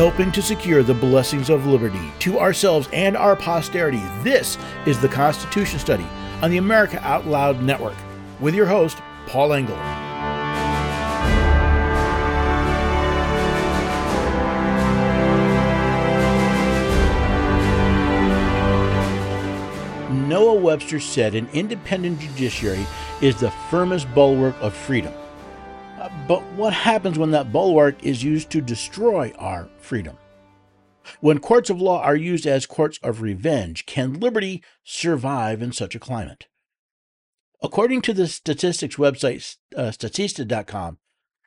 helping 0.00 0.32
to 0.32 0.40
secure 0.40 0.82
the 0.82 0.94
blessings 0.94 1.50
of 1.50 1.66
liberty 1.66 2.10
to 2.18 2.38
ourselves 2.38 2.88
and 2.90 3.14
our 3.18 3.36
posterity. 3.36 4.00
This 4.22 4.56
is 4.86 4.98
the 4.98 5.08
Constitution 5.08 5.78
Study 5.78 6.06
on 6.40 6.50
the 6.50 6.56
America 6.56 6.98
Out 7.06 7.26
Loud 7.26 7.62
Network 7.62 7.98
with 8.40 8.54
your 8.54 8.64
host, 8.64 8.96
Paul 9.26 9.52
Engel. 9.52 9.76
Noah 20.26 20.54
Webster 20.54 20.98
said 20.98 21.34
an 21.34 21.46
independent 21.52 22.20
judiciary 22.20 22.86
is 23.20 23.38
the 23.38 23.50
firmest 23.68 24.08
bulwark 24.14 24.56
of 24.62 24.72
freedom. 24.72 25.12
But 26.26 26.42
what 26.54 26.72
happens 26.72 27.18
when 27.18 27.30
that 27.32 27.52
bulwark 27.52 28.02
is 28.02 28.24
used 28.24 28.50
to 28.50 28.62
destroy 28.62 29.32
our 29.36 29.68
freedom? 29.78 30.16
When 31.20 31.40
courts 31.40 31.68
of 31.68 31.80
law 31.80 32.02
are 32.02 32.16
used 32.16 32.46
as 32.46 32.64
courts 32.64 32.98
of 33.02 33.20
revenge, 33.20 33.84
can 33.84 34.18
liberty 34.18 34.62
survive 34.82 35.60
in 35.60 35.72
such 35.72 35.94
a 35.94 36.00
climate? 36.00 36.46
According 37.62 38.00
to 38.02 38.14
the 38.14 38.28
statistics 38.28 38.96
website 38.96 39.56
uh, 39.76 39.90
Statista.com, 39.90 40.98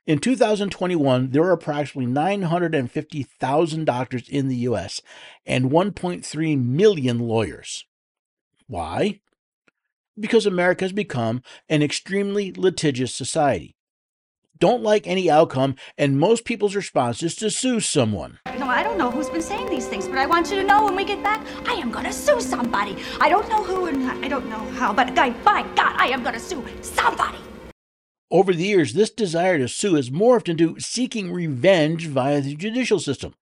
in 0.05 0.20
2021, 0.20 1.31
there 1.31 1.41
were 1.41 1.51
approximately 1.51 2.12
950,000 2.12 3.85
doctors 3.85 4.27
in 4.27 4.49
the 4.49 4.57
U.S. 4.57 5.01
and 5.45 5.71
1.3 5.71 6.62
million 6.62 7.20
lawyers. 7.20 7.85
Why? 8.67 9.21
Because 10.20 10.45
America 10.45 10.84
has 10.84 10.91
become 10.91 11.41
an 11.70 11.81
extremely 11.81 12.51
litigious 12.51 13.15
society. 13.15 13.77
Don't 14.63 14.81
like 14.81 15.05
any 15.07 15.29
outcome, 15.29 15.75
and 15.97 16.17
most 16.17 16.45
people's 16.45 16.73
response 16.73 17.21
is 17.21 17.35
to 17.35 17.49
sue 17.49 17.81
someone. 17.81 18.39
Know, 18.57 18.67
I 18.67 18.81
don't 18.81 18.97
know 18.97 19.11
who's 19.11 19.29
been 19.29 19.41
saying 19.41 19.69
these 19.69 19.87
things, 19.87 20.07
but 20.07 20.17
I 20.17 20.25
want 20.25 20.49
you 20.49 20.55
to 20.55 20.63
know 20.63 20.85
when 20.85 20.95
we 20.95 21.03
get 21.03 21.21
back, 21.21 21.45
I 21.67 21.73
am 21.73 21.91
gonna 21.91 22.13
sue 22.13 22.39
somebody. 22.39 22.95
I 23.19 23.27
don't 23.27 23.49
know 23.49 23.61
who 23.61 23.87
and 23.87 24.09
I 24.23 24.29
don't 24.29 24.47
know 24.47 24.63
how, 24.79 24.93
but 24.93 25.13
by 25.13 25.63
God, 25.75 25.93
I 25.97 26.07
am 26.13 26.23
gonna 26.23 26.39
sue 26.39 26.63
somebody. 26.81 27.39
Over 28.31 28.53
the 28.53 28.63
years, 28.63 28.93
this 28.93 29.09
desire 29.09 29.57
to 29.57 29.67
sue 29.67 29.95
has 29.95 30.09
morphed 30.09 30.47
into 30.47 30.79
seeking 30.79 31.34
revenge 31.34 32.07
via 32.07 32.39
the 32.39 32.55
judicial 32.55 32.99
system, 32.99 33.34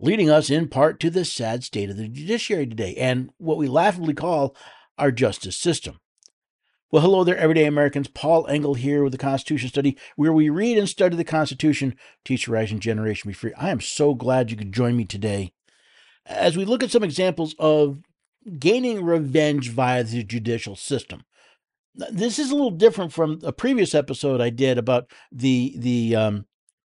leading 0.00 0.28
us 0.28 0.50
in 0.50 0.66
part 0.66 0.98
to 0.98 1.08
the 1.08 1.24
sad 1.24 1.62
state 1.62 1.88
of 1.88 1.96
the 1.96 2.08
judiciary 2.08 2.66
today 2.66 2.96
and 2.96 3.30
what 3.38 3.58
we 3.58 3.68
laughably 3.68 4.12
call 4.12 4.56
our 4.98 5.12
justice 5.12 5.56
system. 5.56 6.00
Well, 6.94 7.02
hello 7.02 7.24
there, 7.24 7.36
everyday 7.36 7.64
Americans. 7.64 8.06
Paul 8.06 8.46
Engel 8.46 8.74
here 8.74 9.02
with 9.02 9.10
the 9.10 9.18
Constitution 9.18 9.68
Study, 9.68 9.98
where 10.14 10.32
we 10.32 10.48
read 10.48 10.78
and 10.78 10.88
study 10.88 11.16
the 11.16 11.24
Constitution, 11.24 11.96
teach 12.24 12.46
the 12.46 12.52
rising 12.52 12.78
generation 12.78 13.22
to 13.22 13.28
be 13.30 13.34
free. 13.34 13.52
I 13.58 13.70
am 13.70 13.80
so 13.80 14.14
glad 14.14 14.48
you 14.48 14.56
could 14.56 14.72
join 14.72 14.96
me 14.96 15.04
today 15.04 15.52
as 16.24 16.56
we 16.56 16.64
look 16.64 16.84
at 16.84 16.92
some 16.92 17.02
examples 17.02 17.56
of 17.58 17.98
gaining 18.60 19.04
revenge 19.04 19.70
via 19.70 20.04
the 20.04 20.22
judicial 20.22 20.76
system. 20.76 21.24
This 21.96 22.38
is 22.38 22.52
a 22.52 22.54
little 22.54 22.70
different 22.70 23.12
from 23.12 23.40
a 23.42 23.50
previous 23.50 23.92
episode 23.92 24.40
I 24.40 24.50
did 24.50 24.78
about 24.78 25.10
the 25.32 25.74
the 25.76 26.14
um, 26.14 26.46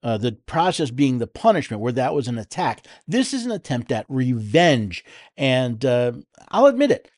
uh, 0.03 0.17
the 0.17 0.33
process 0.45 0.91
being 0.91 1.19
the 1.19 1.25
punishment, 1.25 1.81
where 1.81 1.93
that 1.93 2.13
was 2.13 2.27
an 2.27 2.37
attack. 2.37 2.85
This 3.07 3.33
is 3.33 3.45
an 3.45 3.51
attempt 3.53 3.93
at 3.93 4.05
revenge, 4.09 5.05
and 5.37 5.85
uh, 5.85 6.11
I'll 6.49 6.65
admit 6.65 6.91
it 6.91 7.09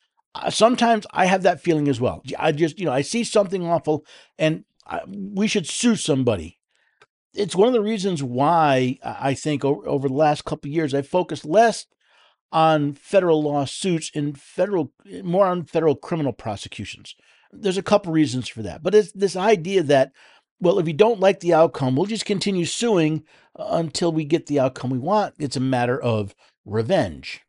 Uh, 0.44 0.50
sometimes 0.50 1.06
I 1.12 1.26
have 1.26 1.44
that 1.44 1.62
feeling 1.62 1.88
as 1.88 2.00
well. 2.00 2.24
I 2.38 2.52
just, 2.52 2.80
you 2.80 2.86
know, 2.86 2.92
I 2.92 3.02
see 3.02 3.24
something 3.24 3.66
awful 3.66 4.06
and 4.38 4.66
I, 4.86 5.02
we 5.08 5.48
should 5.48 5.68
sue 5.68 5.96
somebody. 5.96 6.60
It's 7.34 7.56
one 7.56 7.68
of 7.68 7.74
the 7.74 7.82
reasons 7.82 8.24
why 8.24 8.98
uh, 9.04 9.16
I 9.20 9.34
think 9.34 9.64
over, 9.64 9.88
over 9.88 10.08
the 10.08 10.14
last 10.14 10.46
couple 10.46 10.70
years 10.70 10.94
I 10.94 11.02
focused 11.02 11.46
less 11.46 11.86
on 12.52 12.94
federal 12.94 13.44
lawsuits 13.44 14.12
and 14.16 14.40
federal 14.40 14.94
more 15.24 15.46
on 15.48 15.66
federal 15.66 15.96
criminal 15.96 16.34
prosecutions. 16.34 17.16
There's 17.52 17.78
a 17.78 17.84
couple 17.84 18.14
reasons 18.14 18.48
for 18.48 18.62
that. 18.64 18.84
But 18.84 18.96
it's 18.96 19.12
this 19.12 19.36
idea 19.36 19.84
that 19.84 20.12
well, 20.60 20.80
if 20.80 20.88
you 20.88 20.94
don't 20.94 21.20
like 21.20 21.40
the 21.40 21.54
outcome, 21.54 21.96
we'll 21.96 22.08
just 22.08 22.26
continue 22.26 22.66
suing 22.66 23.24
until 23.56 24.12
we 24.12 24.26
get 24.26 24.48
the 24.48 24.60
outcome 24.60 24.90
we 24.90 24.98
want. 24.98 25.36
It's 25.38 25.56
a 25.56 25.62
matter 25.62 26.02
of 26.02 26.34
revenge. 26.66 27.42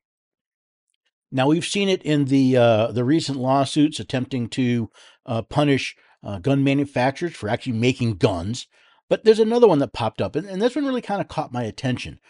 Now 1.31 1.49
we've 1.49 1.65
seen 1.65 1.89
it 1.89 2.03
in 2.03 2.27
the 2.27 2.57
uh, 2.57 2.93
the 2.93 3.05
recent 3.05 3.39
lawsuits 3.39 4.01
attempting 4.01 4.49
to 4.51 4.91
uh, 5.27 5.43
punish 5.43 5.97
uh, 6.23 6.39
gun 6.39 6.65
manufacturers 6.65 7.35
for 7.35 7.49
actually 7.49 7.75
making 7.75 8.17
guns. 8.17 8.67
But 9.09 9.25
there's 9.25 9.39
another 9.39 9.69
one 9.69 9.79
that 9.79 9.93
popped 9.93 10.21
up, 10.21 10.37
and, 10.37 10.47
and 10.47 10.61
this 10.61 10.77
one 10.77 10.85
really 10.85 11.01
kind 11.01 11.21
of 11.21 11.29
caught 11.29 11.53
my 11.53 11.63
attention. 11.63 12.21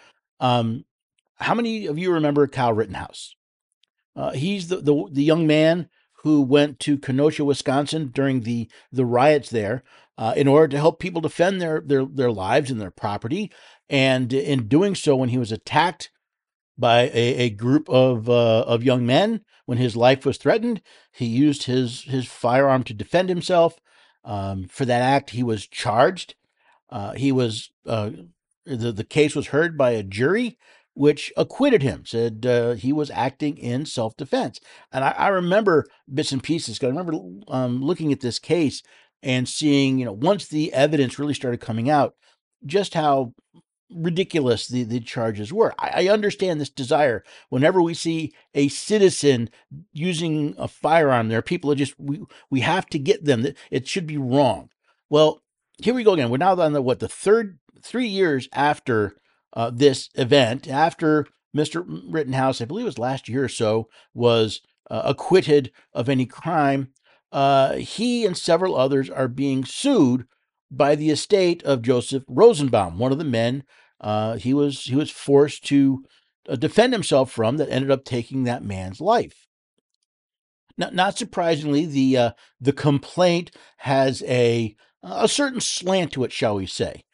Um, 0.41 0.85
how 1.37 1.55
many 1.55 1.87
of 1.87 1.99
you 1.99 2.13
remember 2.13 2.47
Kyle 2.47 2.73
Rittenhouse? 2.73 3.35
Uh, 4.15 4.33
he's 4.33 4.69
the, 4.69 4.77
the 4.77 5.09
the 5.13 5.25
young 5.25 5.47
man 5.47 5.89
who 6.23 6.43
went 6.43 6.81
to 6.81 6.99
Kenosha, 6.99 7.45
Wisconsin 7.45 8.11
during 8.13 8.41
the 8.41 8.69
the 8.91 9.05
riots 9.05 9.51
there 9.51 9.85
uh, 10.17 10.35
in 10.37 10.49
order 10.49 10.69
to 10.69 10.79
help 10.79 10.99
people 10.99 11.21
defend 11.21 11.61
their 11.61 11.81
their 11.81 12.05
their 12.05 12.33
lives 12.33 12.71
and 12.71 12.81
their 12.81 12.91
property. 12.91 13.53
And 13.89 14.33
in 14.33 14.69
doing 14.69 14.95
so, 14.95 15.17
when 15.17 15.29
he 15.31 15.39
was 15.39 15.53
attacked 15.53 16.11
by 16.79 17.11
a, 17.13 17.35
a 17.37 17.51
group 17.51 17.89
of 17.89 18.29
uh, 18.29 18.63
of 18.63 18.85
young 18.85 19.05
men 19.05 19.43
when 19.67 19.79
his 19.79 19.97
life 19.97 20.25
was 20.25 20.39
threatened. 20.39 20.81
He 21.13 21.27
used 21.27 21.65
his 21.65 22.03
his 22.03 22.27
firearm 22.27 22.85
to 22.85 22.95
defend 22.95 23.29
himself. 23.29 23.79
Um, 24.25 24.69
for 24.69 24.85
that 24.85 25.03
act, 25.03 25.31
he 25.31 25.43
was 25.43 25.67
charged. 25.67 26.35
Uh, 26.91 27.13
he 27.13 27.33
was 27.33 27.71
uh, 27.87 28.11
the 28.65 28.93
the 28.93 29.05
case 29.05 29.35
was 29.35 29.49
heard 29.49 29.77
by 29.77 29.91
a 29.91 30.03
jury, 30.03 30.59
which 30.95 31.33
acquitted 31.37 31.83
him. 31.83 32.05
Said 32.07 32.47
uh, 32.47 32.75
he 32.75 32.93
was 32.93 33.11
acting 33.11 33.57
in 33.59 33.87
self 33.87 34.17
defense. 34.17 34.61
And 34.93 35.05
I, 35.05 35.11
I, 35.11 35.29
remember 35.29 35.87
bits 36.13 36.33
and 36.33 36.43
pieces. 36.43 36.83
I 36.83 36.87
remember 36.87 37.15
um, 37.49 37.83
looking 37.83 38.13
at 38.13 38.21
this 38.21 38.39
case 38.39 38.83
and 39.23 39.49
seeing, 39.49 39.99
you 39.99 40.05
know, 40.05 40.13
once 40.13 40.47
the 40.47 40.73
evidence 40.73 41.19
really 41.19 41.35
started 41.35 41.61
coming 41.61 41.91
out, 41.91 42.15
just 42.65 42.95
how 42.95 43.33
ridiculous 43.95 44.67
the, 44.67 44.83
the 44.85 45.01
charges 45.01 45.53
were. 45.53 45.75
I, 45.79 46.05
I, 46.05 46.09
understand 46.09 46.61
this 46.61 46.71
desire. 46.71 47.25
Whenever 47.49 47.81
we 47.81 47.95
see 47.95 48.33
a 48.55 48.69
citizen 48.69 49.51
using 49.93 50.55
a 50.59 50.69
firearm, 50.69 51.29
there 51.29 51.39
are 51.39 51.43
people 51.43 51.71
that 51.71 51.77
just 51.77 51.99
we 51.99 52.21
we 52.51 52.61
have 52.61 52.87
to 52.87 52.99
get 52.99 53.25
them. 53.25 53.47
It 53.71 53.89
should 53.89 54.07
be 54.07 54.19
wrong. 54.19 54.71
Well, 55.09 55.43
here 55.83 55.95
we 55.95 56.05
go 56.05 56.13
again. 56.13 56.31
We're 56.31 56.39
now 56.39 56.61
on 56.61 56.73
the 56.73 56.83
what 56.83 57.01
the 57.01 57.09
third 57.09 57.59
three 57.83 58.09
years 58.09 58.49
after 58.53 59.17
uh, 59.55 59.71
this 59.71 60.11
event, 60.15 60.69
after 60.69 61.27
Mr. 61.57 61.85
Rittenhouse, 61.87 62.61
I 62.61 62.67
believe 62.67 62.85
it 62.85 62.87
was 62.87 62.99
last 62.99 63.29
year 63.29 63.45
or 63.45 63.49
so, 63.49 63.89
was 64.13 64.61
uh, 64.91 65.03
acquitted 65.05 65.73
of 65.93 66.09
any 66.09 66.27
crime. 66.27 66.93
Uh, 67.33 67.75
he 67.75 68.25
and 68.25 68.37
several 68.37 68.77
others 68.77 69.11
are 69.11 69.29
being 69.29 69.65
sued 69.65 70.27
by 70.71 70.95
the 70.95 71.11
estate 71.11 71.63
of 71.63 71.83
Joseph 71.83 72.25
Rosenbaum, 72.29 72.99
one 72.99 73.13
of 73.13 73.19
the 73.19 73.25
men 73.25 73.65
uh, 74.01 74.37
he 74.37 74.55
was 74.55 74.85
he 74.85 74.95
was 74.95 75.11
forced 75.11 75.65
to 75.67 76.05
uh, 76.49 76.57
defend 76.57 76.93
himself 76.93 77.31
from 77.31 77.57
that 77.57 77.71
ended 77.71 77.91
up 77.91 78.05
taking 78.05 78.45
that 78.45 78.65
man's 78.65 79.01
life. 79.01 79.47
Not, 80.77 80.95
not 80.95 81.19
surprisingly, 81.19 81.85
the 81.85 82.17
uh, 82.17 82.31
the 82.61 82.73
complaint 82.73 83.51
has 83.79 84.23
a 84.23 84.77
a 85.03 85.29
certain 85.29 85.61
slant 85.61 86.13
to 86.13 86.25
it, 86.25 86.33
shall 86.33 86.57
we 86.57 86.67
say? 86.67 87.05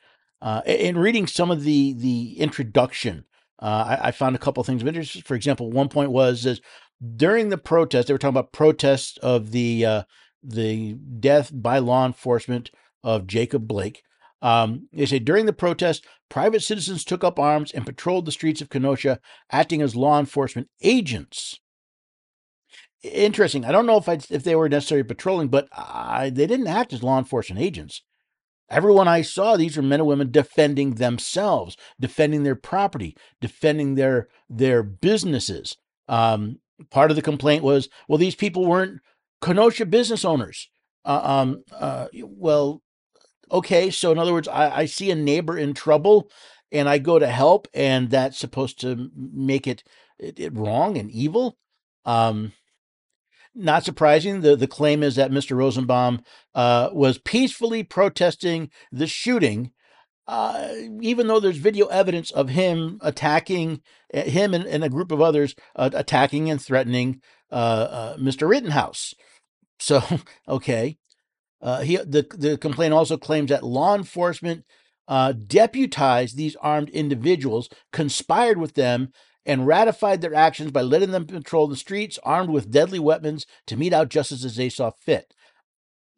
Uh, 0.43 0.61
in 0.67 0.99
reading 0.99 1.27
some 1.27 1.51
of 1.51 1.65
the 1.65 1.95
the 1.95 2.39
introduction, 2.39 3.25
uh, 3.61 3.99
I, 4.03 4.09
I, 4.09 4.11
found 4.11 4.37
a 4.37 4.39
couple 4.39 4.61
of 4.61 4.67
things 4.67 4.83
of 4.83 4.89
interest. 4.89 5.27
For 5.27 5.35
example, 5.35 5.71
one 5.71 5.89
point 5.89 6.11
was 6.11 6.45
is 6.45 6.61
during 7.17 7.49
the 7.49 7.59
protest, 7.59 8.09
they 8.09 8.15
were 8.15 8.19
talking 8.19 8.37
about 8.37 8.53
protests 8.53 9.17
of 9.19 9.53
the 9.53 9.87
uh, 9.87 10.03
the 10.43 10.95
death 11.19 11.51
by 11.55 11.79
law 11.79 12.05
enforcement 12.05 12.71
of 13.05 13.29
Jacob 13.29 13.69
Blake. 13.69 14.03
Um, 14.43 14.89
they 14.93 15.07
say 15.07 15.21
during 15.21 15.47
the 15.47 15.53
protest, 15.53 16.05
private 16.29 16.63
citizens 16.63 17.05
took 17.05 17.23
up 17.23 17.39
arms 17.39 17.71
and 17.71 17.87
patrolled 17.87 18.27
the 18.27 18.33
streets 18.33 18.61
of 18.61 18.69
Kenosha, 18.69 19.21
acting 19.53 19.81
as 19.81 19.95
law 19.95 20.19
enforcement 20.19 20.69
agents. 20.83 21.61
Interesting. 23.03 23.65
I 23.65 23.73
don't 23.73 23.87
know 23.87 23.99
if 23.99 24.09
I, 24.09 24.19
if 24.31 24.43
they 24.43 24.57
were 24.57 24.69
necessarily 24.69 25.05
patrolling, 25.05 25.49
but 25.49 25.69
I, 25.73 26.31
they 26.31 26.47
didn't 26.47 26.67
act 26.67 26.93
as 26.93 27.03
law 27.03 27.19
enforcement 27.19 27.63
agents. 27.63 28.03
Everyone 28.71 29.07
I 29.07 29.21
saw, 29.23 29.57
these 29.57 29.77
were 29.77 29.83
men 29.83 30.01
and 30.01 30.09
women 30.09 30.31
defending 30.31 30.95
themselves, 30.95 31.77
defending 32.01 32.43
their 32.43 32.57
property, 32.57 33.15
defending 33.41 33.95
their 33.95 34.29
their 34.49 34.83
businesses. 34.83 35.77
Um, 36.09 36.61
part 36.91 37.11
of 37.11 37.17
the 37.17 37.23
complaint 37.23 37.63
was, 37.63 37.89
well, 38.09 38.19
these 38.19 38.35
people 38.35 38.67
weren't 38.67 39.01
Kenosha 39.43 39.85
business 39.85 40.25
owners. 40.25 40.71
Uh, 41.05 41.21
um, 41.23 41.65
uh, 41.73 42.09
well, 42.23 42.83
okay, 43.55 43.91
so 43.91 44.13
in 44.13 44.19
other 44.19 44.33
words, 44.33 44.49
I, 44.49 44.81
I 44.81 44.85
see 44.87 45.11
a 45.11 45.15
neighbor 45.15 45.57
in 45.57 45.75
trouble 45.75 46.31
and 46.73 46.89
I 46.89 46.99
go 46.99 47.19
to 47.19 47.27
help, 47.27 47.69
and 47.73 48.11
that's 48.11 48.39
supposed 48.39 48.81
to 48.81 49.11
make 49.17 49.67
it, 49.67 49.85
it, 50.19 50.41
it 50.41 50.57
wrong 50.57 50.99
and 50.99 51.11
evil. 51.11 51.57
Um, 52.05 52.53
not 53.55 53.85
surprising, 53.85 54.41
the, 54.41 54.57
the 54.57 54.67
claim 54.67 55.03
is 55.03 55.15
that 55.15 55.31
Mr. 55.31 55.57
Rosenbaum 55.57 56.23
uh, 56.55 56.91
was 56.93 57.19
peacefully 57.19 57.85
protesting 57.85 58.71
the 58.91 59.07
shooting 59.07 59.71
uh, 60.27 60.69
even 61.01 61.27
though 61.27 61.41
there's 61.41 61.59
video 61.59 61.87
evidence 61.87 62.31
of 62.31 62.49
him 62.49 62.99
attacking 63.03 63.83
uh, 64.13 64.23
him 64.23 64.55
and, 64.55 64.65
and 64.65 64.83
a 64.83 64.89
group 64.89 65.13
of 65.13 65.21
others 65.21 65.55
uh, 65.77 65.91
attacking 65.93 66.51
and 66.51 66.63
threatening 66.63 67.21
uh, 67.51 67.55
uh, 67.55 68.17
Mr. 68.17 68.49
Rittenhouse. 68.49 69.15
So, 69.79 70.03
okay. 70.49 70.99
Uh, 71.65 71.81
he, 71.81 71.97
the, 71.97 72.27
the 72.37 72.59
complaint 72.59 72.93
also 72.93 73.17
claims 73.17 73.49
that 73.49 73.65
law 73.65 73.97
enforcement 73.97 74.65
uh, 75.09 75.33
deputized 75.33 76.37
these 76.37 76.57
armed 76.57 76.91
individuals, 76.91 77.71
conspired 77.91 78.59
with 78.59 78.75
them, 78.75 79.13
and 79.47 79.67
ratified 79.67 80.21
their 80.21 80.35
actions 80.35 80.71
by 80.71 80.83
letting 80.83 81.11
them 81.11 81.27
patrol 81.27 81.67
the 81.67 81.77
streets 81.77 82.19
armed 82.23 82.51
with 82.51 82.71
deadly 82.71 82.99
weapons 82.99 83.47
to 83.67 83.77
mete 83.77 83.93
out 83.93 84.11
justice 84.11 84.45
as 84.45 84.57
they 84.57 84.69
saw 84.69 84.91
fit. 84.91 85.35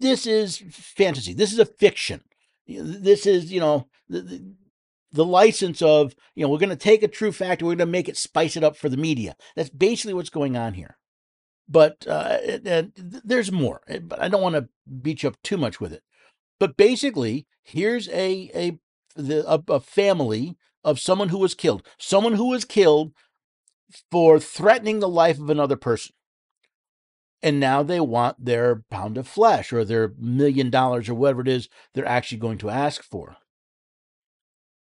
This 0.00 0.26
is 0.26 0.62
fantasy. 0.70 1.32
This 1.32 1.52
is 1.52 1.58
a 1.58 1.66
fiction. 1.66 2.22
This 2.68 3.24
is, 3.24 3.52
you 3.52 3.60
know, 3.60 3.88
the, 4.08 4.54
the, 5.12 5.24
license 5.24 5.80
of, 5.80 6.14
you 6.34 6.44
know, 6.44 6.50
we're 6.50 6.58
going 6.58 6.68
to 6.70 6.76
take 6.76 7.02
a 7.02 7.08
true 7.08 7.32
fact 7.32 7.62
and 7.62 7.68
we're 7.68 7.76
going 7.76 7.86
to 7.88 7.92
make 7.92 8.08
it 8.08 8.16
spice 8.16 8.56
it 8.56 8.64
up 8.64 8.76
for 8.76 8.88
the 8.88 8.96
media. 8.96 9.36
That's 9.54 9.70
basically 9.70 10.14
what's 10.14 10.30
going 10.30 10.56
on 10.56 10.74
here. 10.74 10.96
But 11.68 12.06
uh, 12.06 12.38
and 12.64 12.92
there's 12.96 13.50
more, 13.50 13.80
eh, 13.88 13.98
but 13.98 14.20
I 14.20 14.28
don't 14.28 14.42
want 14.42 14.54
to 14.54 14.68
beat 15.02 15.22
you 15.22 15.28
up 15.28 15.36
too 15.42 15.56
much 15.56 15.80
with 15.80 15.92
it. 15.92 16.02
But 16.60 16.76
basically, 16.76 17.46
here's 17.62 18.08
a 18.08 18.50
a 18.54 18.78
the 19.16 19.44
a, 19.50 19.62
a 19.72 19.80
family 19.80 20.56
of 20.84 21.00
someone 21.00 21.30
who 21.30 21.38
was 21.38 21.54
killed, 21.54 21.82
someone 21.98 22.34
who 22.34 22.50
was 22.50 22.64
killed 22.64 23.12
for 24.10 24.38
threatening 24.38 25.00
the 25.00 25.08
life 25.08 25.38
of 25.38 25.50
another 25.50 25.76
person. 25.76 26.14
And 27.42 27.60
now 27.60 27.82
they 27.82 28.00
want 28.00 28.44
their 28.44 28.82
pound 28.90 29.18
of 29.18 29.28
flesh 29.28 29.72
or 29.72 29.84
their 29.84 30.12
million 30.18 30.70
dollars 30.70 31.08
or 31.08 31.14
whatever 31.14 31.42
it 31.42 31.48
is 31.48 31.68
they're 31.94 32.06
actually 32.06 32.38
going 32.38 32.58
to 32.58 32.70
ask 32.70 33.02
for. 33.02 33.36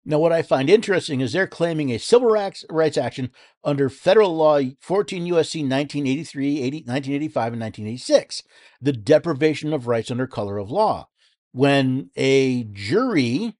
Now, 0.09 0.19
what 0.19 0.33
I 0.33 0.41
find 0.41 0.71
interesting 0.71 1.21
is 1.21 1.35
they're 1.35 1.47
claiming 1.47 1.91
a 1.91 1.99
civil 1.99 2.29
rights 2.31 2.97
action 2.97 3.31
under 3.63 3.91
federal 3.91 4.35
law 4.35 4.59
14 4.81 5.27
U.S.C. 5.27 5.59
1983, 5.59 6.63
80, 6.63 6.77
1985, 6.79 7.53
and 7.53 7.61
1986, 7.61 8.43
the 8.81 8.95
deprivation 8.95 9.75
of 9.75 9.87
rights 9.87 10.11
under 10.11 10.27
color 10.27 10.57
of 10.57 10.71
law. 10.71 11.09
When 11.53 12.09
a 12.17 12.65
jury 12.65 13.59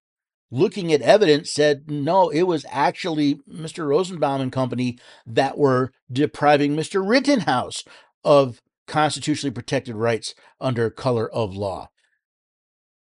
looking 0.51 0.91
at 0.91 1.03
evidence 1.03 1.53
said 1.53 1.91
no, 1.91 2.31
it 2.31 2.45
was 2.45 2.65
actually 2.71 3.41
Mr. 3.47 3.87
Rosenbaum 3.87 4.41
and 4.41 4.51
company 4.51 4.99
that 5.27 5.59
were 5.59 5.93
depriving 6.11 6.75
Mr. 6.75 7.07
Rittenhouse 7.07 7.85
of 8.25 8.63
constitutionally 8.87 9.53
protected 9.53 9.97
rights 9.97 10.35
under 10.63 10.89
color 10.89 11.31
of 11.31 11.55
law. 11.55 11.91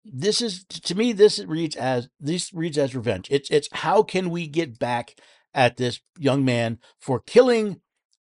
This 0.04 0.40
is 0.40 0.64
to 0.64 0.94
me 0.94 1.12
this 1.12 1.38
reads 1.38 1.76
as 1.76 2.08
this 2.18 2.52
reads 2.52 2.76
as 2.76 2.94
revenge. 2.94 3.28
It's 3.30 3.50
it's 3.50 3.68
how 3.72 4.02
can 4.02 4.30
we 4.30 4.46
get 4.46 4.78
back 4.78 5.14
at 5.54 5.76
this 5.76 6.00
young 6.18 6.44
man 6.44 6.78
for 7.00 7.20
killing 7.20 7.80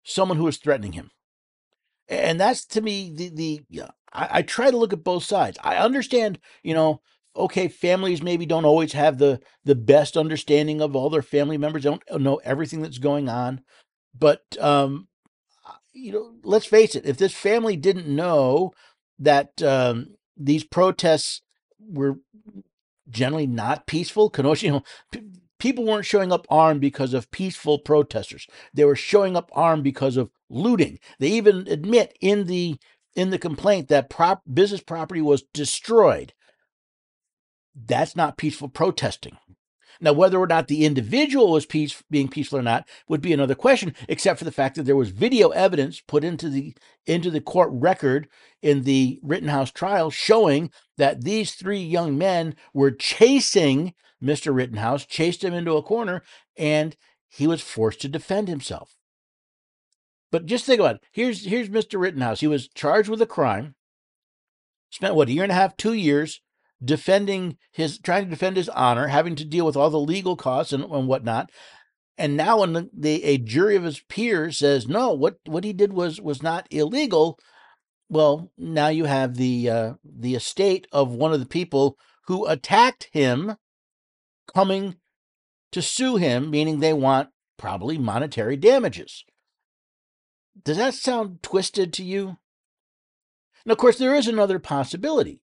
someone 0.02 0.38
who 0.38 0.44
was 0.44 0.56
threatening 0.56 0.92
him? 0.92 1.10
And 2.08 2.40
that's 2.40 2.64
to 2.66 2.80
me 2.80 3.12
the 3.14 3.28
the 3.28 3.60
yeah, 3.68 3.90
I, 4.12 4.28
I 4.38 4.42
try 4.42 4.70
to 4.70 4.76
look 4.76 4.92
at 4.94 5.04
both 5.04 5.24
sides. 5.24 5.58
I 5.62 5.76
understand, 5.76 6.38
you 6.62 6.72
know, 6.72 7.02
okay, 7.36 7.68
families 7.68 8.22
maybe 8.22 8.46
don't 8.46 8.64
always 8.64 8.94
have 8.94 9.18
the 9.18 9.40
the 9.64 9.74
best 9.74 10.16
understanding 10.16 10.80
of 10.80 10.96
all 10.96 11.10
their 11.10 11.22
family 11.22 11.58
members, 11.58 11.82
don't 11.84 12.02
know 12.18 12.40
everything 12.44 12.80
that's 12.80 12.98
going 12.98 13.28
on. 13.28 13.60
But 14.18 14.42
um, 14.58 15.08
you 15.92 16.12
know, 16.12 16.32
let's 16.42 16.66
face 16.66 16.94
it, 16.94 17.04
if 17.04 17.18
this 17.18 17.34
family 17.34 17.76
didn't 17.76 18.08
know 18.08 18.72
that 19.18 19.60
um, 19.62 20.14
these 20.36 20.64
protests 20.64 21.42
were 21.80 22.18
generally 23.10 23.46
not 23.46 23.86
peaceful, 23.86 24.30
Kenosha, 24.30 24.66
you 24.66 24.72
know, 24.72 24.84
p- 25.12 25.22
people 25.58 25.84
weren't 25.84 26.06
showing 26.06 26.32
up 26.32 26.46
armed 26.50 26.80
because 26.80 27.14
of 27.14 27.30
peaceful 27.30 27.78
protesters. 27.78 28.46
They 28.74 28.84
were 28.84 28.96
showing 28.96 29.36
up 29.36 29.50
armed 29.54 29.84
because 29.84 30.16
of 30.16 30.30
looting. 30.50 30.98
They 31.18 31.28
even 31.30 31.66
admit 31.68 32.16
in 32.20 32.46
the 32.46 32.76
in 33.16 33.30
the 33.30 33.38
complaint 33.38 33.88
that 33.88 34.10
prop 34.10 34.42
business 34.52 34.82
property 34.82 35.22
was 35.22 35.44
destroyed. 35.54 36.34
That's 37.76 38.16
not 38.16 38.38
peaceful 38.38 38.68
protesting. 38.68 39.38
Now, 40.00 40.12
whether 40.12 40.38
or 40.38 40.46
not 40.46 40.68
the 40.68 40.84
individual 40.84 41.50
was 41.50 41.66
peace, 41.66 42.02
being 42.10 42.28
peaceful 42.28 42.58
or 42.58 42.62
not 42.62 42.88
would 43.08 43.20
be 43.20 43.32
another 43.32 43.54
question, 43.54 43.94
except 44.08 44.38
for 44.38 44.44
the 44.44 44.52
fact 44.52 44.76
that 44.76 44.84
there 44.84 44.96
was 44.96 45.10
video 45.10 45.48
evidence 45.50 46.00
put 46.00 46.24
into 46.24 46.48
the 46.48 46.74
into 47.06 47.30
the 47.30 47.40
court 47.40 47.70
record 47.72 48.28
in 48.62 48.84
the 48.84 49.18
Rittenhouse 49.22 49.70
trial 49.70 50.10
showing 50.10 50.70
that 50.96 51.24
these 51.24 51.54
three 51.54 51.80
young 51.80 52.16
men 52.16 52.54
were 52.72 52.90
chasing 52.90 53.94
Mr. 54.22 54.54
Rittenhouse, 54.54 55.04
chased 55.04 55.44
him 55.44 55.54
into 55.54 55.76
a 55.76 55.82
corner, 55.82 56.22
and 56.56 56.96
he 57.28 57.46
was 57.46 57.60
forced 57.60 58.00
to 58.00 58.08
defend 58.08 58.48
himself. 58.48 58.96
But 60.30 60.46
just 60.46 60.64
think 60.64 60.80
about 60.80 60.96
it. 60.96 61.04
Here's 61.12 61.46
here's 61.46 61.68
Mr. 61.68 62.00
Rittenhouse. 62.00 62.40
He 62.40 62.46
was 62.46 62.68
charged 62.68 63.08
with 63.08 63.22
a 63.22 63.26
crime. 63.26 63.74
Spent 64.90 65.14
what 65.14 65.28
a 65.28 65.32
year 65.32 65.42
and 65.42 65.52
a 65.52 65.56
half, 65.56 65.76
two 65.76 65.92
years 65.92 66.40
defending 66.82 67.56
his 67.72 67.98
trying 67.98 68.24
to 68.24 68.30
defend 68.30 68.56
his 68.56 68.68
honor, 68.68 69.08
having 69.08 69.34
to 69.36 69.44
deal 69.44 69.66
with 69.66 69.76
all 69.76 69.90
the 69.90 70.00
legal 70.00 70.36
costs 70.36 70.72
and, 70.72 70.84
and 70.84 71.08
whatnot. 71.08 71.50
And 72.16 72.36
now 72.36 72.60
when 72.60 72.72
the, 72.72 72.90
the, 72.92 73.24
a 73.24 73.38
jury 73.38 73.76
of 73.76 73.84
his 73.84 74.00
peers 74.00 74.58
says 74.58 74.88
no, 74.88 75.12
what 75.12 75.36
what 75.46 75.64
he 75.64 75.72
did 75.72 75.92
was 75.92 76.20
was 76.20 76.42
not 76.42 76.66
illegal, 76.70 77.38
well, 78.08 78.50
now 78.56 78.88
you 78.88 79.04
have 79.04 79.36
the 79.36 79.70
uh, 79.70 79.92
the 80.04 80.34
estate 80.34 80.86
of 80.92 81.12
one 81.12 81.32
of 81.32 81.40
the 81.40 81.46
people 81.46 81.96
who 82.26 82.46
attacked 82.46 83.08
him 83.12 83.56
coming 84.54 84.96
to 85.72 85.82
sue 85.82 86.16
him, 86.16 86.50
meaning 86.50 86.80
they 86.80 86.92
want 86.92 87.28
probably 87.56 87.98
monetary 87.98 88.56
damages. 88.56 89.24
Does 90.64 90.76
that 90.76 90.94
sound 90.94 91.42
twisted 91.42 91.92
to 91.94 92.04
you? 92.04 92.38
And 93.64 93.72
of 93.72 93.78
course, 93.78 93.98
there 93.98 94.14
is 94.14 94.26
another 94.26 94.58
possibility 94.58 95.42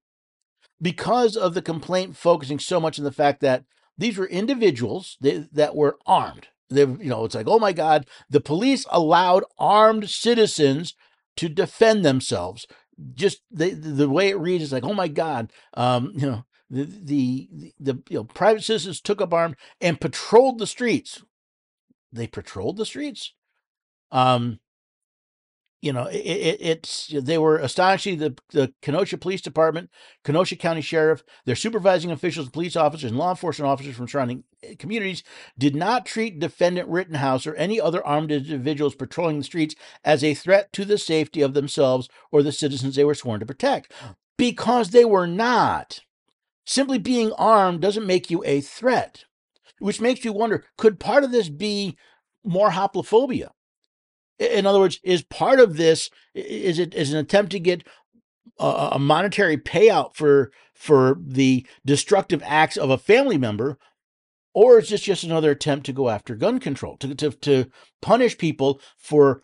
because 0.81 1.35
of 1.35 1.53
the 1.53 1.61
complaint 1.61 2.17
focusing 2.17 2.59
so 2.59 2.79
much 2.79 2.99
on 2.99 3.05
the 3.05 3.11
fact 3.11 3.41
that 3.41 3.63
these 3.97 4.17
were 4.17 4.27
individuals 4.27 5.17
that, 5.21 5.53
that 5.53 5.75
were 5.75 5.97
armed. 6.05 6.47
They, 6.69 6.81
you 6.81 7.09
know, 7.09 7.25
it's 7.25 7.35
like, 7.35 7.47
oh 7.47 7.59
my 7.59 7.73
God, 7.73 8.07
the 8.29 8.41
police 8.41 8.85
allowed 8.89 9.43
armed 9.57 10.09
citizens 10.09 10.95
to 11.37 11.47
defend 11.47 12.03
themselves. 12.03 12.65
Just 13.13 13.41
the 13.51 13.71
the 13.71 14.09
way 14.09 14.29
it 14.29 14.39
reads 14.39 14.63
is 14.63 14.71
like, 14.71 14.85
oh 14.85 14.93
my 14.93 15.07
God, 15.07 15.51
um, 15.73 16.13
you 16.15 16.25
know, 16.25 16.45
the 16.69 16.83
the 16.85 17.73
the 17.79 18.01
you 18.09 18.17
know, 18.17 18.23
private 18.23 18.63
citizens 18.63 19.01
took 19.01 19.21
up 19.21 19.33
arms 19.33 19.55
and 19.81 20.01
patrolled 20.01 20.59
the 20.59 20.67
streets. 20.67 21.21
They 22.11 22.25
patrolled 22.25 22.77
the 22.77 22.85
streets. 22.85 23.33
Um, 24.11 24.59
you 25.81 25.93
know, 25.93 26.05
it, 26.05 26.17
it, 26.17 26.57
it's 26.61 27.13
they 27.15 27.37
were 27.37 27.57
astonishing. 27.57 28.17
The, 28.17 28.35
the 28.51 28.73
Kenosha 28.81 29.17
Police 29.17 29.41
Department, 29.41 29.89
Kenosha 30.23 30.55
County 30.55 30.81
Sheriff, 30.81 31.23
their 31.45 31.55
supervising 31.55 32.11
officials, 32.11 32.49
police 32.49 32.75
officers, 32.75 33.11
and 33.11 33.19
law 33.19 33.31
enforcement 33.31 33.69
officers 33.69 33.95
from 33.95 34.07
surrounding 34.07 34.45
eh, 34.63 34.75
communities 34.79 35.23
did 35.57 35.75
not 35.75 36.05
treat 36.05 36.39
defendant 36.39 36.89
Rittenhouse 36.89 37.45
or 37.45 37.53
any 37.55 37.79
other 37.79 38.05
armed 38.05 38.31
individuals 38.31 38.95
patrolling 38.95 39.37
the 39.37 39.43
streets 39.43 39.75
as 40.03 40.23
a 40.23 40.33
threat 40.33 40.73
to 40.73 40.85
the 40.85 40.97
safety 40.97 41.41
of 41.41 41.53
themselves 41.53 42.09
or 42.31 42.41
the 42.41 42.51
citizens 42.51 42.95
they 42.95 43.05
were 43.05 43.13
sworn 43.13 43.39
to 43.39 43.45
protect, 43.45 43.91
because 44.37 44.89
they 44.89 45.05
were 45.05 45.27
not. 45.27 46.01
Simply 46.65 46.97
being 46.97 47.31
armed 47.33 47.81
doesn't 47.81 48.07
make 48.07 48.31
you 48.31 48.43
a 48.43 48.59
threat, 48.59 49.25
which 49.77 50.01
makes 50.01 50.25
you 50.25 50.33
wonder: 50.33 50.65
could 50.77 50.99
part 50.99 51.23
of 51.23 51.31
this 51.31 51.49
be 51.49 51.95
more 52.43 52.71
hoplophobia? 52.71 53.49
In 54.37 54.65
other 54.65 54.79
words, 54.79 54.99
is 55.03 55.23
part 55.23 55.59
of 55.59 55.77
this 55.77 56.09
is 56.33 56.79
it 56.79 56.93
is 56.93 57.13
an 57.13 57.19
attempt 57.19 57.51
to 57.51 57.59
get 57.59 57.87
a, 58.59 58.89
a 58.93 58.99
monetary 58.99 59.57
payout 59.57 60.15
for 60.15 60.51
for 60.73 61.17
the 61.25 61.65
destructive 61.85 62.43
acts 62.45 62.77
of 62.77 62.89
a 62.89 62.97
family 62.97 63.37
member, 63.37 63.77
or 64.53 64.79
is 64.79 64.89
this 64.89 65.01
just 65.01 65.23
another 65.23 65.51
attempt 65.51 65.85
to 65.85 65.93
go 65.93 66.09
after 66.09 66.35
gun 66.35 66.59
control 66.59 66.97
to 66.97 67.15
to, 67.15 67.31
to 67.31 67.65
punish 68.01 68.37
people 68.37 68.81
for 68.97 69.41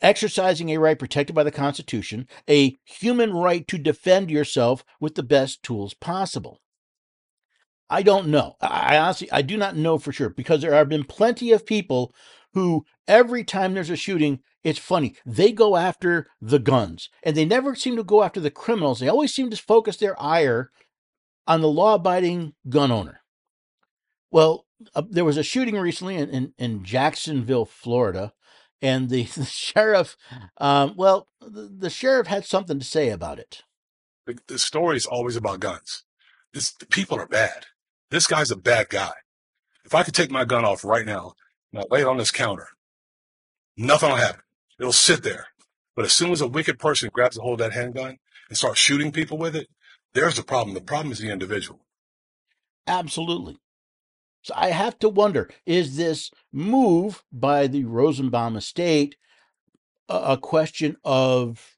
exercising 0.00 0.70
a 0.70 0.78
right 0.78 0.98
protected 0.98 1.34
by 1.34 1.44
the 1.44 1.50
Constitution, 1.50 2.28
a 2.48 2.76
human 2.84 3.32
right 3.32 3.66
to 3.68 3.78
defend 3.78 4.30
yourself 4.30 4.84
with 5.00 5.14
the 5.16 5.22
best 5.22 5.62
tools 5.62 5.94
possible? 5.94 6.60
I 7.90 8.02
don't 8.02 8.28
know. 8.28 8.56
I 8.60 8.96
honestly, 8.96 9.30
I 9.30 9.42
do 9.42 9.58
not 9.58 9.76
know 9.76 9.98
for 9.98 10.12
sure 10.12 10.30
because 10.30 10.62
there 10.62 10.72
have 10.72 10.88
been 10.88 11.04
plenty 11.04 11.52
of 11.52 11.66
people 11.66 12.14
who 12.54 12.84
every 13.08 13.44
time 13.44 13.74
there's 13.74 13.90
a 13.90 13.96
shooting, 13.96 14.40
it's 14.62 14.78
funny. 14.78 15.16
They 15.24 15.52
go 15.52 15.76
after 15.76 16.28
the 16.40 16.58
guns 16.58 17.08
and 17.22 17.36
they 17.36 17.44
never 17.44 17.74
seem 17.74 17.96
to 17.96 18.04
go 18.04 18.22
after 18.22 18.40
the 18.40 18.50
criminals. 18.50 19.00
They 19.00 19.08
always 19.08 19.34
seem 19.34 19.50
to 19.50 19.56
focus 19.56 19.96
their 19.96 20.20
ire 20.20 20.70
on 21.46 21.60
the 21.60 21.68
law 21.68 21.94
abiding 21.94 22.54
gun 22.68 22.92
owner. 22.92 23.20
Well, 24.30 24.66
uh, 24.94 25.02
there 25.08 25.24
was 25.24 25.36
a 25.36 25.42
shooting 25.42 25.76
recently 25.76 26.16
in, 26.16 26.30
in, 26.30 26.54
in 26.58 26.84
Jacksonville, 26.84 27.66
Florida, 27.66 28.32
and 28.80 29.08
the, 29.08 29.24
the 29.36 29.44
sheriff, 29.44 30.16
um, 30.58 30.94
well, 30.96 31.28
the, 31.40 31.70
the, 31.78 31.90
sheriff 31.90 32.26
had 32.26 32.44
something 32.44 32.78
to 32.78 32.84
say 32.84 33.10
about 33.10 33.38
it. 33.38 33.62
The, 34.26 34.38
the 34.46 34.58
story 34.58 34.96
is 34.96 35.06
always 35.06 35.36
about 35.36 35.60
guns. 35.60 36.04
This, 36.54 36.74
people 36.90 37.18
are 37.18 37.26
bad. 37.26 37.66
This 38.10 38.26
guy's 38.26 38.50
a 38.50 38.56
bad 38.56 38.88
guy. 38.88 39.12
If 39.84 39.94
I 39.94 40.02
could 40.02 40.14
take 40.14 40.30
my 40.30 40.44
gun 40.44 40.64
off 40.64 40.84
right 40.84 41.06
now 41.06 41.34
I 41.74 41.84
lay 41.90 42.00
it 42.02 42.06
on 42.06 42.18
this 42.18 42.30
counter, 42.30 42.68
nothing 43.76 44.10
will 44.10 44.16
happen. 44.16 44.42
It'll 44.78 44.92
sit 44.92 45.22
there. 45.22 45.46
But 45.94 46.04
as 46.04 46.12
soon 46.12 46.32
as 46.32 46.40
a 46.40 46.48
wicked 46.48 46.78
person 46.78 47.10
grabs 47.12 47.36
a 47.36 47.42
hold 47.42 47.60
of 47.60 47.70
that 47.70 47.76
handgun 47.76 48.18
and 48.48 48.58
starts 48.58 48.80
shooting 48.80 49.12
people 49.12 49.38
with 49.38 49.54
it, 49.54 49.68
there's 50.14 50.36
the 50.36 50.42
problem. 50.42 50.74
The 50.74 50.80
problem 50.80 51.12
is 51.12 51.18
the 51.18 51.30
individual. 51.30 51.80
Absolutely. 52.86 53.58
So 54.42 54.54
I 54.56 54.70
have 54.70 54.98
to 55.00 55.08
wonder 55.08 55.48
is 55.66 55.96
this 55.96 56.30
move 56.52 57.22
by 57.32 57.66
the 57.66 57.84
Rosenbaum 57.84 58.56
estate 58.56 59.16
a, 60.08 60.36
question 60.36 60.96
of 61.04 61.76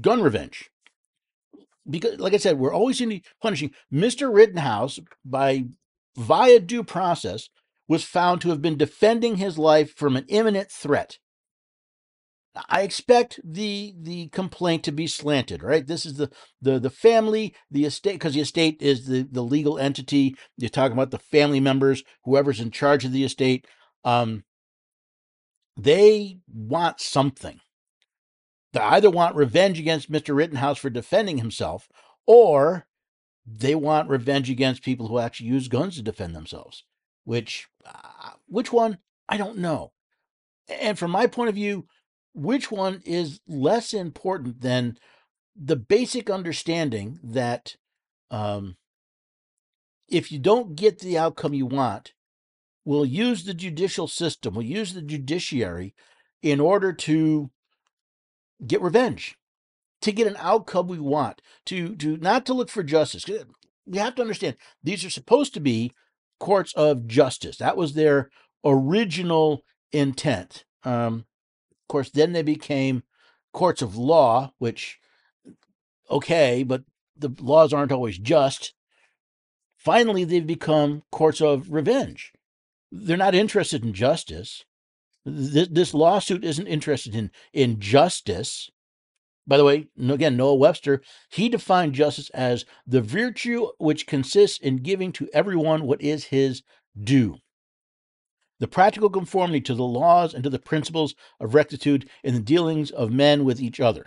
gun 0.00 0.22
revenge? 0.22 0.70
Because, 1.88 2.18
like 2.18 2.34
I 2.34 2.38
said, 2.38 2.58
we're 2.58 2.74
always 2.74 3.00
in 3.00 3.20
punishing 3.40 3.70
Mr. 3.92 4.32
Rittenhouse 4.32 4.98
by 5.24 5.66
via 6.16 6.58
due 6.58 6.82
process 6.82 7.48
was 7.88 8.04
found 8.04 8.40
to 8.40 8.48
have 8.50 8.62
been 8.62 8.76
defending 8.76 9.36
his 9.36 9.58
life 9.58 9.94
from 9.94 10.16
an 10.16 10.24
imminent 10.28 10.70
threat. 10.70 11.18
I 12.68 12.82
expect 12.82 13.38
the 13.44 13.94
the 14.00 14.28
complaint 14.28 14.82
to 14.84 14.92
be 14.92 15.06
slanted, 15.06 15.62
right? 15.62 15.86
This 15.86 16.06
is 16.06 16.14
the 16.14 16.30
the 16.60 16.78
the 16.78 16.90
family, 16.90 17.54
the 17.70 17.84
estate, 17.84 18.14
because 18.14 18.34
the 18.34 18.40
estate 18.40 18.80
is 18.80 19.06
the 19.06 19.28
the 19.30 19.42
legal 19.42 19.78
entity. 19.78 20.36
You're 20.56 20.70
talking 20.70 20.96
about 20.96 21.10
the 21.10 21.18
family 21.18 21.60
members, 21.60 22.02
whoever's 22.24 22.60
in 22.60 22.70
charge 22.70 23.04
of 23.04 23.12
the 23.12 23.24
estate. 23.24 23.66
Um, 24.04 24.44
they 25.76 26.38
want 26.48 27.00
something. 27.00 27.60
They 28.72 28.80
either 28.80 29.10
want 29.10 29.36
revenge 29.36 29.78
against 29.78 30.10
Mr. 30.10 30.34
Rittenhouse 30.34 30.78
for 30.78 30.90
defending 30.90 31.38
himself, 31.38 31.88
or 32.26 32.86
they 33.46 33.74
want 33.74 34.08
revenge 34.08 34.50
against 34.50 34.82
people 34.82 35.08
who 35.08 35.18
actually 35.18 35.48
use 35.48 35.68
guns 35.68 35.96
to 35.96 36.02
defend 36.02 36.34
themselves. 36.34 36.84
Which, 37.26 37.66
uh, 37.84 38.30
which 38.46 38.72
one? 38.72 38.98
I 39.28 39.36
don't 39.36 39.58
know. 39.58 39.92
And 40.68 40.96
from 40.96 41.10
my 41.10 41.26
point 41.26 41.48
of 41.48 41.56
view, 41.56 41.86
which 42.32 42.70
one 42.70 43.02
is 43.04 43.40
less 43.48 43.92
important 43.92 44.60
than 44.60 44.96
the 45.56 45.74
basic 45.74 46.30
understanding 46.30 47.18
that 47.24 47.74
um, 48.30 48.76
if 50.08 50.30
you 50.30 50.38
don't 50.38 50.76
get 50.76 51.00
the 51.00 51.18
outcome 51.18 51.52
you 51.52 51.66
want, 51.66 52.12
we'll 52.84 53.04
use 53.04 53.42
the 53.42 53.54
judicial 53.54 54.06
system, 54.06 54.54
we'll 54.54 54.64
use 54.64 54.94
the 54.94 55.02
judiciary 55.02 55.96
in 56.42 56.60
order 56.60 56.92
to 56.92 57.50
get 58.64 58.80
revenge, 58.80 59.36
to 60.00 60.12
get 60.12 60.28
an 60.28 60.36
outcome 60.38 60.86
we 60.86 61.00
want, 61.00 61.42
to 61.64 61.96
to 61.96 62.16
not 62.18 62.46
to 62.46 62.54
look 62.54 62.70
for 62.70 62.84
justice. 62.84 63.26
We 63.84 63.98
have 63.98 64.14
to 64.14 64.22
understand 64.22 64.56
these 64.80 65.04
are 65.04 65.10
supposed 65.10 65.54
to 65.54 65.60
be 65.60 65.90
courts 66.38 66.72
of 66.74 67.06
justice. 67.06 67.56
That 67.58 67.76
was 67.76 67.94
their 67.94 68.30
original 68.64 69.62
intent. 69.92 70.64
Um, 70.84 71.24
of 71.70 71.88
course, 71.88 72.10
then 72.10 72.32
they 72.32 72.42
became 72.42 73.02
courts 73.52 73.82
of 73.82 73.96
law, 73.96 74.52
which, 74.58 74.98
okay, 76.10 76.62
but 76.62 76.82
the 77.16 77.34
laws 77.40 77.72
aren't 77.72 77.92
always 77.92 78.18
just. 78.18 78.74
Finally, 79.76 80.24
they've 80.24 80.46
become 80.46 81.02
courts 81.12 81.40
of 81.40 81.70
revenge. 81.70 82.32
They're 82.90 83.16
not 83.16 83.34
interested 83.34 83.84
in 83.84 83.92
justice. 83.92 84.64
This, 85.24 85.68
this 85.70 85.94
lawsuit 85.94 86.44
isn't 86.44 86.66
interested 86.66 87.14
in, 87.14 87.30
in 87.52 87.80
justice. 87.80 88.70
By 89.46 89.56
the 89.56 89.64
way, 89.64 89.86
again, 89.98 90.36
Noah 90.36 90.56
Webster, 90.56 91.02
he 91.30 91.48
defined 91.48 91.94
justice 91.94 92.30
as 92.30 92.64
the 92.86 93.00
virtue 93.00 93.68
which 93.78 94.06
consists 94.06 94.58
in 94.58 94.78
giving 94.78 95.12
to 95.12 95.28
everyone 95.32 95.86
what 95.86 96.02
is 96.02 96.24
his 96.24 96.62
due 97.00 97.38
the 98.58 98.68
practical 98.68 99.10
conformity 99.10 99.60
to 99.60 99.74
the 99.74 99.84
laws 99.84 100.32
and 100.32 100.42
to 100.44 100.50
the 100.50 100.58
principles 100.58 101.14
of 101.40 101.54
rectitude 101.54 102.08
in 102.22 102.34
the 102.34 102.40
dealings 102.40 102.90
of 102.90 103.12
men 103.12 103.44
with 103.44 103.60
each 103.60 103.80
other. 103.80 104.06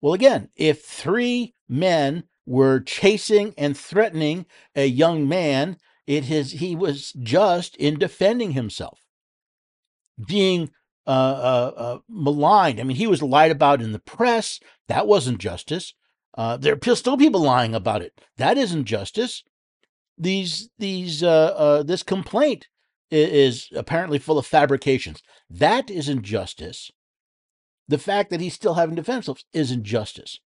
Well, 0.00 0.14
again, 0.14 0.50
if 0.56 0.84
three 0.84 1.54
men 1.68 2.24
were 2.46 2.80
chasing 2.80 3.54
and 3.56 3.76
threatening 3.76 4.46
a 4.74 4.86
young 4.86 5.28
man, 5.28 5.76
it 6.06 6.30
is 6.30 6.52
he 6.52 6.74
was 6.74 7.12
just 7.12 7.76
in 7.76 7.98
defending 7.98 8.52
himself, 8.52 9.00
being 10.26 10.70
uh, 11.06 11.10
uh, 11.10 11.72
uh, 11.76 11.98
maligned. 12.08 12.80
I 12.80 12.84
mean, 12.84 12.96
he 12.96 13.06
was 13.06 13.22
lied 13.22 13.50
about 13.50 13.82
in 13.82 13.92
the 13.92 13.98
press. 13.98 14.60
That 14.88 15.06
wasn't 15.06 15.38
justice. 15.38 15.94
Uh, 16.36 16.56
there 16.56 16.78
are 16.86 16.96
still 16.96 17.16
people 17.16 17.42
lying 17.42 17.74
about 17.74 18.02
it. 18.02 18.20
That 18.36 18.56
isn't 18.56 18.84
justice. 18.84 19.42
These 20.16 20.70
these 20.78 21.22
uh, 21.22 21.82
this 21.84 22.02
complaint 22.02 22.68
is 23.10 23.68
apparently 23.74 24.18
full 24.18 24.38
of 24.38 24.46
fabrications. 24.46 25.22
That 25.50 25.90
is 25.90 26.08
injustice. 26.08 26.90
The 27.88 27.98
fact 27.98 28.30
that 28.30 28.40
he's 28.40 28.54
still 28.54 28.74
having 28.74 28.94
defense 28.94 29.28
is 29.52 29.70
injustice. 29.70 30.38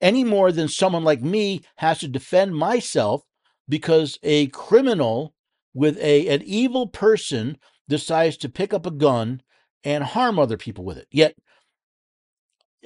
Any 0.00 0.24
more 0.24 0.52
than 0.52 0.68
someone 0.68 1.04
like 1.04 1.22
me 1.22 1.62
has 1.76 2.00
to 2.00 2.08
defend 2.08 2.56
myself 2.56 3.22
because 3.68 4.18
a 4.22 4.48
criminal 4.48 5.34
with 5.72 5.98
a 5.98 6.28
an 6.28 6.42
evil 6.44 6.88
person 6.88 7.58
decides 7.88 8.36
to 8.38 8.48
pick 8.48 8.74
up 8.74 8.86
a 8.86 8.90
gun 8.90 9.42
and 9.84 10.02
harm 10.02 10.38
other 10.38 10.56
people 10.56 10.84
with 10.84 10.98
it. 10.98 11.06
Yet 11.10 11.36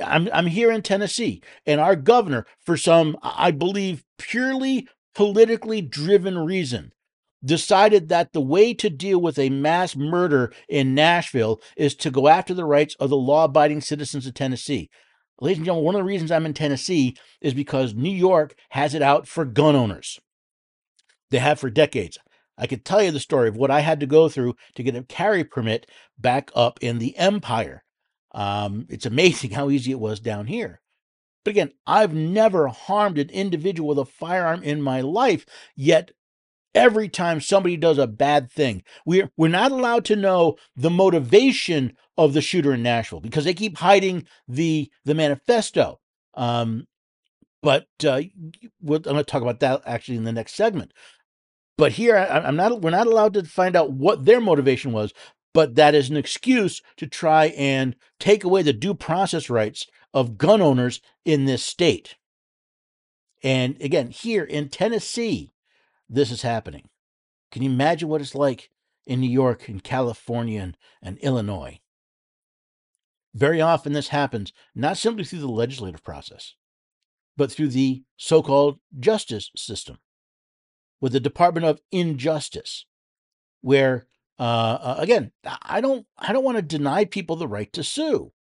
I'm 0.05 0.28
I'm 0.33 0.47
here 0.47 0.71
in 0.71 0.83
Tennessee, 0.83 1.43
and 1.67 1.81
our 1.81 1.97
governor, 1.97 2.47
for 2.61 2.76
some 2.76 3.17
I 3.23 3.50
believe 3.50 4.05
purely 4.19 4.88
politically 5.14 5.81
driven 5.81 6.38
reason, 6.38 6.93
decided 7.45 8.09
that 8.09 8.33
the 8.33 8.40
way 8.40 8.75
to 8.75 8.90
deal 8.90 9.21
with 9.21 9.38
a 9.38 9.49
mass 9.49 9.97
murder 9.97 10.52
in 10.69 10.95
Nashville 10.95 11.61
is 11.76 11.95
to 11.97 12.11
go 12.11 12.28
after 12.28 12.55
the 12.55 12.64
rights 12.64 12.95
of 13.00 13.11
the 13.11 13.17
law 13.17 13.45
abiding 13.45 13.81
citizens 13.81 14.26
of 14.26 14.35
Tennessee. 14.35 14.90
Ladies 15.40 15.59
and 15.59 15.67
gentlemen, 15.67 15.85
one 15.85 15.95
of 15.95 16.00
the 16.00 16.05
reasons 16.05 16.33
I'm 16.33 16.47
in 16.47 16.55
Tennessee 16.55 17.17
is 17.40 17.55
because 17.55 17.95
New 17.95 18.14
York 18.14 18.55
has 18.71 18.95
it 18.95 19.02
out 19.02 19.28
for 19.28 19.45
gun 19.45 19.76
owners. 19.76 20.19
They 21.31 21.38
have 21.38 21.61
for 21.61 21.71
decades. 21.71 22.19
I 22.59 22.67
could 22.67 22.85
tell 22.85 23.03
you 23.03 23.11
the 23.11 23.21
story 23.21 23.49
of 23.49 23.57
what 23.57 23.71
I 23.71 23.81
had 23.81 24.00
to 24.00 24.07
go 24.07 24.29
through 24.29 24.57
to 24.75 24.83
get 24.83 24.97
a 24.97 25.03
carry 25.03 25.45
permit 25.45 25.88
back 26.19 26.50
up 26.55 26.79
in 26.83 26.99
the 26.99 27.17
empire. 27.17 27.85
Um, 28.33 28.87
it's 28.88 29.07
amazing 29.07 29.50
how 29.53 29.71
easy 29.71 29.93
it 29.93 30.00
was 30.00 30.21
down 30.21 30.47
here. 30.47 30.81
But 31.45 31.53
again, 31.53 31.73
I've 31.87 32.12
never 32.12 32.69
harmed 32.69 33.17
an 33.17 33.31
individual 33.31 33.88
with 33.88 33.99
a 33.99 34.05
firearm 34.05 34.62
in 34.62 34.83
my 34.83 35.00
life, 35.00 35.47
yet 35.77 36.11
every 36.75 37.09
time 37.09 37.41
somebody 37.41 37.77
does 37.77 37.99
a 37.99 38.07
bad 38.07 38.50
thing. 38.50 38.83
We're 39.07 39.31
we're 39.37 39.49
not 39.49 39.73
allowed 39.73 40.05
to 40.07 40.17
know 40.17 40.57
the 40.77 40.91
motivation 40.91 41.97
of 42.19 42.35
the 42.35 42.41
shooter 42.41 42.75
in 42.75 42.83
Nashville 42.83 43.21
because 43.21 43.45
they 43.45 43.55
keep 43.55 43.79
hiding 43.79 44.27
the 44.47 44.91
the 45.05 45.15
manifesto. 45.15 46.00
Um, 46.35 46.87
but 47.62 47.87
uh, 48.05 48.12
I'm 48.12 48.53
going 48.83 49.03
to 49.03 49.25
talk 49.25 49.43
about 49.43 49.61
that 49.61 49.83
actually 49.85 50.17
in 50.17 50.25
the 50.25 50.33
next 50.33 50.55
segment. 50.55 50.93
But 51.79 51.93
here, 51.93 52.17
I, 52.19 52.41
I'm 52.41 52.57
not. 52.57 52.83
We're 52.83 52.91
not 52.91 53.07
allowed 53.07 53.33
to 53.35 53.45
find 53.45 53.75
out 53.75 53.93
what 53.93 54.27
their 54.27 54.41
motivation 54.41 54.93
was. 54.93 55.15
But 55.55 55.77
that 55.77 55.95
is 55.95 56.11
an 56.11 56.17
excuse 56.17 56.83
to 56.99 57.07
try 57.07 57.47
and 57.47 57.97
take 58.21 58.45
away 58.45 58.63
the 58.63 58.75
due 58.75 58.95
process 58.95 59.49
rights 59.49 59.87
of 60.13 60.37
gun 60.37 60.61
owners 60.61 61.01
in 61.25 61.47
this 61.47 61.65
state. 61.65 62.17
And 63.43 63.81
again, 63.81 64.11
here 64.11 64.45
in 64.45 64.69
Tennessee, 64.69 65.53
this 66.09 66.31
is 66.31 66.43
happening. 66.43 66.91
Can 67.51 67.63
you 67.63 67.71
imagine 67.71 68.09
what 68.09 68.21
it's 68.21 68.35
like 68.35 68.71
in 69.07 69.21
New 69.21 69.31
York 69.31 69.69
and 69.69 69.83
California 69.83 70.61
and, 70.61 70.77
and 71.01 71.19
Illinois? 71.19 71.81
Very 73.35 73.61
often, 73.61 73.93
this 73.93 74.09
happens 74.09 74.53
not 74.75 74.99
simply 74.99 75.25
through 75.25 75.41
the 75.41 75.49
legislative 75.49 76.03
process, 76.03 76.55
but 77.37 77.51
through 77.51 77.69
the 77.69 78.03
so 78.17 78.43
called 78.43 78.81
justice 78.99 79.51
system, 79.57 79.99
with 81.00 81.12
the 81.12 81.21
Department 81.21 81.67
of 81.67 81.81
Injustice, 81.93 82.87
where 83.61 84.07
uh, 84.38 84.78
uh, 84.81 84.97
again, 84.99 85.33
I 85.62 85.81
don't, 85.81 86.07
I 86.17 86.33
don't 86.33 86.45
want 86.45 86.57
to 86.57 86.62
deny 86.62 87.05
people 87.05 87.37
the 87.37 87.49
right 87.49 87.73
to 87.73 87.83
sue. 87.83 88.33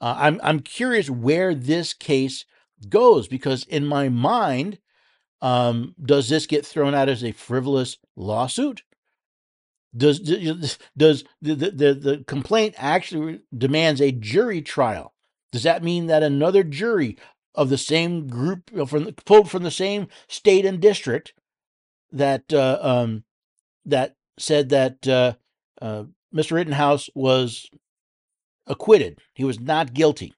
Uh, 0.00 0.14
I'm, 0.16 0.40
I'm 0.42 0.60
curious 0.60 1.10
where 1.10 1.54
this 1.54 1.92
case 1.92 2.46
goes 2.88 3.28
because 3.28 3.64
in 3.64 3.84
my 3.84 4.08
mind, 4.08 4.78
um, 5.42 5.94
does 6.02 6.28
this 6.28 6.46
get 6.46 6.64
thrown 6.64 6.94
out 6.94 7.08
as 7.08 7.22
a 7.22 7.32
frivolous 7.32 7.98
lawsuit? 8.16 8.82
Does 9.96 10.20
does 10.96 11.24
the, 11.40 11.54
the, 11.54 11.94
the 11.94 12.24
complaint 12.26 12.74
actually 12.76 13.40
demands 13.56 14.00
a 14.00 14.12
jury 14.12 14.60
trial? 14.60 15.14
Does 15.50 15.62
that 15.62 15.82
mean 15.82 16.06
that 16.06 16.22
another 16.22 16.62
jury 16.62 17.16
of 17.54 17.70
the 17.70 17.78
same 17.78 18.28
group 18.28 18.70
from 18.88 19.12
pulled 19.24 19.50
from 19.50 19.62
the 19.62 19.70
same 19.70 20.08
state 20.28 20.66
and 20.66 20.80
district 20.80 21.32
that 22.12 22.52
uh, 22.52 22.78
um, 22.80 23.24
that 23.84 24.16
said 24.38 24.68
that 24.70 25.06
uh, 25.06 25.34
uh, 25.80 26.04
Mr. 26.34 26.52
Rittenhouse 26.52 27.08
was 27.14 27.68
acquitted, 28.66 29.18
he 29.34 29.44
was 29.44 29.60
not 29.60 29.94
guilty. 29.94 30.32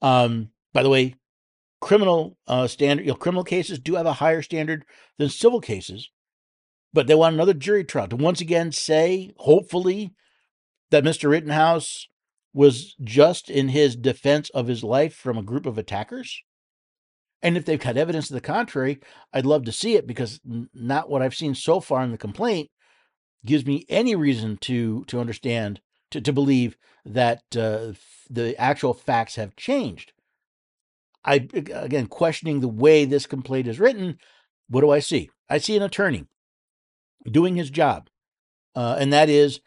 Um, 0.00 0.50
by 0.72 0.82
the 0.82 0.88
way, 0.88 1.14
criminal 1.80 2.38
uh, 2.46 2.66
standard. 2.66 3.04
You 3.04 3.12
know, 3.12 3.18
criminal 3.18 3.44
cases 3.44 3.78
do 3.78 3.96
have 3.96 4.06
a 4.06 4.14
higher 4.14 4.42
standard 4.42 4.84
than 5.18 5.28
civil 5.28 5.60
cases, 5.60 6.10
but 6.92 7.06
they 7.06 7.14
want 7.14 7.34
another 7.34 7.54
jury 7.54 7.84
trial 7.84 8.08
to 8.08 8.16
once 8.16 8.40
again 8.40 8.72
say, 8.72 9.32
hopefully, 9.38 10.14
that 10.90 11.04
Mr. 11.04 11.28
Rittenhouse 11.30 12.08
was 12.54 12.94
just 13.02 13.50
in 13.50 13.68
his 13.68 13.96
defense 13.96 14.50
of 14.50 14.66
his 14.66 14.84
life 14.84 15.14
from 15.14 15.38
a 15.38 15.42
group 15.42 15.66
of 15.66 15.78
attackers. 15.78 16.42
And 17.42 17.56
if 17.56 17.64
they've 17.64 17.80
got 17.80 17.96
evidence 17.96 18.28
to 18.28 18.34
the 18.34 18.40
contrary, 18.40 19.00
I'd 19.32 19.46
love 19.46 19.64
to 19.64 19.72
see 19.72 19.96
it 19.96 20.06
because 20.06 20.40
not 20.44 21.10
what 21.10 21.22
I've 21.22 21.34
seen 21.34 21.54
so 21.54 21.80
far 21.80 22.02
in 22.02 22.12
the 22.12 22.18
complaint 22.18 22.70
gives 23.44 23.66
me 23.66 23.84
any 23.88 24.14
reason 24.14 24.56
to 24.58 25.04
to 25.06 25.20
understand 25.20 25.80
to, 26.12 26.20
to 26.20 26.32
believe 26.32 26.76
that 27.04 27.42
uh, 27.56 27.92
the 28.30 28.54
actual 28.58 28.94
facts 28.94 29.34
have 29.34 29.56
changed. 29.56 30.12
I 31.24 31.48
again 31.54 32.06
questioning 32.06 32.60
the 32.60 32.68
way 32.68 33.04
this 33.04 33.26
complaint 33.26 33.66
is 33.66 33.80
written. 33.80 34.18
What 34.68 34.82
do 34.82 34.90
I 34.90 35.00
see? 35.00 35.30
I 35.48 35.58
see 35.58 35.76
an 35.76 35.82
attorney 35.82 36.26
doing 37.30 37.56
his 37.56 37.70
job, 37.70 38.08
uh, 38.76 38.96
and 38.98 39.12
that 39.12 39.28
is 39.28 39.60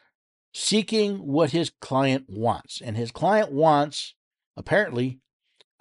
seeking 0.54 1.18
what 1.18 1.52
his 1.52 1.70
client 1.82 2.26
wants. 2.30 2.82
And 2.82 2.96
his 2.96 3.12
client 3.12 3.52
wants, 3.52 4.16
apparently, 4.56 5.20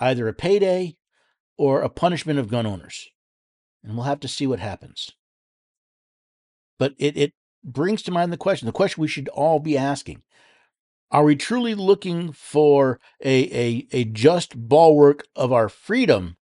either 0.00 0.26
a 0.26 0.32
payday 0.32 0.96
or 1.56 1.82
a 1.82 1.88
punishment 1.88 2.38
of 2.38 2.48
gun 2.48 2.66
owners. 2.66 3.08
And 3.82 3.94
we'll 3.94 4.06
have 4.06 4.20
to 4.20 4.28
see 4.28 4.46
what 4.46 4.60
happens. 4.60 5.10
But 6.78 6.94
it, 6.98 7.16
it 7.16 7.32
brings 7.62 8.02
to 8.02 8.10
mind 8.10 8.32
the 8.32 8.36
question 8.36 8.66
the 8.66 8.72
question 8.72 9.00
we 9.00 9.08
should 9.08 9.28
all 9.28 9.58
be 9.58 9.76
asking 9.76 10.22
Are 11.10 11.24
we 11.24 11.36
truly 11.36 11.74
looking 11.74 12.32
for 12.32 12.98
a, 13.22 13.44
a, 13.52 13.86
a 13.92 14.04
just 14.04 14.68
bulwark 14.68 15.26
of 15.36 15.52
our 15.52 15.68
freedom? 15.68 16.36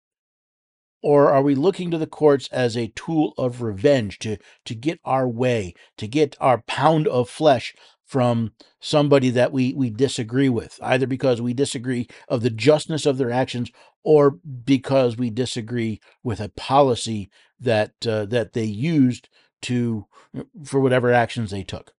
Or 1.02 1.30
are 1.30 1.42
we 1.42 1.54
looking 1.54 1.90
to 1.90 1.98
the 1.98 2.06
courts 2.06 2.46
as 2.52 2.76
a 2.76 2.92
tool 2.94 3.32
of 3.38 3.62
revenge 3.62 4.18
to, 4.18 4.36
to 4.66 4.74
get 4.74 5.00
our 5.02 5.26
way, 5.26 5.72
to 5.96 6.06
get 6.06 6.36
our 6.40 6.60
pound 6.66 7.08
of 7.08 7.30
flesh 7.30 7.74
from 8.04 8.52
somebody 8.80 9.30
that 9.30 9.52
we, 9.52 9.72
we 9.72 9.88
disagree 9.88 10.48
with, 10.48 10.78
either 10.82 11.06
because 11.06 11.40
we 11.40 11.54
disagree 11.54 12.06
of 12.28 12.42
the 12.42 12.50
justness 12.50 13.06
of 13.06 13.16
their 13.16 13.30
actions 13.30 13.70
or 14.02 14.32
because 14.64 15.16
we 15.16 15.30
disagree 15.30 16.00
with 16.22 16.40
a 16.40 16.48
policy 16.50 17.30
that 17.58 17.92
uh, 18.06 18.26
that 18.26 18.52
they 18.52 18.64
used 18.64 19.28
to 19.62 20.06
for 20.64 20.80
whatever 20.80 21.12
actions 21.12 21.50
they 21.50 21.62
took. 21.62 21.92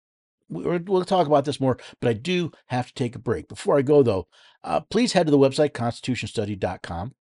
We'll 0.50 1.06
talk 1.06 1.28
about 1.28 1.46
this 1.46 1.62
more, 1.62 1.78
but 2.02 2.10
I 2.10 2.14
do 2.14 2.52
have 2.68 2.88
to 2.88 2.94
take 2.94 3.16
a 3.16 3.20
break. 3.20 3.48
Before 3.48 3.78
I 3.78 3.84
go, 3.84 4.04
though, 4.04 4.28
uh, 4.66 4.82
please 4.82 5.14
head 5.14 5.28
to 5.28 5.32
the 5.32 5.38
website 5.38 5.72
constitutionstudy.com. 5.72 7.14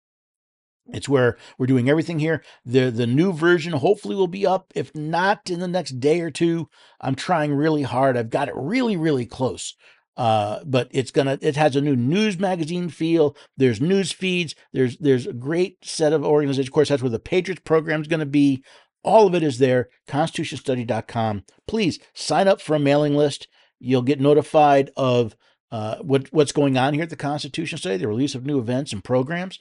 It's 0.91 1.07
where 1.07 1.37
we're 1.59 1.67
doing 1.67 1.89
everything 1.89 2.17
here. 2.17 2.43
The 2.65 2.89
the 2.89 3.05
new 3.05 3.31
version 3.31 3.73
hopefully 3.73 4.15
will 4.15 4.27
be 4.27 4.47
up. 4.47 4.71
If 4.75 4.95
not 4.95 5.49
in 5.49 5.59
the 5.59 5.67
next 5.67 5.99
day 5.99 6.21
or 6.21 6.31
two, 6.31 6.69
I'm 6.99 7.13
trying 7.13 7.53
really 7.53 7.83
hard. 7.83 8.17
I've 8.17 8.31
got 8.31 8.47
it 8.47 8.55
really, 8.57 8.97
really 8.97 9.27
close. 9.27 9.75
Uh, 10.19 10.59
but 10.65 10.89
it's 10.91 11.11
gonna 11.11 11.39
it 11.41 11.55
has 11.55 11.77
a 11.77 11.81
new 11.81 11.95
news 11.95 12.37
magazine 12.37 12.89
feel. 12.89 13.37
There's 13.55 13.79
news 13.79 14.11
feeds. 14.11 14.53
There's 14.73 14.97
there's 14.97 15.25
a 15.25 15.31
great 15.31 15.77
set 15.81 16.11
of 16.11 16.25
organizations. 16.25 16.67
Of 16.67 16.73
course, 16.73 16.89
that's 16.89 17.01
where 17.01 17.09
the 17.09 17.19
Patriots 17.19 17.61
program 17.63 18.01
is 18.01 18.09
going 18.09 18.19
to 18.19 18.25
be. 18.25 18.61
All 19.01 19.27
of 19.27 19.33
it 19.33 19.43
is 19.43 19.59
there. 19.59 19.87
Constitutionstudy.com. 20.09 21.45
Please 21.69 21.99
sign 22.13 22.49
up 22.49 22.59
for 22.59 22.75
a 22.75 22.79
mailing 22.79 23.15
list. 23.15 23.47
You'll 23.79 24.01
get 24.01 24.19
notified 24.19 24.91
of 24.97 25.37
uh, 25.71 25.99
what 26.01 26.27
what's 26.33 26.51
going 26.51 26.77
on 26.77 26.95
here 26.95 27.03
at 27.03 27.09
the 27.09 27.15
Constitution 27.15 27.77
Study, 27.77 27.95
the 27.95 28.09
release 28.09 28.35
of 28.35 28.45
new 28.45 28.59
events 28.59 28.91
and 28.91 29.01
programs. 29.01 29.57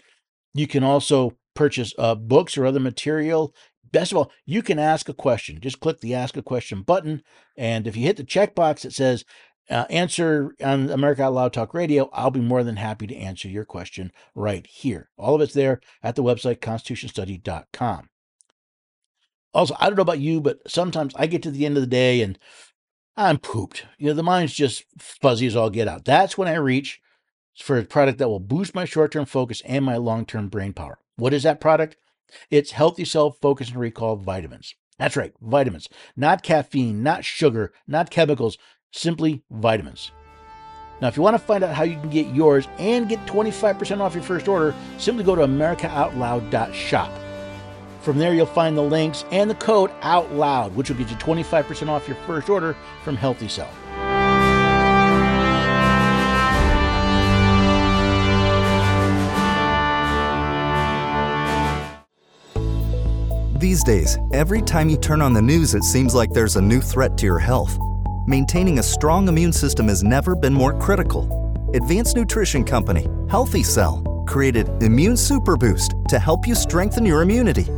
You 0.54 0.66
can 0.66 0.82
also 0.82 1.36
purchase 1.54 1.94
uh, 1.98 2.16
books 2.16 2.58
or 2.58 2.66
other 2.66 2.80
material. 2.80 3.54
Best 3.92 4.10
of 4.10 4.18
all, 4.18 4.32
you 4.44 4.62
can 4.62 4.80
ask 4.80 5.08
a 5.08 5.14
question. 5.14 5.60
Just 5.60 5.78
click 5.78 6.00
the 6.00 6.14
Ask 6.14 6.36
a 6.36 6.42
Question 6.42 6.82
button. 6.82 7.22
And 7.56 7.86
if 7.86 7.96
you 7.96 8.02
hit 8.02 8.16
the 8.16 8.24
checkbox 8.24 8.82
that 8.82 8.92
says 8.92 9.24
uh, 9.70 9.84
answer 9.90 10.54
on 10.62 10.90
America 10.90 11.22
Out 11.22 11.34
Loud 11.34 11.52
Talk 11.52 11.74
Radio, 11.74 12.08
I'll 12.12 12.30
be 12.30 12.40
more 12.40 12.64
than 12.64 12.76
happy 12.76 13.06
to 13.06 13.16
answer 13.16 13.48
your 13.48 13.64
question 13.64 14.12
right 14.34 14.66
here. 14.66 15.10
All 15.16 15.34
of 15.34 15.40
it's 15.40 15.54
there 15.54 15.80
at 16.02 16.16
the 16.16 16.22
website, 16.22 16.58
constitutionstudy.com. 16.58 18.08
Also, 19.54 19.74
I 19.78 19.86
don't 19.86 19.96
know 19.96 20.02
about 20.02 20.20
you, 20.20 20.40
but 20.40 20.58
sometimes 20.70 21.14
I 21.16 21.26
get 21.26 21.42
to 21.42 21.50
the 21.50 21.66
end 21.66 21.76
of 21.76 21.82
the 21.82 21.86
day 21.86 22.22
and 22.22 22.38
I'm 23.16 23.38
pooped. 23.38 23.86
You 23.98 24.08
know, 24.08 24.14
the 24.14 24.22
mind's 24.22 24.54
just 24.54 24.84
fuzzy 24.98 25.46
as 25.46 25.56
all 25.56 25.70
get 25.70 25.88
out. 25.88 26.04
That's 26.04 26.38
when 26.38 26.48
I 26.48 26.54
reach 26.54 27.00
for 27.56 27.78
a 27.78 27.84
product 27.84 28.18
that 28.18 28.28
will 28.28 28.40
boost 28.40 28.74
my 28.74 28.84
short 28.84 29.12
term 29.12 29.24
focus 29.24 29.62
and 29.64 29.84
my 29.84 29.96
long 29.96 30.24
term 30.24 30.48
brain 30.48 30.72
power. 30.72 30.98
What 31.16 31.34
is 31.34 31.42
that 31.42 31.60
product? 31.60 31.96
It's 32.50 32.72
Healthy 32.72 33.06
Cell 33.06 33.30
Focus 33.30 33.70
and 33.70 33.80
Recall 33.80 34.16
Vitamins. 34.16 34.74
That's 34.98 35.16
right, 35.16 35.32
vitamins. 35.40 35.88
Not 36.16 36.42
caffeine, 36.42 37.02
not 37.02 37.24
sugar, 37.24 37.72
not 37.86 38.10
chemicals, 38.10 38.58
simply 38.92 39.42
vitamins. 39.50 40.12
Now, 41.00 41.08
if 41.08 41.16
you 41.16 41.22
want 41.22 41.34
to 41.34 41.42
find 41.42 41.62
out 41.62 41.74
how 41.74 41.84
you 41.84 41.94
can 42.00 42.10
get 42.10 42.34
yours 42.34 42.66
and 42.78 43.08
get 43.08 43.24
25% 43.26 44.00
off 44.00 44.14
your 44.14 44.22
first 44.22 44.48
order, 44.48 44.74
simply 44.98 45.22
go 45.22 45.36
to 45.36 45.42
AmericaOutloud.shop. 45.42 47.12
From 48.00 48.18
there, 48.18 48.34
you'll 48.34 48.46
find 48.46 48.76
the 48.76 48.82
links 48.82 49.24
and 49.30 49.50
the 49.50 49.54
code 49.56 49.90
OUTLOUD, 50.02 50.74
which 50.74 50.88
will 50.88 50.96
get 50.96 51.10
you 51.10 51.16
25% 51.16 51.88
off 51.88 52.08
your 52.08 52.16
first 52.26 52.48
order 52.48 52.76
from 53.04 53.16
Healthy 53.16 53.48
Cell. 53.48 53.70
These 63.58 63.82
days, 63.84 64.16
every 64.32 64.62
time 64.62 64.88
you 64.88 64.96
turn 64.96 65.20
on 65.20 65.32
the 65.32 65.42
news, 65.42 65.74
it 65.74 65.82
seems 65.82 66.14
like 66.14 66.30
there's 66.30 66.56
a 66.56 66.62
new 66.62 66.80
threat 66.80 67.18
to 67.18 67.26
your 67.26 67.40
health. 67.40 67.76
Maintaining 68.28 68.78
a 68.78 68.82
strong 68.82 69.26
immune 69.26 69.54
system 69.54 69.88
has 69.88 70.04
never 70.04 70.34
been 70.34 70.52
more 70.52 70.78
critical. 70.78 71.24
Advanced 71.72 72.14
nutrition 72.14 72.62
company, 72.62 73.06
Healthy 73.30 73.62
Cell, 73.62 74.02
created 74.28 74.68
Immune 74.82 75.16
Super 75.16 75.56
Boost 75.56 75.94
to 76.10 76.18
help 76.18 76.46
you 76.46 76.54
strengthen 76.54 77.06
your 77.06 77.22
immunity. 77.22 77.68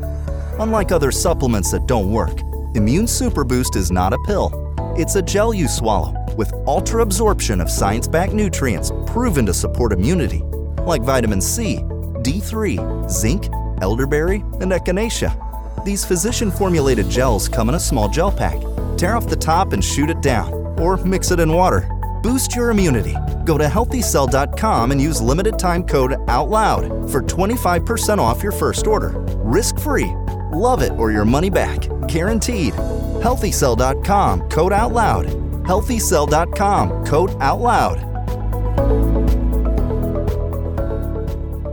Unlike 0.59 0.91
other 0.91 1.13
supplements 1.13 1.71
that 1.71 1.87
don't 1.87 2.11
work, 2.11 2.41
Immune 2.75 3.07
Super 3.07 3.45
Boost 3.45 3.77
is 3.77 3.93
not 3.93 4.13
a 4.13 4.19
pill. 4.27 4.51
It's 4.97 5.15
a 5.15 5.23
gel 5.23 5.55
you 5.55 5.69
swallow 5.69 6.17
with 6.37 6.53
ultra 6.67 7.03
absorption 7.03 7.61
of 7.61 7.71
science 7.71 8.09
backed 8.09 8.33
nutrients 8.33 8.91
proven 9.07 9.47
to 9.47 9.55
support 9.55 9.93
immunity, 9.93 10.41
like 10.83 11.03
vitamin 11.03 11.41
C, 11.41 11.77
D3, 12.25 13.09
zinc, 13.09 13.49
elderberry, 13.83 14.41
and 14.61 14.73
echinacea. 14.73 15.85
These 15.85 16.05
physician 16.05 16.51
formulated 16.51 17.09
gels 17.09 17.49
come 17.49 17.69
in 17.69 17.77
a 17.77 17.81
small 17.81 18.09
gel 18.09 18.33
pack. 18.33 18.61
Tear 19.01 19.17
off 19.17 19.29
the 19.31 19.35
top 19.35 19.73
and 19.73 19.83
shoot 19.83 20.11
it 20.11 20.21
down, 20.21 20.53
or 20.79 20.99
mix 20.99 21.31
it 21.31 21.41
in 21.41 21.51
water. 21.51 21.89
Boost 22.23 22.55
your 22.55 22.69
immunity. 22.69 23.17
Go 23.47 23.57
to 23.57 23.65
healthycell.com 23.65 24.93
and 24.93 25.01
use 25.01 25.23
limited 25.23 25.59
time 25.59 25.85
code 25.85 26.17
OUTLOUD 26.29 27.11
for 27.11 27.23
25% 27.23 28.19
off 28.19 28.43
your 28.43 28.53
first 28.53 28.87
order. 28.87 29.15
Risk 29.39 29.79
free. 29.79 30.13
Love 30.53 30.83
it 30.83 30.93
or 30.99 31.13
your 31.13 31.25
money 31.25 31.49
back. 31.49 31.81
Guaranteed. 32.09 32.75
Healthycell.com 32.75 34.51
code 34.51 34.73
OUTLOUD. 34.73 35.25
Healthycell.com 35.65 37.07
code 37.07 37.31
OUTLOUD. 37.41 38.07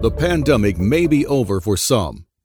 The 0.01 0.11
pandemic 0.11 0.77
may 0.77 1.07
be 1.07 1.25
over 1.25 1.59
for 1.59 1.75
some 1.75 2.26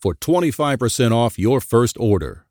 for 0.00 0.14
25% 0.14 1.12
off 1.12 1.38
your 1.38 1.60
first 1.60 1.96
order. 1.98 2.46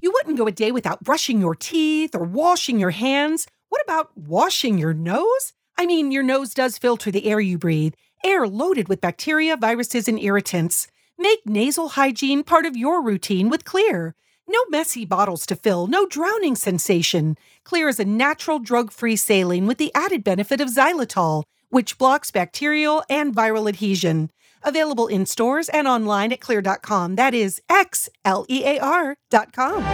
You 0.00 0.12
wouldn't 0.12 0.36
go 0.36 0.46
a 0.46 0.52
day 0.52 0.72
without 0.72 1.02
brushing 1.02 1.40
your 1.40 1.54
teeth 1.54 2.14
or 2.14 2.24
washing 2.24 2.78
your 2.78 2.90
hands. 2.90 3.46
What 3.68 3.82
about 3.82 4.16
washing 4.16 4.78
your 4.78 4.92
nose? 4.92 5.52
I 5.78 5.86
mean, 5.86 6.12
your 6.12 6.22
nose 6.22 6.54
does 6.54 6.78
filter 6.78 7.10
the 7.10 7.26
air 7.26 7.40
you 7.40 7.58
breathe, 7.58 7.94
air 8.22 8.46
loaded 8.46 8.88
with 8.88 9.00
bacteria, 9.00 9.56
viruses, 9.56 10.08
and 10.08 10.20
irritants. 10.20 10.88
Make 11.18 11.46
nasal 11.46 11.90
hygiene 11.90 12.44
part 12.44 12.66
of 12.66 12.76
your 12.76 13.02
routine 13.02 13.48
with 13.48 13.64
Xlear. 13.64 14.12
No 14.46 14.62
messy 14.68 15.04
bottles 15.04 15.46
to 15.46 15.56
fill, 15.56 15.86
no 15.86 16.06
drowning 16.06 16.54
sensation. 16.54 17.36
Xlear 17.64 17.88
is 17.88 17.98
a 17.98 18.04
natural 18.04 18.58
drug 18.58 18.90
free 18.92 19.16
saline 19.16 19.66
with 19.66 19.78
the 19.78 19.92
added 19.94 20.22
benefit 20.22 20.60
of 20.60 20.68
xylitol, 20.68 21.44
which 21.70 21.96
blocks 21.96 22.30
bacterial 22.30 23.02
and 23.08 23.34
viral 23.34 23.68
adhesion. 23.68 24.30
Available 24.64 25.06
in 25.06 25.26
stores 25.26 25.68
and 25.68 25.86
online 25.86 26.32
at 26.32 26.40
xlear.com. 26.40 27.16
That 27.16 27.34
is 27.34 27.60
X 27.68 28.08
L 28.24 28.46
E 28.48 28.64
A 28.64 28.78
R.com. 28.80 29.84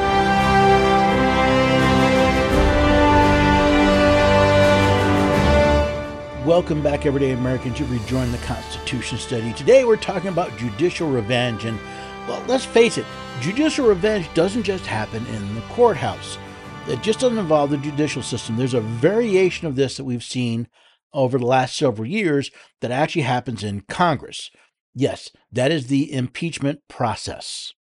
Welcome 6.46 6.83
back, 6.83 7.04
everyday 7.04 7.33
Americans. 7.33 7.78
You've 7.78 7.92
rejoined 7.92 8.33
the 8.33 8.38
Constitution 8.38 9.18
study. 9.18 9.52
Today, 9.52 9.85
we're 9.85 9.96
talking 9.96 10.28
about 10.30 10.56
judicial 10.56 11.11
revenge. 11.11 11.66
And, 11.66 11.78
well, 12.26 12.42
let's 12.48 12.64
face 12.64 12.96
it, 12.96 13.04
judicial 13.40 13.87
revenge 13.87 14.26
doesn't 14.33 14.62
just 14.62 14.87
happen 14.87 15.24
in 15.26 15.54
the 15.54 15.61
courthouse, 15.72 16.38
it 16.88 17.02
just 17.02 17.20
doesn't 17.20 17.38
involve 17.38 17.70
the 17.70 17.76
judicial 17.76 18.22
system. 18.22 18.56
There's 18.56 18.74
a 18.74 18.80
variation 18.80 19.66
of 19.66 19.76
this 19.76 19.98
that 19.98 20.04
we've 20.04 20.24
seen 20.24 20.66
over 21.12 21.38
the 21.38 21.46
last 21.46 21.76
several 21.76 22.06
years 22.06 22.50
that 22.80 22.90
actually 22.90 23.22
happens 23.22 23.62
in 23.62 23.82
Congress. 23.82 24.50
Yes, 24.94 25.30
that 25.52 25.70
is 25.70 25.86
the 25.86 26.12
impeachment 26.12 26.80
process. 26.88 27.72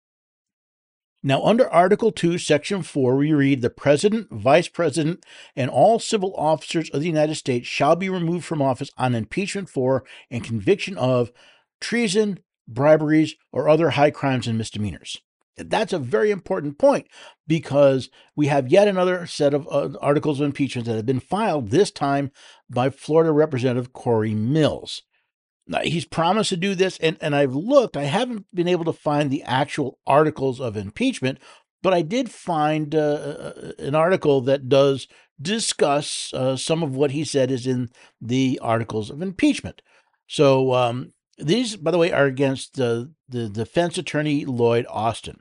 Now, 1.22 1.44
under 1.44 1.70
Article 1.70 2.14
2, 2.14 2.38
Section 2.38 2.82
4, 2.82 3.18
we 3.18 3.34
read 3.34 3.62
the 3.62 3.70
President, 3.70 4.30
Vice 4.32 4.70
President, 4.70 5.26
and 5.54 5.70
all 5.70 6.00
civil 6.00 6.34
officers 6.38 6.90
of 6.92 7.02
the 7.02 7.08
United 7.08 7.36
States 7.36 7.68
shall 7.68 7.98
be 7.98 8.10
removed 8.10 8.46
from 8.46 8.62
office 8.62 8.90
on 8.98 9.16
impeachment 9.16 9.70
for 9.70 10.06
and 10.32 10.46
conviction 10.46 10.98
of 10.98 11.34
treason, 11.82 12.40
briberies, 12.70 13.36
or 13.52 13.68
other 13.68 13.92
high 13.92 14.12
crimes 14.12 14.48
and 14.48 14.58
misdemeanors. 14.58 15.20
That's 15.58 15.92
a 15.92 16.00
very 16.00 16.32
important 16.32 16.78
point 16.78 17.08
because 17.46 18.10
we 18.34 18.48
have 18.48 18.70
yet 18.70 18.88
another 18.88 19.26
set 19.28 19.54
of 19.54 19.68
uh, 19.70 19.98
articles 20.00 20.40
of 20.40 20.46
impeachment 20.46 20.88
that 20.88 20.96
have 20.96 21.06
been 21.06 21.20
filed, 21.20 21.70
this 21.70 21.92
time 21.92 22.32
by 22.70 22.90
Florida 22.90 23.32
Representative 23.32 23.94
Corey 23.94 24.34
Mills. 24.34 25.02
Now, 25.68 25.82
he's 25.82 26.06
promised 26.06 26.50
to 26.50 26.58
do 26.58 26.74
this, 26.74 26.98
and, 26.98 27.18
and 27.22 27.36
I've 27.36 27.54
looked, 27.54 27.96
I 27.96 28.04
haven't 28.04 28.46
been 28.54 28.68
able 28.68 28.86
to 28.86 28.94
find 28.94 29.30
the 29.30 29.44
actual 29.44 30.00
articles 30.08 30.60
of 30.60 30.76
impeachment, 30.76 31.38
but 31.84 31.94
I 31.94 32.02
did 32.02 32.32
find 32.32 32.94
uh, 32.96 32.98
uh 33.00 33.72
an 33.78 33.96
article 33.96 34.42
that 34.42 34.68
does 34.68 35.08
discuss 35.42 36.34
uh, 36.34 36.58
some 36.58 36.84
of 36.84 36.96
what 36.96 37.12
he 37.12 37.24
said 37.24 37.52
is 37.52 37.68
in 37.68 37.90
the 38.20 38.60
articles 38.62 39.10
of 39.10 39.22
impeachment. 39.22 39.82
So 40.28 40.74
um, 40.74 41.14
these, 41.38 41.76
by 41.76 41.92
the 41.92 41.98
way, 41.98 42.12
are 42.12 42.26
against 42.26 42.80
uh, 42.80 43.06
the 43.28 43.48
defense 43.50 43.98
attorney 43.98 44.46
Lloyd 44.46 44.86
Austin. 44.90 45.40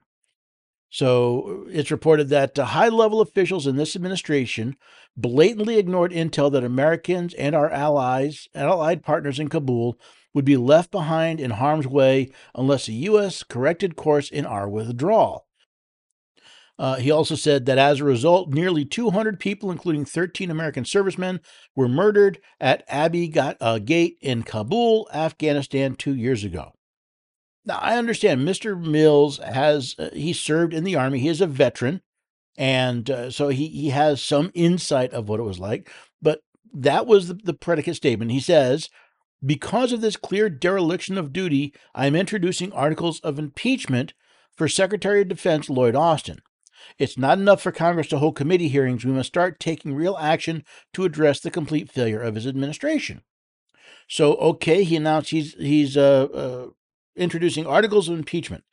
So 0.91 1.67
it's 1.69 1.91
reported 1.91 2.29
that 2.29 2.57
high 2.57 2.89
level 2.89 3.21
officials 3.21 3.67
in 3.67 3.77
this 3.77 3.95
administration 3.95 4.77
blatantly 5.17 5.79
ignored 5.79 6.13
intel 6.13 6.51
that 6.53 6.65
Americans 6.65 7.35
and 7.35 7.55
our 7.55 7.71
allies, 7.71 8.49
allied 8.55 9.03
partners 9.03 9.39
in 9.39 9.49
Kabul 9.49 9.99
would 10.33 10.45
be 10.45 10.57
left 10.57 10.91
behind 10.91 11.41
in 11.41 11.53
harm's 11.53 11.87
way 11.87 12.31
unless 12.55 12.87
the 12.87 12.95
U.S. 12.95 13.43
corrected 13.43 13.97
course 13.97 14.31
in 14.31 14.47
our 14.47 14.69
withdrawal. 14.69 15.47
Uh, 16.79 16.97
he 16.97 17.11
also 17.11 17.35
said 17.35 17.67
that 17.67 17.77
as 17.77 18.01
a 18.01 18.05
result, 18.05 18.51
nearly 18.51 18.85
200 18.85 19.41
people, 19.41 19.71
including 19.71 20.05
13 20.05 20.49
American 20.51 20.85
servicemen, 20.85 21.41
were 21.75 21.89
murdered 21.89 22.39
at 22.61 22.85
Abbey 22.87 23.33
uh, 23.37 23.79
Gate 23.79 24.17
in 24.21 24.45
Kabul, 24.45 25.09
Afghanistan, 25.13 25.97
two 25.97 26.15
years 26.15 26.45
ago. 26.45 26.73
Now, 27.69 27.79
I 27.83 27.99
understand 27.99 28.49
Mr. 28.49 28.83
Mills 28.83 29.37
has, 29.39 29.95
uh, 29.99 30.09
he 30.15 30.33
served 30.33 30.73
in 30.73 30.85
the 30.85 30.97
Army, 30.97 31.19
he 31.19 31.29
is 31.29 31.43
a 31.43 31.47
veteran, 31.47 32.01
and 32.57 33.11
uh, 33.11 33.31
so 33.31 33.49
he, 33.49 33.69
he 33.69 33.91
has 33.91 34.23
some 34.23 34.51
insight 34.55 35.13
of 35.13 35.29
what 35.29 35.39
it 35.39 35.43
was 35.43 35.59
like. 35.59 35.91
But 36.23 36.41
that 36.73 37.07
was 37.07 37.29
the, 37.29 37.35
the 37.35 37.53
predicate 37.53 37.97
statement. 37.97 38.31
He 38.31 38.41
says, 38.41 38.89
because 39.45 39.93
of 39.93 40.01
this 40.01 40.17
clear 40.17 40.49
dereliction 40.49 41.19
of 41.19 41.31
duty, 41.31 41.75
I 41.95 42.07
am 42.07 42.17
introducing 42.17 42.73
articles 42.73 43.21
of 43.21 43.39
impeachment 43.39 44.15
for 44.57 44.67
Secretary 44.67 45.21
of 45.21 45.29
Defense 45.29 45.69
Lloyd 45.69 45.95
Austin. 45.95 46.39
It's 46.99 47.19
not 47.19 47.39
enough 47.39 47.61
for 47.61 47.71
Congress 47.71 48.09
to 48.09 48.19
hold 48.19 48.35
committee 48.35 48.69
hearings. 48.69 49.05
We 49.05 49.13
must 49.13 49.29
start 49.29 49.61
taking 49.61 49.95
real 49.95 50.17
action 50.17 50.65
to 50.95 51.05
address 51.05 51.41
the 51.41 51.51
complete 51.51 51.93
failure 51.93 52.23
of 52.23 52.35
his 52.35 52.47
administration. 52.47 53.23
So, 54.09 54.37
okay, 54.37 54.85
he 54.85 54.97
announced 54.97 55.31
he's 55.31 55.53
he's 55.55 55.97
uh, 55.97 56.29
uh, 56.33 56.67
introducing 57.19 57.67
articles 57.67 58.09
of 58.09 58.19
impeachment. 58.19 58.65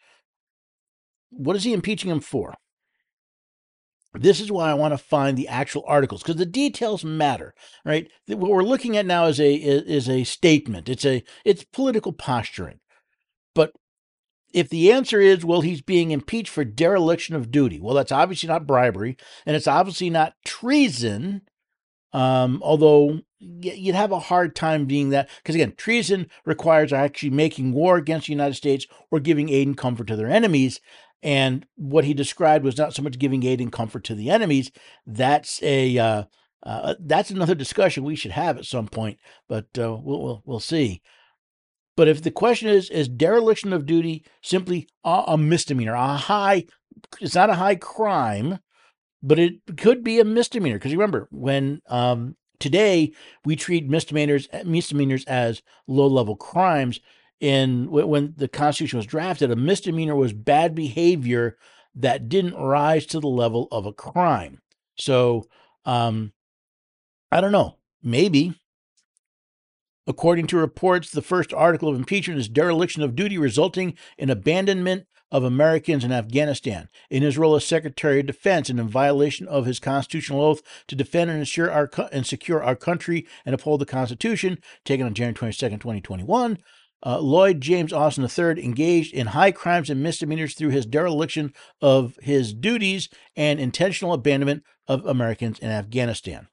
What 1.29 1.55
is 1.55 1.63
he 1.63 1.73
impeaching 1.73 2.09
him 2.09 2.21
for? 2.21 2.53
This 4.19 4.39
is 4.39 4.51
why 4.51 4.69
I 4.69 4.75
want 4.75 4.93
to 4.93 4.97
find 4.97 5.37
the 5.37 5.47
actual 5.47 5.83
articles 5.87 6.23
because 6.23 6.37
the 6.37 6.45
details 6.45 7.03
matter, 7.03 7.53
right? 7.83 8.07
What 8.27 8.51
we're 8.51 8.63
looking 8.63 8.95
at 8.97 9.05
now 9.05 9.25
is 9.25 9.39
a 9.39 9.53
is 9.53 10.09
a 10.09 10.23
statement. 10.23 10.89
It's 10.89 11.05
a 11.05 11.23
it's 11.43 11.63
political 11.63 12.13
posturing. 12.13 12.79
But 13.53 13.73
if 14.53 14.69
the 14.69 14.91
answer 14.91 15.19
is 15.19 15.43
well 15.43 15.61
he's 15.61 15.81
being 15.81 16.11
impeached 16.11 16.49
for 16.49 16.63
dereliction 16.63 17.35
of 17.35 17.51
duty, 17.51 17.79
well 17.79 17.95
that's 17.95 18.11
obviously 18.11 18.47
not 18.47 18.67
bribery 18.67 19.17
and 19.45 19.55
it's 19.55 19.67
obviously 19.67 20.09
not 20.09 20.33
treason. 20.45 21.41
Um, 22.13 22.61
although 22.63 23.19
you'd 23.61 23.95
have 23.95 24.11
a 24.11 24.19
hard 24.19 24.55
time 24.55 24.85
being 24.85 25.09
that 25.09 25.29
because 25.37 25.55
again, 25.55 25.73
treason 25.77 26.27
requires 26.45 26.91
actually 26.91 27.29
making 27.29 27.73
war 27.73 27.97
against 27.97 28.27
the 28.27 28.33
United 28.33 28.55
States 28.55 28.87
or 29.11 29.19
giving 29.19 29.49
aid 29.49 29.67
and 29.67 29.77
comfort 29.77 30.07
to 30.07 30.15
their 30.15 30.29
enemies. 30.29 30.79
And 31.21 31.65
what 31.75 32.05
he 32.05 32.13
described 32.13 32.63
was 32.63 32.77
not 32.77 32.93
so 32.93 33.01
much 33.01 33.19
giving 33.19 33.43
aid 33.43 33.61
and 33.61 33.71
comfort 33.71 34.03
to 34.05 34.15
the 34.15 34.29
enemies. 34.29 34.71
That's 35.05 35.61
a 35.63 35.97
uh, 35.97 36.23
uh, 36.63 36.95
that's 36.99 37.29
another 37.29 37.55
discussion 37.55 38.03
we 38.03 38.15
should 38.15 38.31
have 38.31 38.57
at 38.57 38.65
some 38.65 38.87
point, 38.87 39.19
but 39.47 39.65
uh, 39.77 39.97
we'll, 40.01 40.21
we'll 40.21 40.43
we'll 40.45 40.59
see. 40.59 41.01
But 41.95 42.07
if 42.07 42.21
the 42.21 42.31
question 42.31 42.69
is 42.69 42.89
is 42.89 43.07
dereliction 43.07 43.73
of 43.73 43.85
duty 43.85 44.25
simply 44.41 44.87
a, 45.03 45.23
a 45.27 45.37
misdemeanor, 45.37 45.93
a 45.93 46.15
high, 46.15 46.65
it's 47.21 47.35
not 47.35 47.49
a 47.49 47.55
high 47.55 47.75
crime, 47.75 48.59
but 49.23 49.39
it 49.39 49.55
could 49.77 50.03
be 50.03 50.19
a 50.19 50.25
misdemeanor 50.25 50.77
because 50.77 50.91
remember 50.91 51.27
when 51.31 51.81
um, 51.87 52.35
today 52.59 53.13
we 53.43 53.55
treat 53.55 53.87
misdemeanors 53.89 54.47
misdemeanors 54.63 55.25
as 55.25 55.61
low 55.87 56.07
level 56.07 56.35
crimes 56.35 56.99
in 57.39 57.91
when 57.91 58.33
the 58.37 58.47
Constitution 58.47 58.97
was 58.97 59.05
drafted, 59.05 59.51
a 59.51 59.55
misdemeanor 59.55 60.15
was 60.15 60.33
bad 60.33 60.73
behavior 60.73 61.57
that 61.95 62.29
didn't 62.29 62.55
rise 62.55 63.05
to 63.07 63.19
the 63.19 63.27
level 63.27 63.67
of 63.71 63.85
a 63.85 63.93
crime. 63.93 64.61
So, 64.97 65.45
um, 65.85 66.33
I 67.31 67.41
don't 67.41 67.51
know. 67.51 67.77
Maybe. 68.01 68.53
According 70.07 70.47
to 70.47 70.57
reports, 70.57 71.09
the 71.09 71.21
first 71.21 71.53
article 71.53 71.89
of 71.89 71.95
impeachment 71.95 72.39
is 72.39 72.47
dereliction 72.47 73.01
of 73.01 73.15
duty 73.15 73.37
resulting 73.37 73.95
in 74.17 74.29
abandonment 74.29 75.07
of 75.35 75.43
Americans 75.43 76.05
in 76.05 76.13
Afghanistan 76.13 76.87
in 77.09 77.21
his 77.21 77.37
role 77.37 77.57
as 77.57 77.65
Secretary 77.65 78.21
of 78.21 78.25
Defense 78.25 78.69
and 78.69 78.79
in 78.79 78.87
violation 78.87 79.45
of 79.49 79.65
his 79.65 79.81
constitutional 79.81 80.41
oath 80.41 80.61
to 80.87 80.95
defend 80.95 81.29
and 81.29 81.39
ensure 81.39 81.69
our 81.69 81.89
and 82.13 82.25
secure 82.25 82.63
our 82.63 82.77
country 82.77 83.27
and 83.45 83.53
uphold 83.53 83.81
the 83.81 83.85
Constitution, 83.85 84.59
taken 84.85 85.05
on 85.05 85.13
January 85.13 85.33
22, 85.33 85.71
2021. 85.71 86.57
Uh, 87.05 87.19
Lloyd 87.19 87.59
James 87.59 87.91
Austin 87.91 88.23
III 88.23 88.63
engaged 88.63 89.13
in 89.13 89.27
high 89.27 89.51
crimes 89.51 89.89
and 89.89 90.01
misdemeanors 90.01 90.53
through 90.53 90.69
his 90.69 90.85
dereliction 90.85 91.53
of 91.81 92.17
his 92.21 92.53
duties 92.53 93.09
and 93.35 93.59
intentional 93.59 94.13
abandonment 94.13 94.63
of 94.87 95.05
Americans 95.05 95.59
in 95.59 95.69
Afghanistan. 95.69 96.47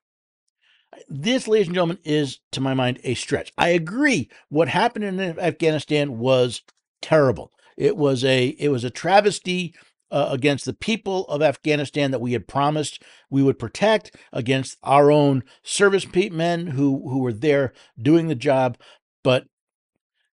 This, 1.08 1.46
ladies 1.46 1.68
and 1.68 1.76
gentlemen, 1.76 1.98
is, 2.02 2.40
to 2.50 2.60
my 2.60 2.74
mind, 2.74 2.98
a 3.04 3.14
stretch. 3.14 3.52
I 3.56 3.68
agree. 3.68 4.28
What 4.48 4.66
happened 4.66 5.04
in 5.04 5.20
Afghanistan 5.20 6.18
was 6.18 6.62
terrible. 7.00 7.52
It 7.82 7.96
was 7.96 8.24
a 8.24 8.46
it 8.60 8.68
was 8.68 8.84
a 8.84 8.90
travesty 8.90 9.74
uh, 10.12 10.28
against 10.30 10.66
the 10.66 10.72
people 10.72 11.24
of 11.26 11.42
Afghanistan 11.42 12.12
that 12.12 12.20
we 12.20 12.32
had 12.32 12.46
promised 12.46 13.02
we 13.28 13.42
would 13.42 13.58
protect 13.58 14.14
against 14.32 14.78
our 14.84 15.10
own 15.10 15.42
service 15.64 16.06
men 16.14 16.68
who 16.68 17.08
who 17.10 17.18
were 17.18 17.32
there 17.32 17.72
doing 18.00 18.28
the 18.28 18.36
job. 18.36 18.78
But 19.24 19.46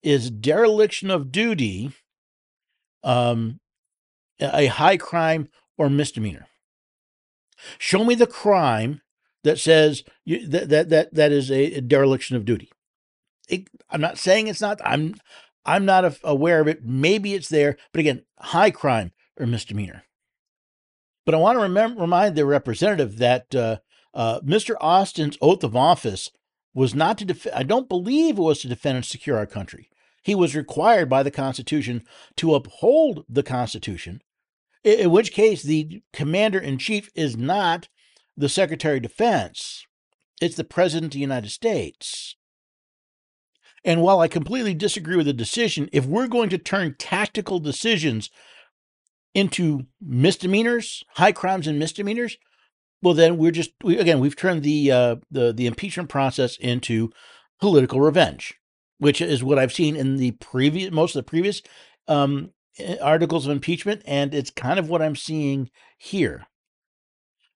is 0.05 0.31
dereliction 0.31 1.11
of 1.11 1.33
duty 1.33 1.91
um, 3.03 3.59
a 4.41 4.67
high 4.67 4.97
crime 4.97 5.49
or 5.77 5.91
misdemeanor? 5.91 6.47
Show 7.77 8.05
me 8.05 8.15
the 8.15 8.29
crime 8.29 9.01
that 9.43 9.59
says 9.59 10.05
you, 10.25 10.47
that, 10.47 10.69
that 10.69 10.91
that 10.91 11.15
that 11.15 11.33
is 11.33 11.51
a, 11.51 11.81
dereliction 11.81 12.37
of 12.37 12.45
duty. 12.45 12.71
It, 13.49 13.67
I'm 13.91 14.01
not 14.01 14.17
saying 14.17 14.47
it's 14.47 14.61
not. 14.61 14.81
I'm 14.85 15.17
I'm 15.65 15.85
not 15.85 16.19
aware 16.25 16.61
of 16.61 16.69
it. 16.69 16.85
Maybe 16.85 17.35
it's 17.35 17.49
there, 17.49 17.77
but 17.93 18.01
again, 18.01 18.25
high 18.39 18.71
crime 18.71 19.13
or 19.39 19.47
misdemeanor. 19.47 20.05
But 21.25 21.35
I 21.35 21.39
want 21.39 21.59
to 21.59 22.01
remind 22.01 22.35
the 22.35 22.45
representative 22.45 23.19
that 23.19 23.55
uh, 23.55 23.79
uh, 24.13 24.41
Mr. 24.41 24.75
Austin's 24.81 25.39
oath 25.41 25.63
of 25.63 25.77
office 25.77 26.31
was 26.75 26.95
not 26.95 27.19
to 27.19 27.25
defend, 27.25 27.55
I 27.55 27.63
don't 27.63 27.89
believe 27.89 28.39
it 28.39 28.43
was 28.43 28.61
to 28.61 28.69
defend 28.69 28.97
and 28.97 29.05
secure 29.05 29.37
our 29.37 29.47
country. 29.47 29.89
He 30.23 30.35
was 30.35 30.57
required 30.57 31.09
by 31.09 31.23
the 31.23 31.31
Constitution 31.31 32.03
to 32.37 32.55
uphold 32.55 33.25
the 33.29 33.43
Constitution, 33.43 34.23
in 34.85 35.11
which 35.11 35.33
case 35.33 35.63
the 35.63 36.03
commander 36.13 36.59
in 36.59 36.79
chief 36.79 37.11
is 37.15 37.37
not 37.37 37.89
the 38.37 38.49
Secretary 38.49 38.97
of 38.97 39.03
Defense, 39.03 39.87
it's 40.41 40.57
the 40.57 40.65
President 40.65 41.11
of 41.11 41.13
the 41.13 41.21
United 41.21 41.51
States. 41.51 42.37
And 43.85 44.01
while 44.03 44.21
I 44.21 44.29
completely 44.29 44.75
disagree 44.75 45.17
with 45.17 45.27
the 45.27 45.33
decision, 45.33 45.89
if 45.93 46.07
we're 46.07 46.29
going 46.29 46.49
to 46.51 46.59
turn 46.59 46.95
tactical 46.99 47.59
decisions 47.59 48.31
into 49.35 49.87
misdemeanors, 50.01 51.05
high 51.15 51.33
crimes 51.33 51.67
and 51.67 51.79
misdemeanors, 51.79 52.37
well, 53.03 53.15
then 53.15 53.37
we're 53.37 53.51
just 53.51 53.73
we, 53.83 53.99
again 53.99 54.21
we've 54.21 54.37
turned 54.37 54.63
the 54.63 54.93
uh, 54.93 55.17
the 55.31 55.53
the 55.53 55.67
impeachment 55.67 56.09
process 56.09 56.57
into 56.57 57.11
political 57.61 58.01
revenge, 58.01 58.55
which 58.99 59.21
is 59.21 59.43
what 59.43 59.59
I've 59.59 59.73
seen 59.73 59.97
in 59.97 60.17
the 60.17 60.33
previous 60.33 60.93
most 60.93 61.17
of 61.17 61.25
the 61.25 61.29
previous 61.29 61.63
um, 62.07 62.51
eh, 62.79 62.97
articles 63.03 63.47
of 63.47 63.53
impeachment, 63.53 64.03
and 64.07 64.33
it's 64.33 64.51
kind 64.51 64.79
of 64.79 64.89
what 64.89 65.03
I'm 65.03 65.17
seeing 65.17 65.71
here. 65.99 66.47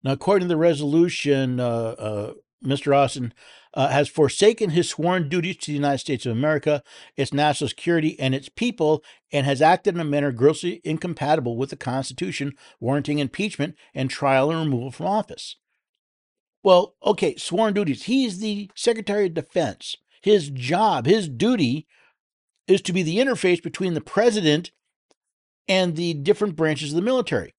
Now, 0.03 0.12
according 0.12 0.49
to 0.49 0.55
the 0.55 0.59
resolution, 0.59 1.61
uh, 1.61 1.95
uh, 1.99 2.33
Mr. 2.64 2.97
Austin 2.97 3.35
uh, 3.75 3.88
has 3.88 4.09
forsaken 4.09 4.71
his 4.71 4.88
sworn 4.88 5.29
duties 5.29 5.57
to 5.59 5.66
the 5.66 5.77
United 5.77 5.99
States 5.99 6.25
of 6.25 6.33
America, 6.33 6.83
its 7.16 7.33
national 7.33 7.69
security, 7.69 8.19
and 8.19 8.35
its 8.35 8.49
people, 8.49 9.05
and 9.31 9.45
has 9.45 9.61
acted 9.61 9.95
in 9.95 10.01
a 10.01 10.05
manner 10.05 10.33
grossly 10.33 10.81
incompatible 10.83 11.57
with 11.57 11.71
the 11.71 11.77
Constitution, 11.77 12.55
warranting 12.81 13.19
impeachment 13.19 13.75
and 13.95 14.09
trial 14.09 14.51
and 14.51 14.61
removal 14.61 14.90
from 14.90 15.07
office. 15.07 15.57
Well, 16.62 16.97
okay, 17.05 17.37
sworn 17.37 17.75
duties. 17.75 18.05
He's 18.05 18.38
the 18.38 18.71
Secretary 18.75 19.27
of 19.27 19.35
Defense. 19.35 19.97
His 20.23 20.51
job, 20.51 21.07
his 21.07 21.29
duty 21.29 21.87
is 22.66 22.83
to 22.83 22.92
be 22.92 23.03
the 23.03 23.19
interface 23.19 23.62
between 23.62 23.95
the 23.95 24.01
president 24.01 24.73
and 25.69 25.95
the 25.95 26.14
different 26.14 26.57
branches 26.57 26.90
of 26.90 26.97
the 26.97 27.03
military. 27.03 27.55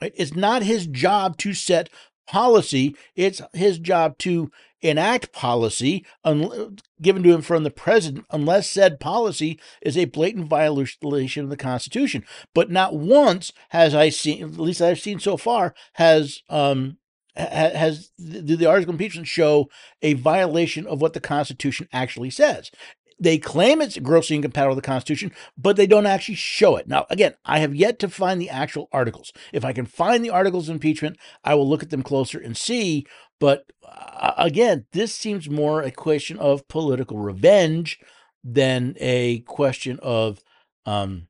It's 0.00 0.34
not 0.34 0.62
his 0.62 0.86
job 0.86 1.36
to 1.38 1.52
set 1.52 1.90
policy, 2.30 2.94
it's 3.16 3.42
his 3.52 3.78
job 3.78 4.16
to 4.18 4.52
enact 4.80 5.32
policy 5.32 6.06
un- 6.24 6.78
given 7.02 7.22
to 7.22 7.34
him 7.34 7.42
from 7.42 7.64
the 7.64 7.70
president 7.70 8.24
unless 8.30 8.70
said 8.70 9.00
policy 9.00 9.58
is 9.82 9.98
a 9.98 10.04
blatant 10.06 10.48
violation 10.48 11.44
of 11.44 11.50
the 11.50 11.56
Constitution. 11.56 12.24
But 12.54 12.70
not 12.70 12.94
once 12.94 13.52
has 13.70 13.94
I 13.94 14.10
seen, 14.10 14.44
at 14.44 14.58
least 14.58 14.80
I've 14.80 15.00
seen 15.00 15.18
so 15.18 15.36
far, 15.36 15.74
has 15.94 16.42
um, 16.48 16.98
has 17.34 18.10
the, 18.18 18.56
the 18.56 18.66
article 18.66 18.92
impeachment 18.92 19.26
show 19.26 19.68
a 20.02 20.14
violation 20.14 20.86
of 20.86 21.00
what 21.00 21.12
the 21.12 21.20
Constitution 21.20 21.88
actually 21.92 22.30
says. 22.30 22.70
They 23.20 23.36
claim 23.36 23.82
it's 23.82 23.98
grossly 23.98 24.36
incompatible 24.36 24.74
with 24.74 24.82
the 24.82 24.88
Constitution, 24.88 25.32
but 25.58 25.76
they 25.76 25.86
don't 25.86 26.06
actually 26.06 26.36
show 26.36 26.76
it. 26.76 26.88
Now, 26.88 27.06
again, 27.10 27.34
I 27.44 27.58
have 27.58 27.74
yet 27.74 27.98
to 28.00 28.08
find 28.08 28.40
the 28.40 28.48
actual 28.48 28.88
articles. 28.92 29.32
If 29.52 29.64
I 29.64 29.74
can 29.74 29.84
find 29.84 30.24
the 30.24 30.30
articles 30.30 30.68
of 30.68 30.74
impeachment, 30.74 31.18
I 31.44 31.54
will 31.54 31.68
look 31.68 31.82
at 31.82 31.90
them 31.90 32.02
closer 32.02 32.38
and 32.38 32.56
see. 32.56 33.06
But 33.38 33.70
uh, 33.86 34.32
again, 34.38 34.86
this 34.92 35.14
seems 35.14 35.50
more 35.50 35.82
a 35.82 35.90
question 35.90 36.38
of 36.38 36.66
political 36.68 37.18
revenge 37.18 38.00
than 38.42 38.96
a 38.98 39.40
question 39.40 39.98
of 40.02 40.42
um, 40.86 41.28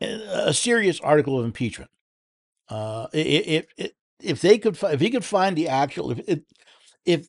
a 0.00 0.54
serious 0.54 1.00
article 1.00 1.38
of 1.38 1.44
impeachment. 1.44 1.90
Uh, 2.68 3.08
if, 3.12 3.66
if 3.76 3.90
if 4.20 4.40
they 4.40 4.58
could 4.58 4.78
if 4.84 5.00
he 5.00 5.10
could 5.10 5.24
find 5.24 5.56
the 5.56 5.68
actual 5.68 6.12
if 6.26 6.40
if 7.04 7.28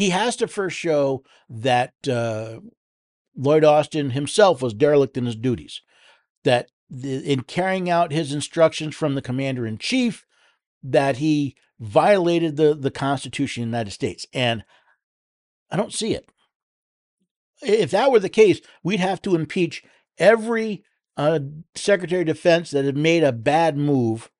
he 0.00 0.08
has 0.08 0.34
to 0.34 0.48
first 0.48 0.78
show 0.78 1.22
that 1.50 1.92
uh, 2.08 2.60
Lloyd 3.36 3.64
Austin 3.64 4.12
himself 4.12 4.62
was 4.62 4.72
derelict 4.72 5.18
in 5.18 5.26
his 5.26 5.36
duties, 5.36 5.82
that 6.42 6.70
the, 6.88 7.18
in 7.30 7.42
carrying 7.42 7.90
out 7.90 8.10
his 8.10 8.32
instructions 8.32 8.96
from 8.96 9.14
the 9.14 9.20
commander 9.20 9.66
in 9.66 9.76
chief, 9.76 10.24
that 10.82 11.18
he 11.18 11.54
violated 11.78 12.56
the, 12.56 12.74
the 12.74 12.90
Constitution 12.90 13.62
of 13.62 13.66
the 13.66 13.76
United 13.76 13.90
States. 13.90 14.24
And 14.32 14.64
I 15.70 15.76
don't 15.76 15.92
see 15.92 16.14
it. 16.14 16.26
If 17.60 17.90
that 17.90 18.10
were 18.10 18.20
the 18.20 18.30
case, 18.30 18.62
we'd 18.82 19.00
have 19.00 19.20
to 19.20 19.34
impeach 19.34 19.84
every 20.16 20.82
uh, 21.18 21.40
Secretary 21.74 22.22
of 22.22 22.26
Defense 22.26 22.70
that 22.70 22.86
had 22.86 22.96
made 22.96 23.22
a 23.22 23.32
bad 23.32 23.76
move 23.76 24.30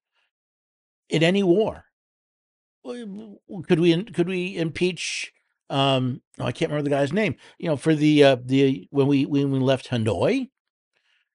in 1.11 1.23
any 1.23 1.43
war. 1.43 1.85
Could 2.83 3.79
we 3.79 4.05
could 4.05 4.27
we 4.27 4.57
impeach 4.57 5.35
um, 5.71 6.21
oh, 6.39 6.45
I 6.45 6.53
can't 6.53 6.71
remember 6.71 6.91
the 6.91 6.97
guy's 6.97 7.13
name. 7.13 7.37
You 7.59 7.69
know, 7.69 7.77
for 7.77 7.95
the 7.95 8.25
uh, 8.25 8.37
the 8.45 8.89
when 8.91 9.07
we 9.07 9.25
when 9.25 9.51
we 9.53 9.59
left 9.61 9.89
Hanoi, 9.89 10.51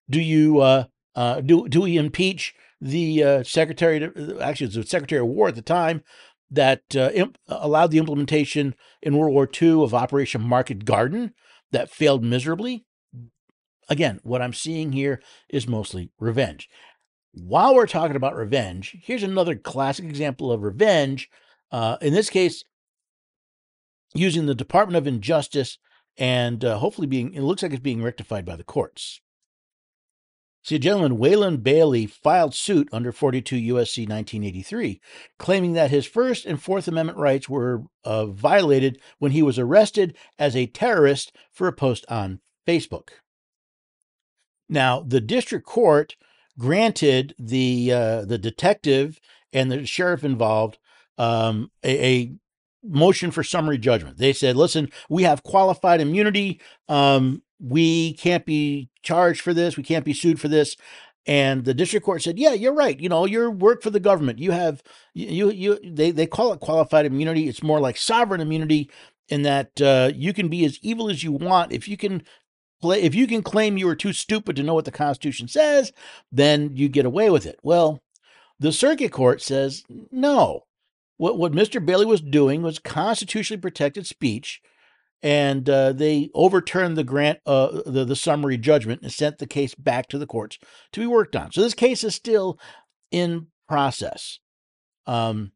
do 0.09 0.19
you 0.19 0.59
uh, 0.59 0.85
uh, 1.15 1.41
do 1.41 1.67
do 1.67 1.81
we 1.81 1.97
impeach 1.97 2.53
the 2.81 3.23
uh, 3.23 3.43
secretary? 3.43 3.99
To, 3.99 4.39
actually, 4.41 4.65
it 4.65 4.75
was 4.75 4.85
the 4.85 4.85
Secretary 4.85 5.21
of 5.21 5.27
War 5.27 5.47
at 5.47 5.55
the 5.55 5.61
time 5.61 6.03
that 6.51 6.83
uh, 6.95 7.09
imp- 7.13 7.37
allowed 7.47 7.91
the 7.91 7.97
implementation 7.97 8.75
in 9.01 9.17
World 9.17 9.33
War 9.33 9.49
II 9.49 9.83
of 9.83 9.93
Operation 9.93 10.41
Market 10.41 10.85
Garden 10.85 11.33
that 11.71 11.89
failed 11.89 12.23
miserably. 12.23 12.85
Again, 13.87 14.19
what 14.23 14.41
I'm 14.41 14.53
seeing 14.53 14.91
here 14.91 15.21
is 15.49 15.67
mostly 15.67 16.11
revenge. 16.19 16.69
While 17.31 17.75
we're 17.75 17.87
talking 17.87 18.15
about 18.15 18.35
revenge, 18.35 18.97
here's 19.01 19.23
another 19.23 19.55
classic 19.55 20.05
example 20.05 20.51
of 20.51 20.63
revenge. 20.63 21.29
Uh, 21.71 21.97
in 22.01 22.13
this 22.13 22.29
case, 22.29 22.63
using 24.15 24.45
the 24.45 24.55
Department 24.55 24.97
of 24.97 25.05
Injustice 25.05 25.77
and 26.17 26.63
uh, 26.63 26.77
hopefully 26.77 27.07
being, 27.07 27.33
it 27.33 27.41
looks 27.41 27.61
like 27.61 27.73
it's 27.73 27.81
being 27.81 28.01
rectified 28.01 28.45
by 28.45 28.55
the 28.55 28.63
courts. 28.63 29.21
See, 30.63 30.79
gentleman, 30.79 31.19
Waylon 31.19 31.61
Bailey, 31.61 32.07
filed 32.07 32.55
suit 32.55 32.89
under 32.91 33.11
42 33.11 33.55
USC 33.55 34.09
1983, 34.09 34.99
claiming 35.37 35.73
that 35.73 35.91
his 35.91 36.07
First 36.07 36.43
and 36.45 36.59
Fourth 36.59 36.87
Amendment 36.87 37.19
rights 37.19 37.47
were 37.47 37.83
uh, 38.03 38.25
violated 38.25 38.99
when 39.19 39.31
he 39.31 39.43
was 39.43 39.59
arrested 39.59 40.17
as 40.39 40.55
a 40.55 40.65
terrorist 40.65 41.31
for 41.51 41.67
a 41.67 41.73
post 41.73 42.03
on 42.09 42.39
Facebook. 42.67 43.09
Now, 44.67 45.01
the 45.01 45.21
district 45.21 45.67
court 45.67 46.15
granted 46.57 47.35
the 47.37 47.91
uh, 47.91 48.25
the 48.25 48.39
detective 48.39 49.19
and 49.53 49.71
the 49.71 49.85
sheriff 49.85 50.23
involved 50.23 50.79
um, 51.19 51.69
a, 51.83 52.33
motion 52.87 53.31
for 53.31 53.43
summary 53.43 53.77
judgment. 53.77 54.17
They 54.17 54.33
said, 54.33 54.55
listen, 54.55 54.89
we 55.09 55.23
have 55.23 55.43
qualified 55.43 56.01
immunity. 56.01 56.61
Um, 56.87 57.41
we 57.59 58.13
can't 58.13 58.45
be 58.45 58.89
charged 59.01 59.41
for 59.41 59.53
this. 59.53 59.77
We 59.77 59.83
can't 59.83 60.05
be 60.05 60.13
sued 60.13 60.39
for 60.39 60.47
this. 60.47 60.75
And 61.27 61.65
the 61.65 61.73
district 61.73 62.05
court 62.05 62.21
said, 62.21 62.37
"Yeah, 62.37 62.53
you're 62.53 62.73
right. 62.73 62.99
You 62.99 63.09
know, 63.09 63.25
you 63.25 63.49
work 63.49 63.81
for 63.81 63.89
the 63.89 63.99
government. 63.99 64.39
You 64.39 64.51
have 64.51 64.83
you 65.13 65.49
you 65.49 65.79
they 65.83 66.11
they 66.11 66.27
call 66.27 66.53
it 66.53 66.59
qualified 66.59 67.05
immunity. 67.05 67.47
It's 67.47 67.63
more 67.63 67.79
like 67.79 67.97
sovereign 67.97 68.41
immunity 68.41 68.91
in 69.29 69.41
that 69.41 69.81
uh, 69.81 70.11
you 70.13 70.33
can 70.33 70.49
be 70.49 70.65
as 70.65 70.77
evil 70.83 71.09
as 71.09 71.23
you 71.23 71.31
want 71.31 71.71
if 71.71 71.87
you 71.87 71.97
can 71.97 72.21
play 72.79 73.01
if 73.01 73.15
you 73.15 73.25
can 73.25 73.41
claim 73.41 73.77
you 73.77 73.87
were 73.87 73.95
too 73.95 74.13
stupid 74.13 74.55
to 74.55 74.63
know 74.63 74.75
what 74.75 74.85
the 74.85 74.91
Constitution 74.91 75.47
says, 75.47 75.91
then 76.31 76.75
you 76.75 76.89
get 76.89 77.05
away 77.05 77.31
with 77.31 77.47
it." 77.47 77.59
Well, 77.63 78.03
the 78.59 78.71
circuit 78.71 79.11
court 79.11 79.41
says 79.41 79.83
no 80.11 80.64
what 81.17 81.37
what 81.37 81.51
Mr. 81.51 81.83
Bailey 81.83 82.05
was 82.05 82.21
doing 82.21 82.61
was 82.61 82.79
constitutionally 82.79 83.61
protected 83.61 84.05
speech, 84.05 84.61
and 85.21 85.69
uh, 85.69 85.93
they 85.93 86.29
overturned 86.33 86.97
the 86.97 87.03
grant 87.03 87.39
uh, 87.45 87.81
the 87.85 88.05
the 88.05 88.15
summary 88.15 88.57
judgment 88.57 89.01
and 89.01 89.11
sent 89.11 89.37
the 89.37 89.47
case 89.47 89.75
back 89.75 90.07
to 90.09 90.17
the 90.17 90.27
courts 90.27 90.57
to 90.91 90.99
be 90.99 91.07
worked 91.07 91.35
on. 91.35 91.51
So 91.51 91.61
this 91.61 91.73
case 91.73 92.03
is 92.03 92.15
still 92.15 92.59
in 93.11 93.47
process. 93.67 94.39
Um, 95.07 95.51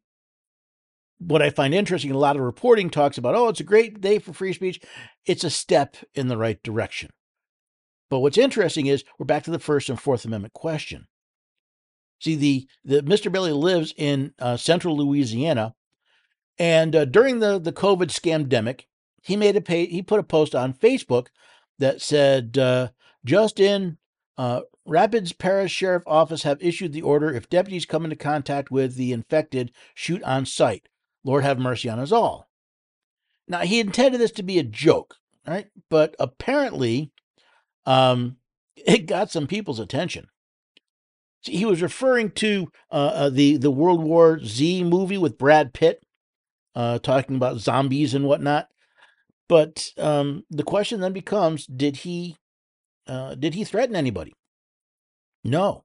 what 1.18 1.42
I 1.42 1.50
find 1.50 1.74
interesting, 1.74 2.10
a 2.10 2.18
lot 2.18 2.36
of 2.36 2.42
reporting 2.42 2.88
talks 2.88 3.18
about, 3.18 3.34
oh, 3.34 3.48
it's 3.48 3.60
a 3.60 3.64
great 3.64 4.00
day 4.00 4.18
for 4.18 4.32
free 4.32 4.54
speech. 4.54 4.80
It's 5.26 5.44
a 5.44 5.50
step 5.50 5.96
in 6.14 6.28
the 6.28 6.38
right 6.38 6.62
direction. 6.62 7.10
But 8.08 8.20
what's 8.20 8.38
interesting 8.38 8.86
is 8.86 9.04
we're 9.18 9.26
back 9.26 9.44
to 9.44 9.50
the 9.50 9.58
First 9.58 9.90
and 9.90 10.00
Fourth 10.00 10.24
Amendment 10.24 10.54
question. 10.54 11.06
See, 12.20 12.36
the, 12.36 12.68
the 12.84 13.02
Mr. 13.02 13.32
Bailey 13.32 13.52
lives 13.52 13.94
in 13.96 14.34
uh, 14.38 14.58
central 14.58 14.96
Louisiana, 14.96 15.74
and 16.58 16.94
uh, 16.94 17.06
during 17.06 17.40
the 17.40 17.58
the 17.58 17.72
COVID 17.72 18.08
scamdemic, 18.08 18.82
he 19.22 19.36
made 19.36 19.56
a 19.56 19.62
pay, 19.62 19.86
he 19.86 20.02
put 20.02 20.20
a 20.20 20.24
post 20.24 20.54
on 20.54 20.74
Facebook 20.74 21.28
that 21.78 22.02
said, 22.02 22.58
uh, 22.58 22.88
"Just 23.24 23.58
in, 23.58 23.96
uh, 24.36 24.60
Rapides 24.86 25.32
Parish 25.36 25.72
Sheriff 25.72 26.02
Office 26.06 26.42
have 26.42 26.62
issued 26.62 26.92
the 26.92 27.02
order: 27.02 27.32
if 27.32 27.48
deputies 27.48 27.86
come 27.86 28.04
into 28.04 28.16
contact 28.16 28.70
with 28.70 28.96
the 28.96 29.12
infected, 29.12 29.72
shoot 29.94 30.22
on 30.22 30.44
sight. 30.44 30.88
Lord 31.24 31.42
have 31.42 31.58
mercy 31.58 31.88
on 31.88 31.98
us 31.98 32.12
all." 32.12 32.50
Now 33.48 33.60
he 33.60 33.80
intended 33.80 34.20
this 34.20 34.32
to 34.32 34.42
be 34.42 34.58
a 34.58 34.62
joke, 34.62 35.16
right? 35.46 35.68
But 35.88 36.14
apparently, 36.18 37.12
um, 37.86 38.36
it 38.76 39.06
got 39.06 39.30
some 39.30 39.46
people's 39.46 39.80
attention. 39.80 40.28
He 41.42 41.64
was 41.64 41.82
referring 41.82 42.32
to 42.32 42.68
uh, 42.90 43.12
uh, 43.14 43.30
the 43.30 43.56
the 43.56 43.70
World 43.70 44.02
War 44.02 44.40
Z 44.44 44.84
movie 44.84 45.18
with 45.18 45.38
Brad 45.38 45.72
Pitt, 45.72 46.02
uh, 46.74 46.98
talking 46.98 47.36
about 47.36 47.58
zombies 47.58 48.14
and 48.14 48.26
whatnot. 48.26 48.68
But 49.48 49.90
um, 49.98 50.44
the 50.50 50.62
question 50.62 51.00
then 51.00 51.12
becomes: 51.12 51.66
Did 51.66 51.98
he 51.98 52.36
uh, 53.06 53.34
did 53.34 53.54
he 53.54 53.64
threaten 53.64 53.96
anybody? 53.96 54.34
No. 55.44 55.84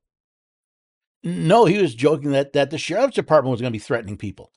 No, 1.24 1.66
he 1.66 1.80
was 1.80 1.96
joking 1.96 2.32
that 2.32 2.54
that 2.54 2.70
the 2.70 2.78
sheriff's 2.78 3.16
department 3.16 3.52
was 3.52 3.62
going 3.62 3.72
to 3.72 3.78
be 3.78 3.84
threatening 3.84 4.18
people. 4.18 4.52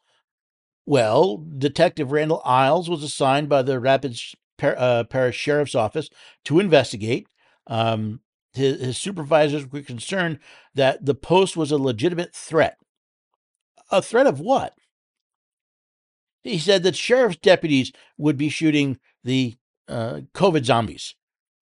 Well, 0.84 1.44
Detective 1.56 2.12
Randell 2.12 2.42
Iles 2.44 2.90
was 2.90 3.02
assigned 3.02 3.48
by 3.48 3.62
the 3.62 3.80
Rapides 3.80 4.34
uh, 4.62 5.04
Parish 5.04 5.36
Sheriff's 5.36 5.74
Office 5.74 6.10
to 6.44 6.60
investigate. 6.60 7.28
Um, 7.66 8.20
his, 8.58 8.80
his 8.80 8.98
supervisors 8.98 9.70
were 9.70 9.82
concerned 9.82 10.38
that 10.74 11.04
the 11.06 11.14
post 11.14 11.56
was 11.56 11.72
a 11.72 11.78
legitimate 11.78 12.34
threat. 12.34 12.78
A 13.90 14.02
threat 14.02 14.26
of 14.26 14.40
what? 14.40 14.74
He 16.42 16.58
said 16.58 16.82
that 16.82 16.96
sheriff's 16.96 17.38
deputies 17.38 17.92
would 18.16 18.36
be 18.36 18.48
shooting 18.48 18.98
the 19.24 19.56
uh, 19.88 20.20
COVID 20.34 20.64
zombies. 20.64 21.14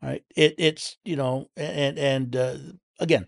Right? 0.02 0.24
It, 0.36 0.54
it's 0.58 0.96
you 1.04 1.16
know, 1.16 1.48
and 1.56 1.98
and 1.98 2.36
uh, 2.36 2.56
again, 3.00 3.26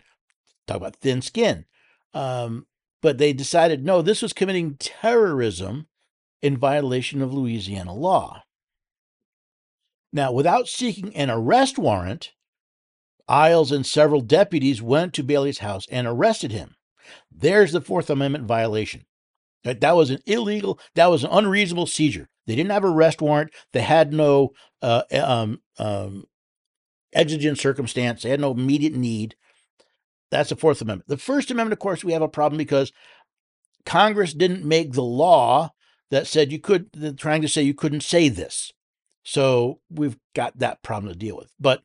talk 0.67 0.77
about 0.77 0.95
thin 0.97 1.21
skin. 1.21 1.65
Um, 2.13 2.67
but 3.01 3.17
they 3.17 3.33
decided 3.33 3.83
no, 3.83 4.01
this 4.01 4.21
was 4.21 4.33
committing 4.33 4.75
terrorism 4.75 5.87
in 6.41 6.57
violation 6.57 7.21
of 7.21 7.33
Louisiana 7.33 7.93
law. 7.93 8.43
Now, 10.11 10.31
without 10.31 10.67
seeking 10.67 11.15
an 11.15 11.29
arrest 11.29 11.77
warrant, 11.77 12.31
Iles 13.29 13.71
and 13.71 13.85
several 13.85 14.21
deputies 14.21 14.81
went 14.81 15.13
to 15.13 15.23
Bailey's 15.23 15.59
house 15.59 15.85
and 15.91 16.07
arrested 16.07 16.51
him. 16.51 16.75
There's 17.31 17.71
the 17.71 17.81
Fourth 17.81 18.09
Amendment 18.09 18.45
violation. 18.45 19.05
That 19.63 19.95
was 19.95 20.09
an 20.09 20.19
illegal, 20.25 20.79
that 20.95 21.07
was 21.07 21.23
an 21.23 21.29
unreasonable 21.31 21.85
seizure. 21.85 22.29
They 22.47 22.55
didn't 22.55 22.71
have 22.71 22.83
a 22.83 22.87
arrest 22.87 23.21
warrant. 23.21 23.51
They 23.73 23.81
had 23.81 24.11
no 24.11 24.51
uh, 24.81 25.03
um, 25.13 25.61
um, 25.77 26.25
exigent 27.13 27.59
circumstance. 27.59 28.23
They 28.23 28.29
had 28.29 28.39
no 28.39 28.51
immediate 28.51 28.95
need. 28.95 29.35
That's 30.31 30.49
the 30.49 30.55
Fourth 30.55 30.81
Amendment. 30.81 31.07
The 31.07 31.17
First 31.17 31.51
Amendment, 31.51 31.73
of 31.73 31.79
course, 31.79 32.03
we 32.03 32.13
have 32.13 32.21
a 32.21 32.27
problem 32.27 32.57
because 32.57 32.91
Congress 33.85 34.33
didn't 34.33 34.65
make 34.65 34.93
the 34.93 35.03
law 35.03 35.71
that 36.09 36.25
said 36.25 36.51
you 36.51 36.59
could, 36.59 37.17
trying 37.19 37.41
to 37.43 37.49
say 37.49 37.61
you 37.61 37.73
couldn't 37.73 38.01
say 38.01 38.29
this. 38.29 38.71
So 39.23 39.79
we've 39.89 40.17
got 40.33 40.57
that 40.59 40.81
problem 40.81 41.11
to 41.11 41.17
deal 41.19 41.37
with. 41.37 41.51
But 41.59 41.83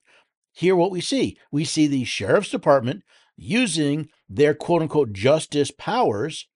here, 0.54 0.76
what 0.76 0.92
we 0.92 1.00
see 1.00 1.36
we 1.50 1.64
see 1.64 1.86
the 1.86 2.04
sheriff's 2.04 2.50
department 2.50 3.02
using 3.36 4.08
their 4.28 4.54
quote 4.54 4.82
unquote 4.82 5.12
justice 5.12 5.70
powers 5.76 6.46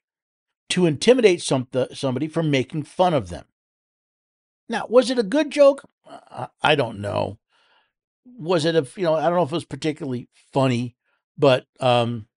to 0.70 0.86
intimidate 0.86 1.42
some, 1.42 1.66
somebody 1.92 2.28
from 2.28 2.50
making 2.50 2.84
fun 2.84 3.12
of 3.12 3.28
them. 3.28 3.44
Now, 4.68 4.86
was 4.88 5.10
it 5.10 5.18
a 5.18 5.24
good 5.24 5.50
joke? 5.50 5.88
I 6.62 6.74
don't 6.74 7.00
know. 7.00 7.38
Was 8.24 8.64
it 8.64 8.76
a, 8.76 8.86
you 8.96 9.04
know, 9.04 9.14
I 9.14 9.24
don't 9.24 9.34
know 9.34 9.42
if 9.42 9.50
it 9.50 9.54
was 9.54 9.64
particularly 9.64 10.28
funny, 10.52 10.94
but, 11.36 11.66
um, 11.80 12.28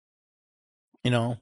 you 1.03 1.11
know, 1.11 1.39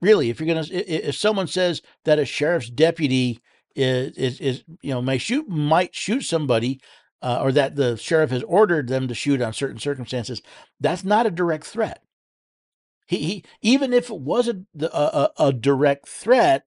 really, 0.00 0.30
if 0.30 0.40
you're 0.40 0.54
going 0.54 0.64
to, 0.64 0.74
if 0.74 1.16
someone 1.16 1.48
says 1.48 1.82
that 2.04 2.18
a 2.18 2.24
sheriff's 2.24 2.70
deputy 2.70 3.40
is, 3.74 4.16
is, 4.16 4.40
is, 4.40 4.64
you 4.82 4.90
know, 4.94 5.02
may 5.02 5.18
shoot, 5.18 5.48
might 5.48 5.94
shoot 5.94 6.22
somebody, 6.22 6.80
uh, 7.22 7.38
or 7.40 7.52
that 7.52 7.76
the 7.76 7.96
sheriff 7.96 8.30
has 8.30 8.42
ordered 8.42 8.88
them 8.88 9.08
to 9.08 9.14
shoot 9.14 9.40
on 9.40 9.52
certain 9.52 9.78
circumstances, 9.78 10.42
that's 10.80 11.04
not 11.04 11.26
a 11.26 11.30
direct 11.30 11.64
threat. 11.64 12.02
He, 13.06 13.18
he 13.18 13.44
even 13.60 13.92
if 13.92 14.10
it 14.10 14.20
was 14.20 14.48
a, 14.48 14.62
a, 14.80 15.30
a 15.38 15.52
direct 15.52 16.08
threat, 16.08 16.64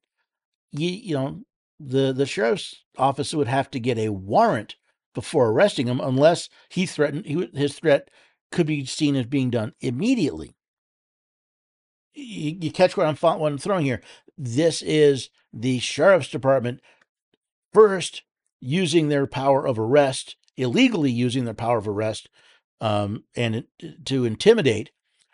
you, 0.71 0.89
you 0.89 1.15
know, 1.15 1.41
the, 1.79 2.13
the 2.13 2.25
sheriff's 2.25 2.83
office 2.97 3.33
would 3.33 3.47
have 3.47 3.69
to 3.71 3.79
get 3.79 3.97
a 3.97 4.09
warrant 4.09 4.75
before 5.13 5.49
arresting 5.49 5.87
him 5.87 5.99
unless 5.99 6.49
he 6.69 6.85
threatened 6.85 7.25
he, 7.25 7.49
his 7.53 7.77
threat 7.77 8.09
could 8.51 8.67
be 8.67 8.85
seen 8.85 9.15
as 9.15 9.25
being 9.25 9.49
done 9.49 9.73
immediately. 9.81 10.55
You, 12.13 12.57
you 12.61 12.71
catch 12.71 12.95
what 12.95 13.07
I'm, 13.07 13.15
what 13.15 13.51
I'm 13.51 13.57
throwing 13.57 13.85
here. 13.85 14.01
This 14.37 14.81
is 14.81 15.29
the 15.51 15.79
sheriff's 15.79 16.29
department 16.29 16.81
first 17.73 18.23
using 18.61 19.09
their 19.09 19.27
power 19.27 19.65
of 19.65 19.77
arrest, 19.77 20.35
illegally 20.57 21.11
using 21.11 21.45
their 21.45 21.53
power 21.53 21.77
of 21.77 21.87
arrest 21.87 22.29
um, 22.81 23.23
and 23.35 23.65
to 24.05 24.25
intimidate, 24.25 24.91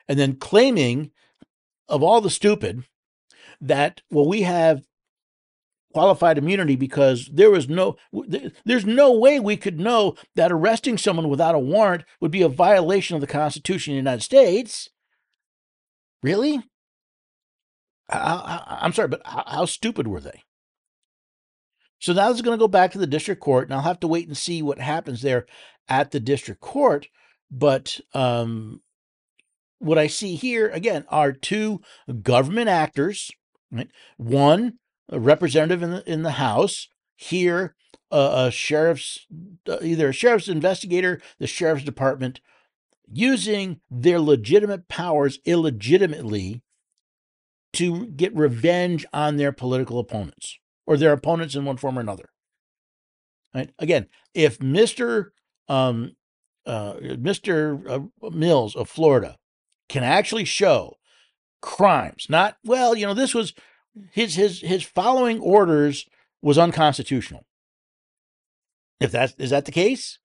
and 0.08 0.18
then 0.20 0.36
claiming 0.36 1.12
of 1.88 2.04
all 2.04 2.22
the 2.22 2.30
stupid 2.30 2.84
that, 3.60 4.02
well, 4.10 4.28
we 4.28 4.42
have 4.42 4.84
qualified 5.94 6.38
immunity 6.38 6.76
because 6.76 7.30
there 7.34 7.52
was 7.52 7.68
no 7.68 7.98
there's 8.66 8.86
no 8.86 9.12
way 9.12 9.40
we 9.40 9.58
could 9.58 9.80
know 9.80 10.16
that 10.36 10.52
arresting 10.52 10.98
someone 10.98 11.30
without 11.30 11.56
a 11.56 11.60
warrant 11.60 12.04
would 12.20 12.32
be 12.32 12.42
a 12.42 12.50
violation 12.50 13.16
of 13.16 13.22
the 13.22 13.28
Constitution 13.28 13.92
of 13.92 13.96
the 13.96 14.00
United 14.00 14.24
States. 14.24 14.90
Really? 16.24 16.62
I, 18.10 18.80
am 18.82 18.94
sorry, 18.94 19.08
but 19.08 19.22
how, 19.26 19.44
how, 19.48 19.66
stupid 19.66 20.08
were 20.08 20.20
they? 20.20 20.44
So 22.02 22.14
now 22.14 22.32
it's 22.32 22.42
going 22.42 22.58
to 22.58 22.62
go 22.62 22.68
back 22.68 22.92
to 22.92 22.98
the 22.98 23.08
district 23.08 23.42
court, 23.42 23.68
and 23.68 23.76
I'll 23.76 23.82
have 23.82 24.00
to 24.00 24.08
wait 24.08 24.28
and 24.28 24.36
see 24.36 24.64
what 24.64 24.80
happens 24.80 25.22
there 25.22 25.46
at 25.88 26.10
the 26.10 26.20
district 26.20 26.60
court. 26.60 27.08
But 27.52 28.00
um, 28.16 28.82
what 29.78 30.00
I 30.00 30.08
see 30.08 30.36
here 30.36 30.70
again 30.70 31.06
are 31.10 31.32
two 31.32 31.82
government 32.24 32.70
actors. 32.70 33.30
Right? 33.72 33.90
One 34.18 34.80
a 35.10 35.20
representative 35.20 35.84
in 35.84 35.92
the 35.92 36.12
in 36.12 36.24
the 36.24 36.32
House. 36.32 36.88
Here, 37.16 37.76
uh, 38.12 38.48
a 38.48 38.52
sheriff's 38.52 39.28
uh, 39.70 39.78
either 39.84 40.10
a 40.10 40.14
sheriff's 40.14 40.48
investigator, 40.48 41.22
the 41.38 41.46
sheriff's 41.46 41.84
department, 41.84 42.42
using 43.08 43.80
their 43.92 44.20
legitimate 44.20 44.88
powers 44.88 45.38
illegitimately 45.46 46.64
to 47.74 48.08
get 48.08 48.36
revenge 48.36 49.06
on 49.14 49.38
their 49.38 49.52
political 49.52 50.00
opponents 50.00 50.58
or 50.86 50.98
their 50.98 51.14
opponents 51.14 51.56
in 51.56 51.66
one 51.66 51.78
form 51.78 51.98
or 51.98 52.02
another. 52.02 52.30
Right? 53.54 53.72
Again, 53.80 54.08
if 54.34 54.60
Mr. 54.60 55.32
Um, 55.68 56.16
uh, 56.66 56.94
Mr. 56.94 58.12
Uh, 58.22 58.30
Mills 58.30 58.76
of 58.76 58.90
Florida 58.90 59.38
can 59.90 60.04
actually 60.04 60.46
show 60.46 60.98
crimes, 61.62 62.28
not 62.30 62.58
well, 62.64 62.96
you 62.96 63.06
know, 63.06 63.14
this 63.14 63.34
was 63.34 63.54
his 64.12 64.36
his 64.36 64.62
his 64.62 64.84
following 64.84 65.40
orders 65.40 66.08
was 66.42 66.58
unconstitutional. 66.58 67.46
If 69.00 69.12
that 69.12 69.34
is 69.38 69.50
that 69.50 69.66
the 69.66 69.72
case, 69.72 70.20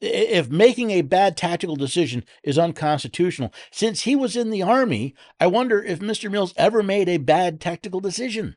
if 0.00 0.50
making 0.50 0.90
a 0.90 1.02
bad 1.02 1.36
tactical 1.36 1.76
decision 1.76 2.24
is 2.42 2.58
unconstitutional, 2.58 3.52
since 3.70 4.02
he 4.02 4.16
was 4.16 4.36
in 4.36 4.50
the 4.50 4.62
army, 4.62 5.14
I 5.40 5.48
wonder 5.48 5.82
if 5.82 6.00
Mr. 6.00 6.30
Mills 6.30 6.54
ever 6.56 6.82
made 6.82 7.08
a 7.08 7.18
bad 7.18 7.60
tactical 7.60 8.00
decision. 8.00 8.56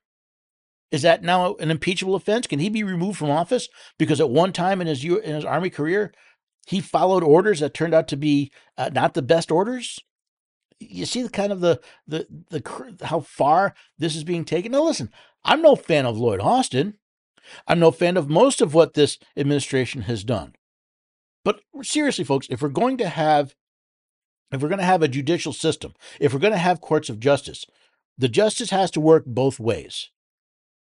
Is 0.96 1.02
that 1.02 1.24
now 1.24 1.56
an 1.56 1.72
impeachable 1.72 2.16
offense? 2.16 2.48
Can 2.48 2.60
he 2.60 2.70
be 2.70 2.84
removed 2.84 3.18
from 3.18 3.30
office 3.30 3.68
because 4.00 4.22
at 4.22 4.30
one 4.30 4.54
time 4.54 4.80
in 4.80 4.88
his 4.88 5.04
in 5.04 5.36
his 5.36 5.46
army 5.46 5.70
career 5.70 6.14
he 6.66 6.80
followed 6.80 7.24
orders 7.24 7.60
that 7.60 7.74
turned 7.74 7.94
out 7.94 8.08
to 8.08 8.18
be 8.18 8.52
uh, 8.78 8.90
not 8.94 9.14
the 9.14 9.22
best 9.22 9.52
orders? 9.52 10.00
you 10.80 11.06
see 11.06 11.22
the 11.22 11.30
kind 11.30 11.52
of 11.52 11.62
the 11.62 11.80
the 12.08 12.28
the 12.50 13.06
how 13.06 13.20
far 13.20 13.74
this 13.98 14.16
is 14.16 14.24
being 14.24 14.46
taken. 14.46 14.72
Now, 14.72 14.84
listen, 14.84 15.10
I'm 15.44 15.62
no 15.62 15.76
fan 15.76 16.06
of 16.06 16.18
Lloyd 16.18 16.40
Austin. 16.40 16.96
I'm 17.68 17.80
no 17.80 17.92
fan 17.92 18.18
of 18.18 18.30
most 18.30 18.62
of 18.62 18.74
what 18.74 18.94
this 18.94 19.20
administration 19.38 20.04
has 20.04 20.24
done. 20.24 20.56
But 21.44 21.62
seriously, 21.84 22.24
folks, 22.24 22.48
if 22.50 22.62
we're 22.62 22.70
going 22.70 22.98
to 22.98 23.10
have 23.10 23.56
if 24.52 24.62
we're 24.62 24.70
going 24.70 24.80
to 24.80 24.86
have 24.86 25.02
a 25.02 25.08
judicial 25.08 25.54
system, 25.54 25.94
if 26.20 26.34
we're 26.34 26.40
going 26.40 26.54
to 26.54 26.60
have 26.60 26.82
courts 26.82 27.10
of 27.10 27.20
justice, 27.20 27.66
the 28.18 28.30
justice 28.30 28.70
has 28.70 28.92
to 28.92 29.02
work 29.02 29.26
both 29.26 29.60
ways. 29.60 30.10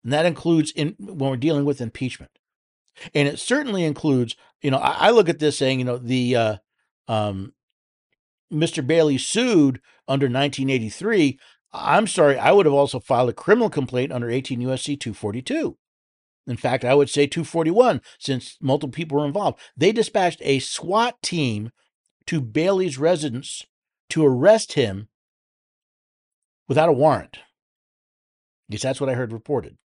And 0.03 0.11
that 0.13 0.25
includes 0.25 0.71
in 0.71 0.95
when 0.99 1.29
we're 1.29 1.37
dealing 1.37 1.65
with 1.65 1.81
impeachment. 1.81 2.31
And 3.15 3.27
it 3.27 3.39
certainly 3.39 3.83
includes, 3.83 4.35
you 4.61 4.71
know, 4.71 4.77
I, 4.77 5.07
I 5.07 5.09
look 5.11 5.29
at 5.29 5.39
this 5.39 5.57
saying, 5.57 5.79
you 5.79 5.85
know, 5.85 5.97
the 5.97 6.35
uh, 6.35 6.57
um, 7.07 7.53
Mr. 8.51 8.85
Bailey 8.85 9.17
sued 9.17 9.81
under 10.07 10.25
1983, 10.25 11.39
I'm 11.71 12.05
sorry, 12.05 12.37
I 12.37 12.51
would 12.51 12.65
have 12.65 12.73
also 12.73 12.99
filed 12.99 13.29
a 13.29 13.33
criminal 13.33 13.69
complaint 13.69 14.11
under 14.11 14.29
18 14.29 14.59
USC 14.59 14.99
242. 14.99 15.77
In 16.45 16.57
fact, 16.57 16.83
I 16.85 16.93
would 16.93 17.09
say 17.09 17.25
241 17.25 18.01
since 18.19 18.57
multiple 18.61 18.93
people 18.93 19.17
were 19.17 19.25
involved. 19.25 19.59
They 19.75 19.91
dispatched 19.91 20.41
a 20.43 20.59
SWAT 20.59 21.21
team 21.23 21.71
to 22.27 22.41
Bailey's 22.41 22.97
residence 22.97 23.65
to 24.09 24.25
arrest 24.25 24.73
him 24.73 25.07
without 26.67 26.89
a 26.89 26.93
warrant. 26.93 27.39
Because 28.69 28.83
that's 28.83 29.01
what 29.01 29.09
I 29.09 29.13
heard 29.13 29.31
reported. 29.31 29.77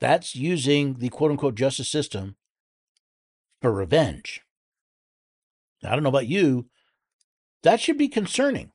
That's 0.00 0.34
using 0.34 0.94
the 0.94 1.08
quote 1.08 1.30
unquote 1.30 1.54
justice 1.54 1.88
system 1.88 2.36
for 3.60 3.72
revenge. 3.72 4.42
I 5.82 5.90
don't 5.90 6.02
know 6.02 6.08
about 6.08 6.26
you, 6.26 6.68
That 7.62 7.80
should 7.80 7.98
be 7.98 8.08
concerning. 8.08 8.72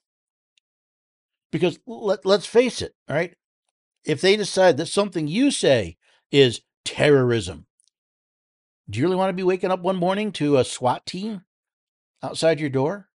Because 1.51 1.79
let, 1.85 2.25
let's 2.25 2.45
face 2.45 2.81
it, 2.81 2.93
all 3.07 3.15
right? 3.15 3.35
If 4.05 4.21
they 4.21 4.35
decide 4.35 4.77
that 4.77 4.87
something 4.87 5.27
you 5.27 5.51
say 5.51 5.97
is 6.31 6.61
terrorism, 6.85 7.65
do 8.89 8.99
you 8.99 9.05
really 9.05 9.17
want 9.17 9.29
to 9.29 9.33
be 9.33 9.43
waking 9.43 9.71
up 9.71 9.81
one 9.81 9.95
morning 9.95 10.31
to 10.33 10.57
a 10.57 10.63
SWAT 10.63 11.05
team 11.05 11.41
outside 12.23 12.59
your 12.59 12.69
door? 12.69 13.09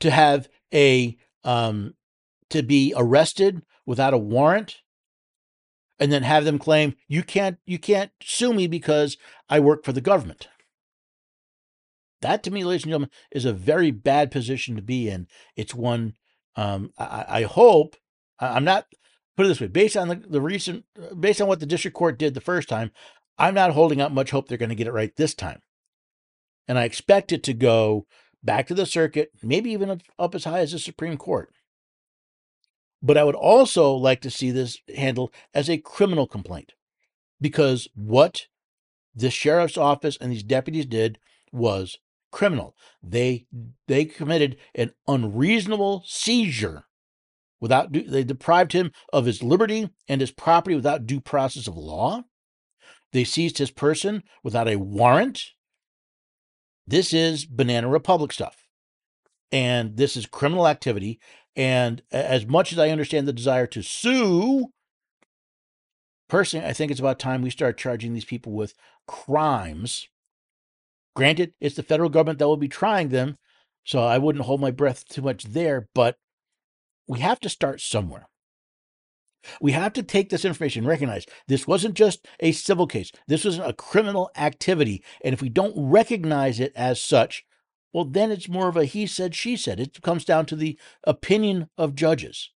To 0.00 0.10
have 0.10 0.48
a 0.72 1.16
um, 1.42 1.94
to 2.50 2.62
be 2.62 2.92
arrested 2.96 3.62
without 3.86 4.14
a 4.14 4.18
warrant 4.18 4.82
and 5.98 6.12
then 6.12 6.22
have 6.22 6.44
them 6.44 6.58
claim 6.58 6.94
you 7.08 7.22
can't 7.22 7.58
you 7.64 7.78
can't 7.78 8.10
sue 8.22 8.52
me 8.52 8.66
because 8.66 9.16
I 9.48 9.60
work 9.60 9.84
for 9.84 9.92
the 9.92 10.00
government. 10.00 10.48
That 12.22 12.42
to 12.44 12.50
me, 12.50 12.64
ladies 12.64 12.84
and 12.84 12.90
gentlemen, 12.90 13.10
is 13.30 13.44
a 13.44 13.52
very 13.52 13.90
bad 13.90 14.30
position 14.30 14.76
to 14.76 14.82
be 14.82 15.08
in. 15.08 15.26
It's 15.54 15.74
one 15.74 16.14
um, 16.56 16.92
I, 16.98 17.24
I 17.28 17.42
hope 17.42 17.96
I'm 18.40 18.64
not 18.64 18.86
put 19.36 19.46
it 19.46 19.48
this 19.48 19.60
way 19.60 19.66
based 19.66 19.96
on 19.96 20.08
the, 20.08 20.16
the 20.16 20.40
recent 20.40 20.84
based 21.18 21.40
on 21.40 21.48
what 21.48 21.60
the 21.60 21.66
district 21.66 21.96
court 21.96 22.18
did 22.18 22.34
the 22.34 22.40
first 22.40 22.68
time 22.68 22.90
i'm 23.38 23.54
not 23.54 23.72
holding 23.72 24.00
out 24.00 24.12
much 24.12 24.30
hope 24.30 24.48
they're 24.48 24.58
going 24.58 24.68
to 24.68 24.74
get 24.74 24.86
it 24.86 24.92
right 24.92 25.16
this 25.16 25.34
time 25.34 25.60
and 26.66 26.78
i 26.78 26.84
expect 26.84 27.32
it 27.32 27.42
to 27.42 27.52
go 27.52 28.06
back 28.42 28.66
to 28.66 28.74
the 28.74 28.86
circuit 28.86 29.30
maybe 29.42 29.70
even 29.70 30.00
up 30.18 30.34
as 30.34 30.44
high 30.44 30.60
as 30.60 30.72
the 30.72 30.78
supreme 30.78 31.16
court 31.16 31.52
but 33.02 33.16
i 33.16 33.24
would 33.24 33.34
also 33.34 33.92
like 33.92 34.20
to 34.20 34.30
see 34.30 34.50
this 34.50 34.78
handled 34.96 35.32
as 35.54 35.68
a 35.68 35.78
criminal 35.78 36.26
complaint 36.26 36.72
because 37.40 37.88
what 37.94 38.46
the 39.14 39.30
sheriff's 39.30 39.78
office 39.78 40.16
and 40.20 40.32
these 40.32 40.42
deputies 40.42 40.86
did 40.86 41.18
was 41.52 41.98
criminal 42.32 42.74
they 43.02 43.46
they 43.88 44.04
committed 44.04 44.56
an 44.74 44.90
unreasonable 45.06 46.02
seizure 46.06 46.86
without 47.60 47.92
due, 47.92 48.02
they 48.02 48.24
deprived 48.24 48.72
him 48.72 48.92
of 49.12 49.24
his 49.24 49.42
liberty 49.42 49.90
and 50.08 50.20
his 50.20 50.30
property 50.30 50.76
without 50.76 51.06
due 51.06 51.20
process 51.20 51.66
of 51.66 51.76
law. 51.76 52.22
They 53.12 53.24
seized 53.24 53.58
his 53.58 53.70
person 53.70 54.22
without 54.42 54.68
a 54.68 54.76
warrant. 54.76 55.42
This 56.86 57.12
is 57.12 57.46
banana 57.46 57.88
republic 57.88 58.32
stuff. 58.32 58.56
And 59.52 59.96
this 59.96 60.16
is 60.16 60.26
criminal 60.26 60.66
activity. 60.66 61.20
And 61.56 62.02
as 62.12 62.46
much 62.46 62.70
as 62.72 62.78
I 62.78 62.90
understand 62.90 63.26
the 63.26 63.32
desire 63.32 63.66
to 63.68 63.82
sue, 63.82 64.66
personally, 66.28 66.66
I 66.66 66.74
think 66.74 66.90
it's 66.90 67.00
about 67.00 67.18
time 67.18 67.40
we 67.40 67.50
start 67.50 67.78
charging 67.78 68.12
these 68.12 68.26
people 68.26 68.52
with 68.52 68.74
crimes. 69.06 70.06
Granted, 71.14 71.54
it's 71.60 71.76
the 71.76 71.82
federal 71.82 72.10
government 72.10 72.38
that 72.38 72.46
will 72.46 72.58
be 72.58 72.68
trying 72.68 73.08
them, 73.08 73.36
so 73.84 74.00
I 74.00 74.18
wouldn't 74.18 74.44
hold 74.44 74.60
my 74.60 74.70
breath 74.70 75.08
too 75.08 75.22
much 75.22 75.44
there, 75.44 75.88
but 75.94 76.16
we 77.08 77.20
have 77.20 77.40
to 77.40 77.48
start 77.48 77.80
somewhere. 77.80 78.28
We 79.60 79.72
have 79.72 79.92
to 79.94 80.02
take 80.02 80.28
this 80.28 80.44
information 80.44 80.84
recognize 80.84 81.24
this 81.46 81.66
wasn't 81.66 81.94
just 81.94 82.26
a 82.40 82.52
civil 82.52 82.86
case. 82.86 83.12
This 83.28 83.44
was 83.44 83.58
a 83.58 83.72
criminal 83.72 84.30
activity. 84.36 85.04
And 85.24 85.32
if 85.32 85.40
we 85.40 85.48
don't 85.48 85.74
recognize 85.76 86.58
it 86.58 86.72
as 86.74 87.00
such, 87.00 87.44
well, 87.96 88.04
then 88.04 88.30
it's 88.30 88.46
more 88.46 88.68
of 88.68 88.76
a 88.76 88.84
he 88.84 89.06
said, 89.06 89.34
she 89.34 89.56
said. 89.56 89.80
It 89.80 90.02
comes 90.02 90.26
down 90.26 90.44
to 90.46 90.54
the 90.54 90.78
opinion 91.04 91.70
of 91.78 91.94
judges. 91.94 92.50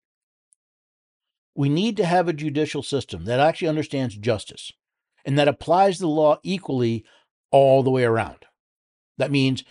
We 1.55 1.71
need 1.71 1.97
to 1.97 2.05
have 2.05 2.29
a 2.29 2.35
judicial 2.35 2.83
system 2.83 3.25
that 3.25 3.41
actually 3.41 3.69
understands 3.69 4.19
justice 4.19 4.71
and 5.25 5.39
that 5.39 5.49
applies 5.49 5.99
the 5.99 6.09
law 6.09 6.41
equally 6.43 7.07
all 7.51 7.83
the 7.83 7.91
way 7.91 8.05
around. 8.05 8.45
That 9.17 9.31
means 9.31 9.65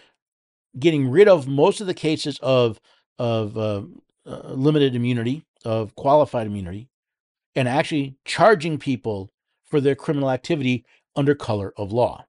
getting 0.79 1.07
rid 1.07 1.27
of 1.27 1.47
most 1.47 1.81
of 1.81 1.85
the 1.85 1.93
cases 1.93 2.39
of, 2.41 2.79
of 3.19 3.55
uh, 3.55 3.83
uh, 4.25 4.53
limited 4.53 4.95
immunity, 4.95 5.45
of 5.63 5.93
qualified 5.93 6.47
immunity, 6.47 6.89
and 7.55 7.67
actually 7.67 8.15
charging 8.25 8.79
people 8.79 9.29
for 9.65 9.79
their 9.79 9.93
criminal 9.93 10.31
activity 10.31 10.83
under 11.15 11.35
color 11.35 11.75
of 11.77 11.91
law. 11.91 12.25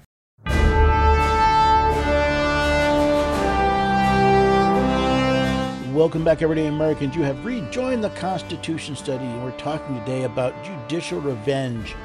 Welcome 5.93 6.23
back, 6.23 6.41
everyday 6.41 6.67
Americans. 6.67 7.17
You 7.17 7.23
have 7.23 7.43
rejoined 7.43 8.01
the 8.01 8.11
Constitution 8.11 8.95
study, 8.95 9.25
and 9.25 9.43
we're 9.43 9.51
talking 9.57 9.93
today 9.99 10.23
about 10.23 10.63
judicial 10.63 11.19
revenge. 11.19 11.95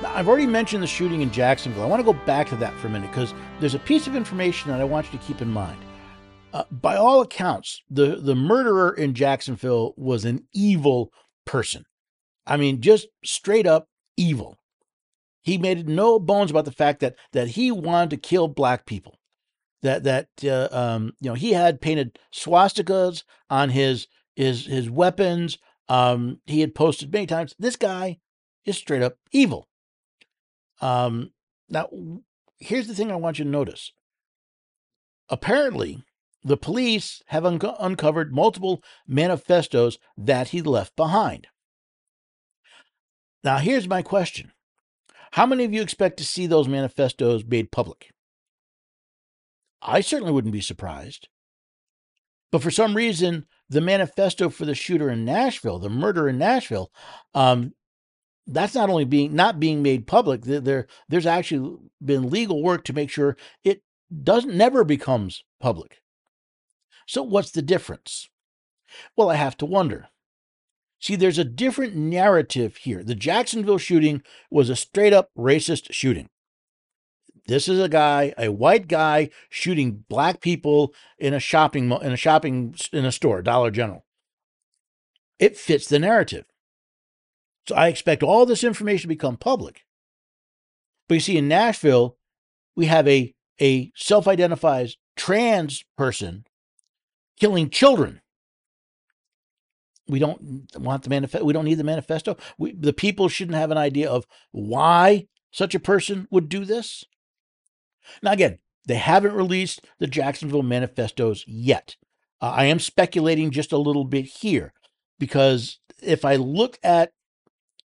Now, 0.00 0.14
I've 0.14 0.28
already 0.28 0.46
mentioned 0.46 0.84
the 0.84 0.86
shooting 0.86 1.22
in 1.22 1.32
Jacksonville. 1.32 1.82
I 1.82 1.86
want 1.86 1.98
to 1.98 2.12
go 2.12 2.16
back 2.26 2.48
to 2.50 2.56
that 2.56 2.72
for 2.78 2.86
a 2.86 2.90
minute 2.90 3.10
because 3.10 3.34
there's 3.58 3.74
a 3.74 3.80
piece 3.80 4.06
of 4.06 4.14
information 4.14 4.70
that 4.70 4.80
I 4.80 4.84
want 4.84 5.12
you 5.12 5.18
to 5.18 5.24
keep 5.24 5.42
in 5.42 5.50
mind. 5.50 5.80
Uh, 6.52 6.62
by 6.70 6.94
all 6.94 7.20
accounts, 7.20 7.82
the, 7.90 8.20
the 8.22 8.36
murderer 8.36 8.92
in 8.92 9.14
Jacksonville 9.14 9.94
was 9.96 10.24
an 10.24 10.46
evil 10.54 11.12
person. 11.44 11.82
I 12.46 12.56
mean, 12.56 12.80
just 12.80 13.08
straight 13.24 13.66
up 13.66 13.88
evil. 14.16 14.58
He 15.42 15.58
made 15.58 15.88
no 15.88 16.20
bones 16.20 16.52
about 16.52 16.66
the 16.66 16.72
fact 16.72 17.00
that 17.00 17.16
that 17.32 17.48
he 17.48 17.72
wanted 17.72 18.10
to 18.10 18.16
kill 18.16 18.46
black 18.46 18.86
people. 18.86 19.17
That 19.82 20.04
that 20.04 20.28
uh, 20.44 20.68
um, 20.72 21.12
you 21.20 21.30
know 21.30 21.34
he 21.34 21.52
had 21.52 21.80
painted 21.80 22.18
swastikas 22.32 23.22
on 23.48 23.70
his 23.70 24.08
his 24.34 24.66
his 24.66 24.90
weapons. 24.90 25.58
Um, 25.88 26.40
he 26.46 26.60
had 26.60 26.74
posted 26.74 27.12
many 27.12 27.26
times. 27.26 27.54
This 27.58 27.76
guy 27.76 28.18
is 28.64 28.76
straight 28.76 29.02
up 29.02 29.16
evil. 29.32 29.68
Um, 30.80 31.32
now, 31.68 31.88
here's 32.58 32.86
the 32.86 32.94
thing 32.94 33.10
I 33.10 33.16
want 33.16 33.38
you 33.38 33.44
to 33.44 33.50
notice. 33.50 33.92
Apparently, 35.28 36.04
the 36.44 36.56
police 36.56 37.22
have 37.26 37.44
un- 37.44 37.60
uncovered 37.78 38.32
multiple 38.32 38.82
manifestos 39.06 39.98
that 40.16 40.48
he 40.48 40.62
left 40.62 40.96
behind. 40.96 41.48
Now, 43.44 43.58
here's 43.58 43.88
my 43.88 44.02
question 44.02 44.52
How 45.32 45.46
many 45.46 45.64
of 45.64 45.72
you 45.72 45.82
expect 45.82 46.16
to 46.18 46.24
see 46.24 46.46
those 46.46 46.68
manifestos 46.68 47.44
made 47.44 47.70
public? 47.70 48.10
I 49.82 50.00
certainly 50.00 50.32
wouldn't 50.32 50.52
be 50.52 50.60
surprised. 50.60 51.28
But 52.50 52.62
for 52.62 52.70
some 52.70 52.94
reason, 52.94 53.46
the 53.68 53.80
manifesto 53.80 54.48
for 54.48 54.64
the 54.64 54.74
shooter 54.74 55.10
in 55.10 55.24
Nashville, 55.24 55.78
the 55.78 55.90
murder 55.90 56.28
in 56.28 56.38
Nashville, 56.38 56.90
um, 57.34 57.74
that's 58.46 58.74
not 58.74 58.88
only 58.88 59.04
being 59.04 59.34
not 59.34 59.60
being 59.60 59.82
made 59.82 60.06
public. 60.06 60.42
There, 60.42 60.86
there's 61.08 61.26
actually 61.26 61.76
been 62.02 62.30
legal 62.30 62.62
work 62.62 62.84
to 62.84 62.94
make 62.94 63.10
sure 63.10 63.36
it 63.62 63.82
doesn't 64.22 64.56
never 64.56 64.84
becomes 64.84 65.44
public. 65.60 66.00
So 67.06 67.22
what's 67.22 67.50
the 67.50 67.62
difference? 67.62 68.30
Well, 69.16 69.28
I 69.28 69.34
have 69.34 69.56
to 69.58 69.66
wonder. 69.66 70.08
See, 71.00 71.14
there's 71.14 71.38
a 71.38 71.44
different 71.44 71.94
narrative 71.94 72.76
here. 72.78 73.04
The 73.04 73.14
Jacksonville 73.14 73.78
shooting 73.78 74.22
was 74.50 74.70
a 74.70 74.76
straight 74.76 75.12
up 75.12 75.28
racist 75.36 75.92
shooting. 75.92 76.28
This 77.48 77.66
is 77.66 77.80
a 77.80 77.88
guy, 77.88 78.34
a 78.36 78.52
white 78.52 78.88
guy, 78.88 79.30
shooting 79.48 80.04
black 80.10 80.42
people 80.42 80.94
in 81.18 81.32
a 81.32 81.40
shopping 81.40 81.90
in 81.90 82.12
a 82.12 82.16
shopping 82.16 82.74
in 82.92 83.06
a 83.06 83.10
store, 83.10 83.40
Dollar 83.40 83.70
General. 83.70 84.04
It 85.38 85.56
fits 85.56 85.88
the 85.88 85.98
narrative. 85.98 86.44
So 87.66 87.74
I 87.74 87.88
expect 87.88 88.22
all 88.22 88.44
this 88.44 88.62
information 88.62 89.02
to 89.02 89.08
become 89.08 89.38
public. 89.38 89.86
But 91.08 91.14
you 91.14 91.20
see, 91.20 91.38
in 91.38 91.48
Nashville, 91.48 92.18
we 92.76 92.84
have 92.84 93.08
a, 93.08 93.34
a 93.60 93.92
self 93.96 94.28
identified 94.28 94.90
trans 95.16 95.84
person 95.96 96.44
killing 97.40 97.70
children. 97.70 98.20
We 100.06 100.18
don't 100.18 100.68
want 100.76 101.02
the 101.02 101.10
manifesto. 101.10 101.46
We 101.46 101.54
don't 101.54 101.64
need 101.64 101.74
the 101.76 101.84
manifesto. 101.84 102.36
We, 102.58 102.72
the 102.72 102.92
people 102.92 103.30
shouldn't 103.30 103.56
have 103.56 103.70
an 103.70 103.78
idea 103.78 104.10
of 104.10 104.26
why 104.50 105.28
such 105.50 105.74
a 105.74 105.80
person 105.80 106.28
would 106.30 106.50
do 106.50 106.66
this. 106.66 107.04
Now, 108.22 108.32
again, 108.32 108.58
they 108.86 108.96
haven't 108.96 109.34
released 109.34 109.80
the 109.98 110.06
Jacksonville 110.06 110.62
manifestos 110.62 111.44
yet. 111.46 111.96
Uh, 112.40 112.52
I 112.56 112.64
am 112.66 112.78
speculating 112.78 113.50
just 113.50 113.72
a 113.72 113.78
little 113.78 114.04
bit 114.04 114.24
here 114.24 114.72
because 115.18 115.78
if 116.02 116.24
I 116.24 116.36
look 116.36 116.78
at 116.82 117.12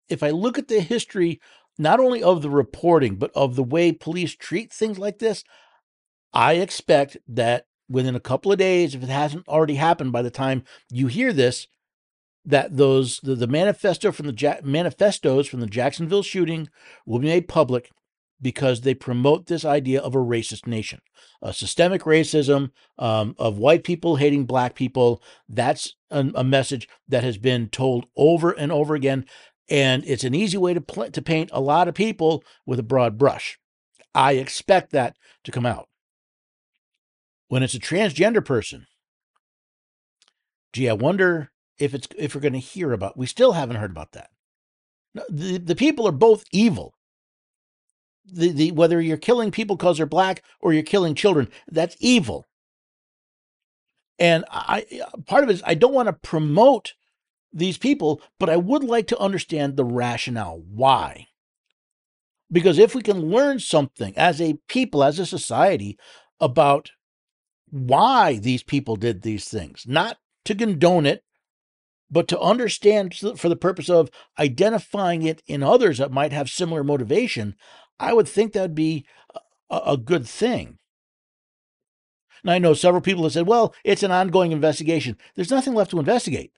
if 0.09 0.23
I 0.23 0.31
look 0.31 0.59
at 0.59 0.69
the 0.69 0.81
history, 0.81 1.39
not 1.79 2.01
only 2.01 2.23
of 2.23 2.41
the 2.41 2.49
reporting, 2.49 3.17
but 3.17 3.31
of 3.35 3.57
the 3.57 3.63
way 3.63 3.93
police 3.93 4.35
treat 4.35 4.73
things 4.73 4.99
like 4.99 5.19
this, 5.19 5.45
I 6.33 6.55
expect 6.55 7.19
that 7.29 7.67
within 7.91 8.15
a 8.15 8.21
couple 8.21 8.51
of 8.51 8.59
days, 8.59 8.95
if 8.95 9.03
it 9.03 9.09
hasn't 9.11 9.47
already 9.47 9.75
happened 9.75 10.13
by 10.13 10.23
the 10.23 10.31
time 10.31 10.65
you 10.91 11.07
hear 11.07 11.33
this, 11.33 11.67
that 12.45 12.77
those 12.77 13.21
the, 13.23 13.35
the 13.35 13.47
manifesto 13.47 14.11
from 14.11 14.27
the 14.27 14.35
ja- 14.35 14.61
manifestos 14.63 15.47
from 15.47 15.61
the 15.61 15.67
Jacksonville 15.67 16.23
shooting 16.23 16.69
will 17.05 17.19
be 17.19 17.29
made 17.29 17.49
public 17.49 17.91
because 18.41 18.83
they 18.83 18.95
promote 18.95 19.47
this 19.47 19.65
idea 19.65 20.01
of 20.01 20.15
a 20.15 20.19
racist 20.19 20.67
nation, 20.67 21.01
a 21.43 21.53
systemic 21.53 22.03
racism 22.03 22.71
um, 22.99 23.35
of 23.39 23.59
white 23.59 23.85
people 23.85 24.17
hating 24.17 24.47
black 24.47 24.75
people. 24.75 25.23
That's 25.49 25.95
a, 26.11 26.31
a, 26.35 26.45
message 26.45 26.89
that 27.09 27.25
has 27.25 27.39
been 27.39 27.69
told 27.69 28.07
over 28.17 28.53
and 28.53 28.71
over 28.71 28.95
again. 28.95 29.27
And 29.69 30.05
it's 30.07 30.25
an 30.25 30.35
easy 30.35 30.57
way 30.57 30.75
to, 30.75 30.81
pl- 30.81 31.11
to 31.11 31.23
paint 31.23 31.51
a 31.53 31.61
lot 31.61 31.89
of 31.89 31.95
people 31.95 32.45
with 32.65 32.79
a 32.79 32.85
broad 32.85 33.19
brush. 33.19 33.59
I 34.15 34.33
expect 34.33 34.93
that 34.93 35.17
to 35.45 35.51
come 35.51 35.67
out. 35.67 35.89
When 37.49 37.63
it's 37.63 37.75
a 37.75 37.81
transgender 37.81 38.45
person, 38.45 38.87
gee, 40.73 40.89
I 40.89 40.93
wonder 40.93 41.51
if 41.79 41.95
it's 41.95 42.09
if 42.17 42.35
we're 42.35 42.41
going 42.41 42.53
to 42.53 42.59
hear 42.59 42.93
about. 42.93 43.17
We 43.17 43.27
still 43.27 43.53
haven't 43.53 43.77
heard 43.77 43.91
about 43.91 44.13
that. 44.13 44.31
The, 45.29 45.59
the 45.59 45.77
people 45.77 46.07
are 46.07 46.13
both 46.13 46.45
evil. 46.53 46.95
The, 48.31 48.51
the 48.51 48.73
whether 48.73 49.01
you're 49.01 49.17
killing 49.17 49.51
people 49.51 49.77
because 49.77 49.97
they're 49.97 50.07
black 50.07 50.43
or 50.61 50.73
you're 50.73 50.83
killing 50.83 51.15
children, 51.15 51.49
that's 51.67 51.97
evil. 51.99 52.47
And 54.19 54.45
I 54.51 54.85
part 55.27 55.45
of 55.45 55.51
it 55.51 55.55
is 55.55 55.63
I 55.65 55.75
don't 55.75 55.95
want 55.95 56.09
to 56.09 56.13
promote 56.13 56.95
these 57.53 57.79
people, 57.79 58.21
but 58.39 58.51
I 58.51 58.57
would 58.57 58.85
like 58.85 59.07
to 59.09 59.19
understand 59.19 59.77
the 59.77 59.85
rationale 59.85 60.63
why. 60.69 61.29
Because 62.51 62.79
if 62.79 62.95
we 62.95 63.03
can 63.03 63.31
learn 63.31 63.59
something 63.59 64.17
as 64.17 64.41
a 64.41 64.59
people, 64.69 65.05
as 65.05 65.19
a 65.19 65.27
society, 65.27 65.99
about 66.41 66.91
why 67.71 68.39
these 68.39 68.63
people 68.63 68.97
did 68.97 69.23
these 69.23 69.47
things, 69.49 69.85
not 69.87 70.19
to 70.45 70.55
condone 70.55 71.05
it, 71.05 71.25
but 72.11 72.27
to 72.29 72.41
understand 72.41 73.15
for 73.15 73.49
the 73.51 73.57
purpose 73.57 73.91
of 73.91 74.11
identifying 74.39 75.23
it 75.23 75.43
in 75.47 75.63
others 75.63 75.99
that 75.99 76.11
might 76.11 76.33
have 76.33 76.49
similar 76.49 76.83
motivation, 76.83 77.55
I 78.01 78.13
would 78.13 78.29
think 78.29 78.53
that 78.53 78.63
would 78.63 78.75
be 78.75 79.07
a, 79.71 79.81
a 79.87 79.97
good 79.97 80.27
thing. 80.27 80.79
Now, 82.45 82.53
I 82.53 82.59
know 82.59 82.75
several 82.75 83.01
people 83.01 83.25
have 83.25 83.33
said, 83.33 83.47
well, 83.47 83.75
it's 83.85 84.03
an 84.03 84.13
ongoing 84.13 84.53
investigation. 84.53 85.17
There's 85.35 85.51
nothing 85.51 85.75
left 85.75 85.91
to 85.91 85.99
investigate. 85.99 86.53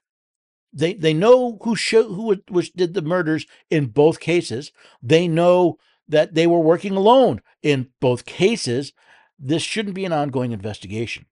They 0.72 0.94
they 0.94 1.14
know 1.14 1.58
who 1.62 1.74
who 1.74 2.36
did 2.76 2.94
the 2.94 3.02
murders 3.02 3.46
in 3.70 3.86
both 3.86 4.20
cases. 4.20 4.70
They 5.02 5.26
know 5.26 5.78
that 6.06 6.34
they 6.34 6.46
were 6.46 6.60
working 6.60 6.94
alone 6.94 7.42
in 7.62 7.88
both 8.00 8.24
cases. 8.24 8.92
This 9.38 9.62
shouldn't 9.62 9.96
be 9.96 10.04
an 10.04 10.12
ongoing 10.12 10.52
investigation. 10.52 11.26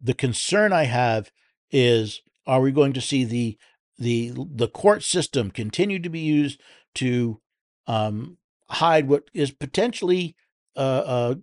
The 0.00 0.14
concern 0.14 0.72
I 0.72 0.84
have 0.84 1.30
is 1.70 2.22
are 2.46 2.62
we 2.62 2.72
going 2.72 2.94
to 2.94 3.02
see 3.02 3.24
the 3.24 3.58
the 3.98 4.32
the 4.34 4.68
court 4.68 5.02
system 5.02 5.50
continue 5.50 5.98
to 5.98 6.08
be 6.08 6.20
used 6.20 6.60
to 6.94 7.40
um, 7.88 8.36
hide 8.70 9.08
what 9.08 9.24
is 9.34 9.50
potentially 9.50 10.36
uh, 10.76 10.78
uh, 10.78 11.34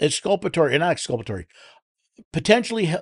exculpatory, 0.00 0.74
and 0.74 0.80
not 0.80 0.90
exculpatory, 0.90 1.46
potentially 2.32 2.92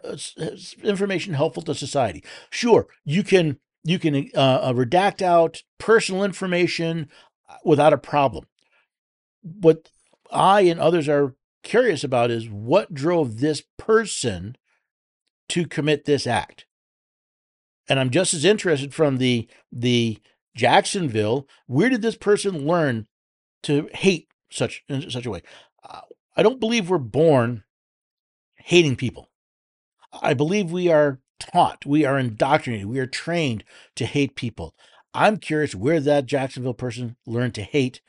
information 0.82 1.34
helpful 1.34 1.62
to 1.62 1.74
society. 1.74 2.22
Sure, 2.50 2.86
you 3.04 3.22
can 3.22 3.58
you 3.84 3.98
can 3.98 4.30
uh, 4.34 4.38
uh, 4.38 4.72
redact 4.72 5.22
out 5.22 5.62
personal 5.78 6.24
information 6.24 7.08
uh, 7.48 7.56
without 7.64 7.92
a 7.92 7.98
problem. 7.98 8.44
What 9.42 9.90
I 10.30 10.62
and 10.62 10.80
others 10.80 11.08
are 11.08 11.36
curious 11.62 12.02
about 12.02 12.30
is 12.30 12.48
what 12.48 12.92
drove 12.92 13.38
this 13.38 13.62
person 13.78 14.56
to 15.50 15.66
commit 15.66 16.04
this 16.04 16.26
act. 16.26 16.66
And 17.88 18.00
I'm 18.00 18.10
just 18.10 18.34
as 18.34 18.44
interested 18.44 18.94
from 18.94 19.18
the 19.18 19.48
the 19.70 20.18
Jacksonville. 20.56 21.48
Where 21.66 21.88
did 21.88 22.02
this 22.02 22.16
person 22.16 22.66
learn 22.66 23.06
to 23.64 23.88
hate 23.92 24.28
such 24.50 24.84
in 24.88 25.10
such 25.10 25.26
a 25.26 25.30
way? 25.30 25.42
Uh, 25.88 26.02
I 26.36 26.42
don't 26.42 26.60
believe 26.60 26.88
we're 26.88 26.98
born 26.98 27.64
hating 28.56 28.96
people. 28.96 29.30
I 30.22 30.34
believe 30.34 30.70
we 30.70 30.88
are 30.88 31.20
taught, 31.40 31.84
we 31.84 32.04
are 32.04 32.18
indoctrinated, 32.18 32.86
we 32.86 33.00
are 33.00 33.06
trained 33.06 33.64
to 33.96 34.06
hate 34.06 34.36
people. 34.36 34.74
I'm 35.12 35.36
curious 35.38 35.74
where 35.74 36.00
that 36.00 36.26
Jacksonville 36.26 36.74
person 36.74 37.16
learned 37.26 37.54
to 37.54 37.62
hate 37.62 38.00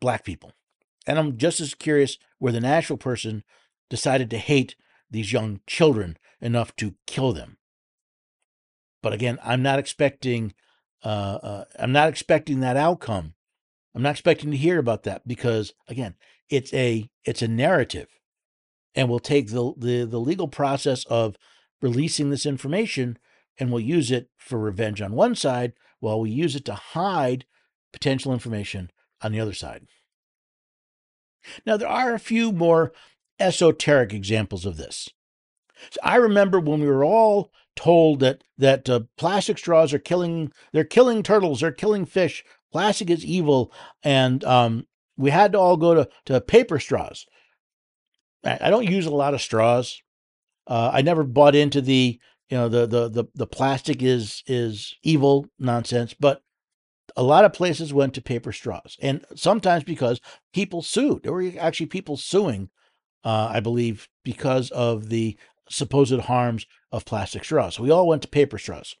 black 0.00 0.24
people. 0.24 0.52
And 1.06 1.18
I'm 1.18 1.38
just 1.38 1.60
as 1.60 1.74
curious 1.74 2.18
where 2.38 2.52
the 2.52 2.60
Nashville 2.60 2.98
person 2.98 3.44
decided 3.88 4.30
to 4.30 4.38
hate 4.38 4.74
these 5.10 5.32
young 5.32 5.60
children 5.66 6.18
enough 6.40 6.76
to 6.76 6.94
kill 7.06 7.32
them. 7.32 7.56
But 9.02 9.12
again, 9.12 9.38
I'm 9.42 9.62
not 9.62 9.78
expecting 9.78 10.54
uh, 11.04 11.38
uh, 11.42 11.64
I'm 11.78 11.92
not 11.92 12.08
expecting 12.08 12.60
that 12.60 12.76
outcome. 12.76 13.34
I'm 13.94 14.02
not 14.02 14.10
expecting 14.10 14.50
to 14.50 14.56
hear 14.56 14.78
about 14.78 15.04
that 15.04 15.26
because 15.26 15.72
again, 15.88 16.14
it's 16.48 16.72
a 16.72 17.08
it's 17.24 17.42
a 17.42 17.48
narrative 17.48 18.08
and 18.94 19.08
we'll 19.08 19.18
take 19.18 19.48
the, 19.48 19.72
the, 19.76 20.04
the 20.04 20.20
legal 20.20 20.48
process 20.48 21.04
of 21.06 21.36
releasing 21.80 22.30
this 22.30 22.46
information 22.46 23.18
and 23.58 23.70
we'll 23.70 23.80
use 23.80 24.10
it 24.10 24.28
for 24.36 24.58
revenge 24.58 25.00
on 25.00 25.12
one 25.12 25.34
side 25.34 25.72
while 26.00 26.20
we 26.20 26.30
use 26.30 26.56
it 26.56 26.64
to 26.64 26.74
hide 26.74 27.44
potential 27.92 28.32
information 28.32 28.90
on 29.22 29.32
the 29.32 29.40
other 29.40 29.52
side. 29.52 29.86
Now, 31.64 31.76
there 31.76 31.88
are 31.88 32.14
a 32.14 32.18
few 32.18 32.52
more 32.52 32.92
esoteric 33.38 34.12
examples 34.12 34.66
of 34.66 34.76
this. 34.76 35.08
So 35.90 36.00
I 36.02 36.16
remember 36.16 36.58
when 36.58 36.80
we 36.80 36.88
were 36.88 37.04
all 37.04 37.52
told 37.78 38.18
that 38.18 38.42
that 38.58 38.90
uh, 38.90 39.00
plastic 39.16 39.56
straws 39.56 39.94
are 39.94 40.00
killing 40.00 40.52
they're 40.72 40.82
killing 40.82 41.22
turtles, 41.22 41.60
they're 41.60 41.70
killing 41.70 42.04
fish. 42.04 42.44
Plastic 42.72 43.08
is 43.08 43.24
evil, 43.24 43.72
and 44.02 44.42
um, 44.44 44.86
we 45.16 45.30
had 45.30 45.52
to 45.52 45.58
all 45.60 45.76
go 45.76 45.94
to 45.94 46.08
to 46.26 46.40
paper 46.40 46.80
straws. 46.80 47.24
I, 48.44 48.68
don't 48.70 48.90
use 48.90 49.06
a 49.06 49.14
lot 49.14 49.34
of 49.34 49.40
straws. 49.40 50.02
Uh, 50.66 50.90
I 50.92 51.02
never 51.02 51.22
bought 51.22 51.54
into 51.54 51.80
the 51.80 52.18
you 52.50 52.56
know 52.56 52.68
the, 52.68 52.86
the 52.86 53.08
the 53.08 53.24
the 53.32 53.46
plastic 53.46 54.02
is 54.02 54.42
is 54.46 54.96
evil 55.04 55.46
nonsense, 55.58 56.14
but 56.18 56.42
a 57.16 57.22
lot 57.22 57.44
of 57.44 57.52
places 57.52 57.94
went 57.94 58.12
to 58.14 58.20
paper 58.20 58.50
straws, 58.50 58.96
and 59.00 59.24
sometimes 59.36 59.84
because 59.84 60.20
people 60.52 60.82
sued. 60.82 61.22
There 61.22 61.32
were 61.32 61.52
actually 61.60 61.86
people 61.86 62.16
suing, 62.16 62.70
uh, 63.22 63.50
I 63.52 63.60
believe, 63.60 64.08
because 64.24 64.70
of 64.72 65.10
the 65.10 65.38
supposed 65.70 66.18
harms 66.20 66.66
of 66.92 67.04
plastic 67.04 67.44
straws. 67.44 67.76
So 67.76 67.82
we 67.82 67.90
all 67.90 68.06
went 68.06 68.22
to 68.22 68.28
paper 68.28 68.58
straws. 68.58 68.94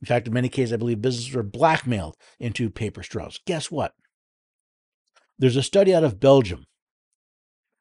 In 0.00 0.06
fact, 0.06 0.26
in 0.26 0.32
many 0.32 0.48
cases, 0.48 0.72
I 0.72 0.76
believe 0.76 1.00
businesses 1.00 1.34
were 1.34 1.42
blackmailed 1.42 2.16
into 2.38 2.70
paper 2.70 3.02
straws. 3.02 3.40
Guess 3.46 3.70
what? 3.70 3.94
There's 5.38 5.56
a 5.56 5.62
study 5.62 5.94
out 5.94 6.04
of 6.04 6.20
Belgium 6.20 6.66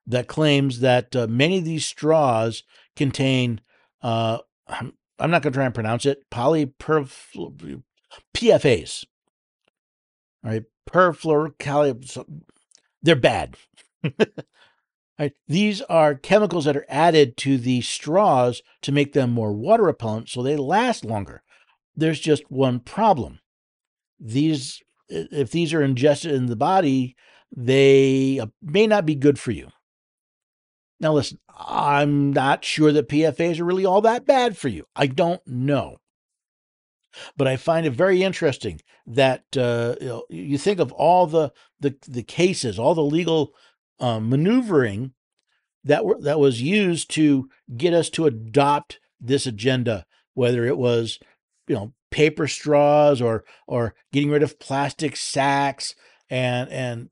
that 0.07 0.27
claims 0.27 0.79
that 0.79 1.15
uh, 1.15 1.27
many 1.27 1.57
of 1.57 1.65
these 1.65 1.85
straws 1.85 2.63
contain, 2.95 3.61
uh, 4.01 4.39
I'm, 4.67 4.93
I'm 5.19 5.31
not 5.31 5.41
going 5.41 5.53
to 5.53 5.57
try 5.57 5.65
and 5.65 5.73
pronounce 5.73 6.05
it, 6.05 6.29
polyperf 6.29 7.31
PFAs. 8.35 9.05
All 10.43 10.51
right, 10.51 10.63
perfluorocali. 10.89 12.35
They're 13.01 13.15
bad. 13.15 13.57
right, 15.19 15.33
these 15.47 15.81
are 15.83 16.15
chemicals 16.15 16.65
that 16.65 16.77
are 16.77 16.85
added 16.89 17.37
to 17.37 17.57
the 17.57 17.81
straws 17.81 18.61
to 18.81 18.91
make 18.91 19.13
them 19.13 19.31
more 19.31 19.53
water 19.53 19.83
repellent, 19.83 20.29
so 20.29 20.41
they 20.41 20.57
last 20.57 21.05
longer. 21.05 21.43
There's 21.95 22.19
just 22.19 22.51
one 22.51 22.79
problem. 22.79 23.39
These, 24.19 24.81
if 25.09 25.51
these 25.51 25.73
are 25.73 25.81
ingested 25.81 26.31
in 26.31 26.47
the 26.47 26.55
body, 26.55 27.15
they 27.55 28.39
uh, 28.39 28.47
may 28.61 28.87
not 28.87 29.05
be 29.05 29.15
good 29.15 29.39
for 29.39 29.51
you. 29.51 29.69
Now, 30.99 31.13
listen, 31.13 31.39
I'm 31.57 32.31
not 32.31 32.63
sure 32.65 32.91
that 32.91 33.09
PFAs 33.09 33.59
are 33.59 33.65
really 33.65 33.85
all 33.85 34.01
that 34.01 34.25
bad 34.25 34.57
for 34.57 34.67
you. 34.67 34.85
I 34.95 35.07
don't 35.07 35.45
know. 35.45 35.97
But 37.37 37.47
I 37.47 37.55
find 37.55 37.85
it 37.85 37.91
very 37.91 38.23
interesting 38.23 38.81
that 39.07 39.43
uh, 39.55 39.95
you, 40.01 40.07
know, 40.07 40.23
you, 40.29 40.57
think 40.57 40.79
of 40.79 40.91
all 40.91 41.27
the, 41.27 41.53
the, 41.79 41.95
the 42.07 42.23
cases, 42.23 42.77
all 42.77 42.93
the 42.93 43.03
legal 43.03 43.53
uh, 43.99 44.19
maneuvering 44.19 45.13
that 45.83 46.05
were, 46.05 46.19
that 46.19 46.39
was 46.39 46.61
used 46.61 47.09
to 47.11 47.49
get 47.77 47.93
us 47.93 48.09
to 48.11 48.25
adopt 48.25 48.99
this 49.19 49.45
agenda, 49.45 50.05
whether 50.33 50.65
it 50.65 50.77
was 50.77 51.19
you 51.67 51.75
know 51.75 51.93
paper 52.11 52.47
straws 52.47 53.21
or 53.21 53.43
or 53.67 53.93
getting 54.11 54.29
rid 54.29 54.43
of 54.43 54.59
plastic 54.59 55.15
sacks 55.15 55.95
and 56.29 56.69
and 56.69 57.09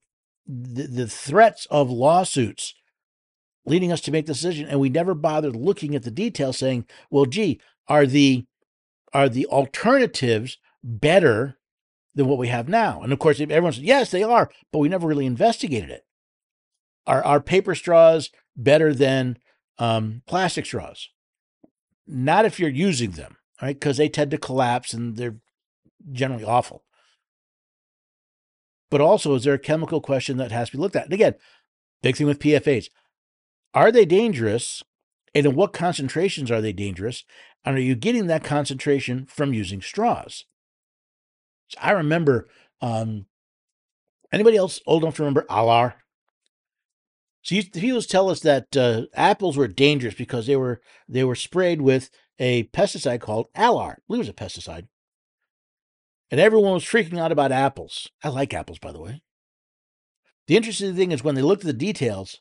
the, 0.48 0.84
the 0.84 1.08
threats 1.08 1.68
of 1.70 1.90
lawsuits 1.90 2.74
leading 3.66 3.92
us 3.92 4.02
to 4.02 4.12
make 4.12 4.26
the 4.26 4.34
decision. 4.34 4.68
And 4.68 4.80
we 4.80 4.90
never 4.90 5.14
bothered 5.14 5.56
looking 5.56 5.96
at 5.96 6.04
the 6.04 6.12
details 6.12 6.58
saying 6.58 6.86
well 7.10 7.26
gee 7.26 7.60
are 7.88 8.06
the 8.06 8.46
are 9.14 9.30
the 9.30 9.46
alternatives 9.48 10.58
better 10.84 11.58
than 12.16 12.28
what 12.28 12.40
we 12.40 12.48
have 12.48 12.68
now? 12.68 13.02
And 13.02 13.14
of 13.14 13.20
course 13.20 13.40
everyone 13.40 13.74
says 13.74 13.84
yes 13.84 14.12
they 14.12 14.24
are 14.24 14.50
but 14.72 14.80
we 14.80 14.90
never 14.90 15.08
really 15.08 15.26
investigated 15.26 15.90
it 15.90 16.06
are 17.06 17.24
are 17.24 17.40
paper 17.40 17.76
straws 17.76 18.30
better 18.56 18.94
than 18.94 19.38
um, 19.80 20.22
plastic 20.28 20.66
straws 20.66 21.10
not 22.06 22.46
if 22.46 22.60
you're 22.60 22.70
using 22.70 23.12
them 23.12 23.38
right 23.62 23.80
because 23.80 23.98
they 23.98 24.10
tend 24.10 24.32
to 24.32 24.38
collapse 24.38 24.94
and 24.94 25.18
they're 25.18 25.38
generally 26.12 26.44
awful 26.44 26.84
but 28.90 29.02
also 29.02 29.34
is 29.36 29.44
there 29.44 29.54
a 29.54 29.60
chemical 29.60 30.02
question 30.02 30.38
that 30.38 30.52
has 30.52 30.70
to 30.70 30.78
be 30.78 30.82
looked 30.82 30.96
at 30.96 31.06
and 31.06 31.14
again 31.14 31.36
big 32.02 32.16
thing 32.16 32.28
with 32.28 32.40
pfas 32.40 32.90
are 33.74 33.92
they 33.92 34.06
dangerous? 34.06 34.84
And 35.36 35.46
in 35.46 35.56
what 35.56 35.74
concentrations 35.74 36.52
are 36.52 36.62
they 36.62 36.74
dangerous? 36.74 37.24
And 37.66 37.76
are 37.76 37.82
you 37.82 37.96
getting 37.96 38.28
that 38.28 38.44
concentration 38.44 39.26
from 39.26 39.54
using 39.54 39.82
straws? 39.82 40.46
So 41.70 41.80
I 41.82 41.92
remember, 41.92 42.48
um, 42.82 43.26
anybody 44.32 44.58
else 44.58 44.80
old 44.86 45.04
enough 45.04 45.16
to 45.16 45.24
remember 45.24 45.46
Alar? 45.50 45.96
So 47.44 47.56
he 47.74 47.92
was 47.92 48.08
tell 48.08 48.30
us 48.30 48.40
that 48.40 48.76
uh, 48.76 49.04
apples 49.14 49.58
were 49.58 49.68
dangerous 49.68 50.16
because 50.16 50.48
they 50.48 50.56
were 50.56 50.82
they 51.10 51.26
were 51.26 51.36
sprayed 51.36 51.82
with 51.82 52.10
a 52.40 52.64
pesticide 52.66 53.20
called 53.20 53.48
Alar. 53.54 53.92
I 53.92 53.96
believe 54.08 54.28
it 54.28 54.28
was 54.28 54.30
a 54.30 54.34
pesticide. 54.34 54.88
And 56.32 56.40
everyone 56.40 56.74
was 56.74 56.86
freaking 56.86 57.20
out 57.20 57.34
about 57.34 57.52
apples. 57.52 58.10
I 58.24 58.30
like 58.30 58.54
apples, 58.54 58.80
by 58.80 58.94
the 58.94 59.02
way. 59.02 59.22
The 60.48 60.56
interesting 60.56 60.96
thing 60.96 61.12
is 61.12 61.24
when 61.24 61.36
they 61.36 61.42
looked 61.42 61.64
at 61.64 61.68
the 61.68 61.74
details, 61.74 62.40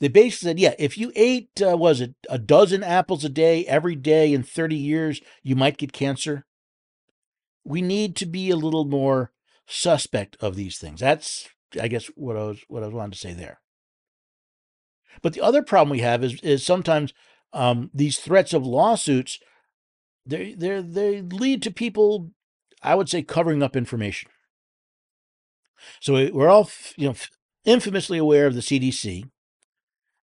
they 0.00 0.08
basically 0.08 0.48
said, 0.48 0.58
yeah, 0.58 0.74
if 0.78 0.98
you 0.98 1.12
ate, 1.14 1.50
uh, 1.62 1.76
was 1.76 2.00
it 2.00 2.14
a 2.28 2.38
dozen 2.38 2.82
apples 2.82 3.24
a 3.24 3.28
day 3.28 3.64
every 3.66 3.94
day 3.94 4.32
in 4.32 4.42
30 4.42 4.74
years, 4.74 5.20
you 5.42 5.54
might 5.54 5.78
get 5.78 5.92
cancer. 5.92 6.44
We 7.62 7.82
need 7.82 8.16
to 8.16 8.26
be 8.26 8.50
a 8.50 8.56
little 8.56 8.84
more 8.84 9.32
suspect 9.66 10.36
of 10.40 10.56
these 10.56 10.78
things. 10.78 11.00
That's, 11.00 11.48
I 11.80 11.88
guess, 11.88 12.06
what 12.16 12.36
I 12.36 12.42
was 12.44 12.64
what 12.68 12.82
I 12.82 12.86
was 12.86 12.94
wanting 12.94 13.12
to 13.12 13.18
say 13.18 13.32
there. 13.32 13.60
But 15.22 15.32
the 15.32 15.40
other 15.40 15.62
problem 15.62 15.90
we 15.90 16.00
have 16.00 16.22
is 16.24 16.40
is 16.42 16.64
sometimes 16.64 17.12
um, 17.52 17.90
these 17.94 18.18
threats 18.18 18.52
of 18.52 18.66
lawsuits 18.66 19.38
they 20.26 20.54
they 20.54 20.80
they 20.80 21.22
lead 21.22 21.62
to 21.62 21.70
people, 21.70 22.30
I 22.82 22.94
would 22.94 23.08
say, 23.08 23.22
covering 23.22 23.62
up 23.62 23.76
information. 23.76 24.30
So 26.00 26.30
we're 26.32 26.48
all 26.48 26.70
you 26.96 27.08
know 27.08 27.14
infamously 27.64 28.18
aware 28.18 28.46
of 28.46 28.54
the 28.54 28.60
CDC 28.60 29.24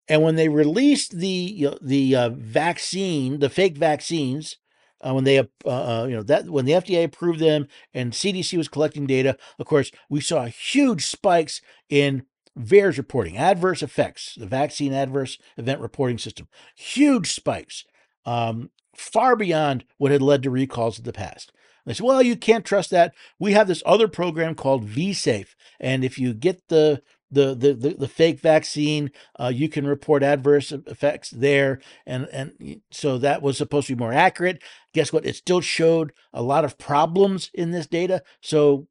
and 0.09 0.23
when 0.23 0.37
they 0.37 0.49
released 0.49 1.19
the 1.19 1.29
you 1.29 1.71
know, 1.71 1.79
the 1.81 2.17
uh, 2.17 2.31
vaccine, 2.31 3.41
the 3.41 3.51
fake 3.51 3.77
vaccines, 3.77 4.57
uh, 5.01 5.13
when 5.13 5.25
they 5.25 5.39
uh, 5.39 5.45
uh 5.65 6.07
you 6.09 6.17
know 6.17 6.23
that 6.23 6.49
when 6.49 6.65
the 6.65 6.73
FDA 6.73 7.05
approved 7.05 7.41
them 7.41 7.69
and 7.93 8.13
CDC 8.13 8.57
was 8.57 8.69
collecting 8.69 9.07
data, 9.07 9.37
of 9.59 9.67
course 9.67 9.91
we 10.09 10.21
saw 10.21 10.47
huge 10.47 11.05
spikes 11.05 11.61
in 11.89 12.25
VAERS 12.59 12.99
reporting, 12.99 13.37
adverse 13.37 13.83
effects, 13.83 14.35
the 14.37 14.47
vaccine 14.47 14.93
adverse 14.93 15.39
event 15.57 15.81
reporting 15.81 16.19
system, 16.19 16.49
huge 16.75 17.33
spikes, 17.33 17.85
um, 18.27 18.71
far 18.97 19.37
beyond 19.37 19.85
what 19.97 20.13
had 20.13 20.23
led 20.23 20.43
to 20.43 20.51
recalls 20.51 20.99
in 20.99 21.05
the 21.05 21.13
past. 21.13 21.53
They 21.87 21.95
said, 21.95 22.05
well, 22.05 22.23
you 22.23 22.37
can't 22.37 22.67
trust 22.67 22.91
that. 22.91 23.15
We 23.39 23.53
have 23.53 23.67
this 23.67 23.83
other 23.87 24.09
program 24.09 24.55
called 24.55 24.87
VSafe. 24.87 25.55
And 25.81 26.05
if 26.05 26.19
you 26.19 26.35
get 26.35 26.69
the 26.69 27.03
the 27.31 27.55
the 27.55 27.75
the, 27.75 27.95
the 27.95 28.09
fake 28.09 28.41
vaccine. 28.41 29.11
Uh, 29.39 29.53
you 29.55 29.69
can 29.69 29.87
report 29.87 30.23
adverse 30.23 30.73
effects 30.73 31.31
there, 31.31 31.81
and 32.07 32.29
and 32.33 32.81
so 32.91 33.19
that 33.19 33.43
was 33.43 33.59
supposed 33.59 33.87
to 33.89 33.97
be 33.97 34.01
more 34.01 34.13
accurate. 34.13 34.63
Guess 34.95 35.13
what? 35.13 35.27
It 35.27 35.37
still 35.37 35.61
showed 35.61 36.13
a 36.33 36.43
lot 36.43 36.65
of 36.65 36.79
problems 36.79 37.51
in 37.55 37.71
this 37.71 37.87
data. 37.87 38.23
So 38.41 38.89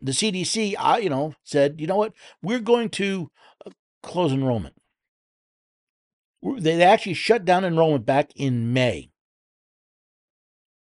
the 0.00 0.12
CDC, 0.12 0.74
I 0.78 0.98
you 0.98 1.10
know, 1.10 1.34
said, 1.42 1.80
you 1.80 1.86
know 1.86 1.96
what? 1.96 2.12
We're 2.42 2.60
going 2.60 2.90
to 2.90 3.30
uh, 3.64 3.70
close 4.02 4.32
enrollment. 4.32 4.74
They 6.58 6.82
actually 6.82 7.14
shut 7.14 7.44
down 7.44 7.64
enrollment 7.64 8.06
back 8.06 8.30
in 8.36 8.72
May. 8.72 9.10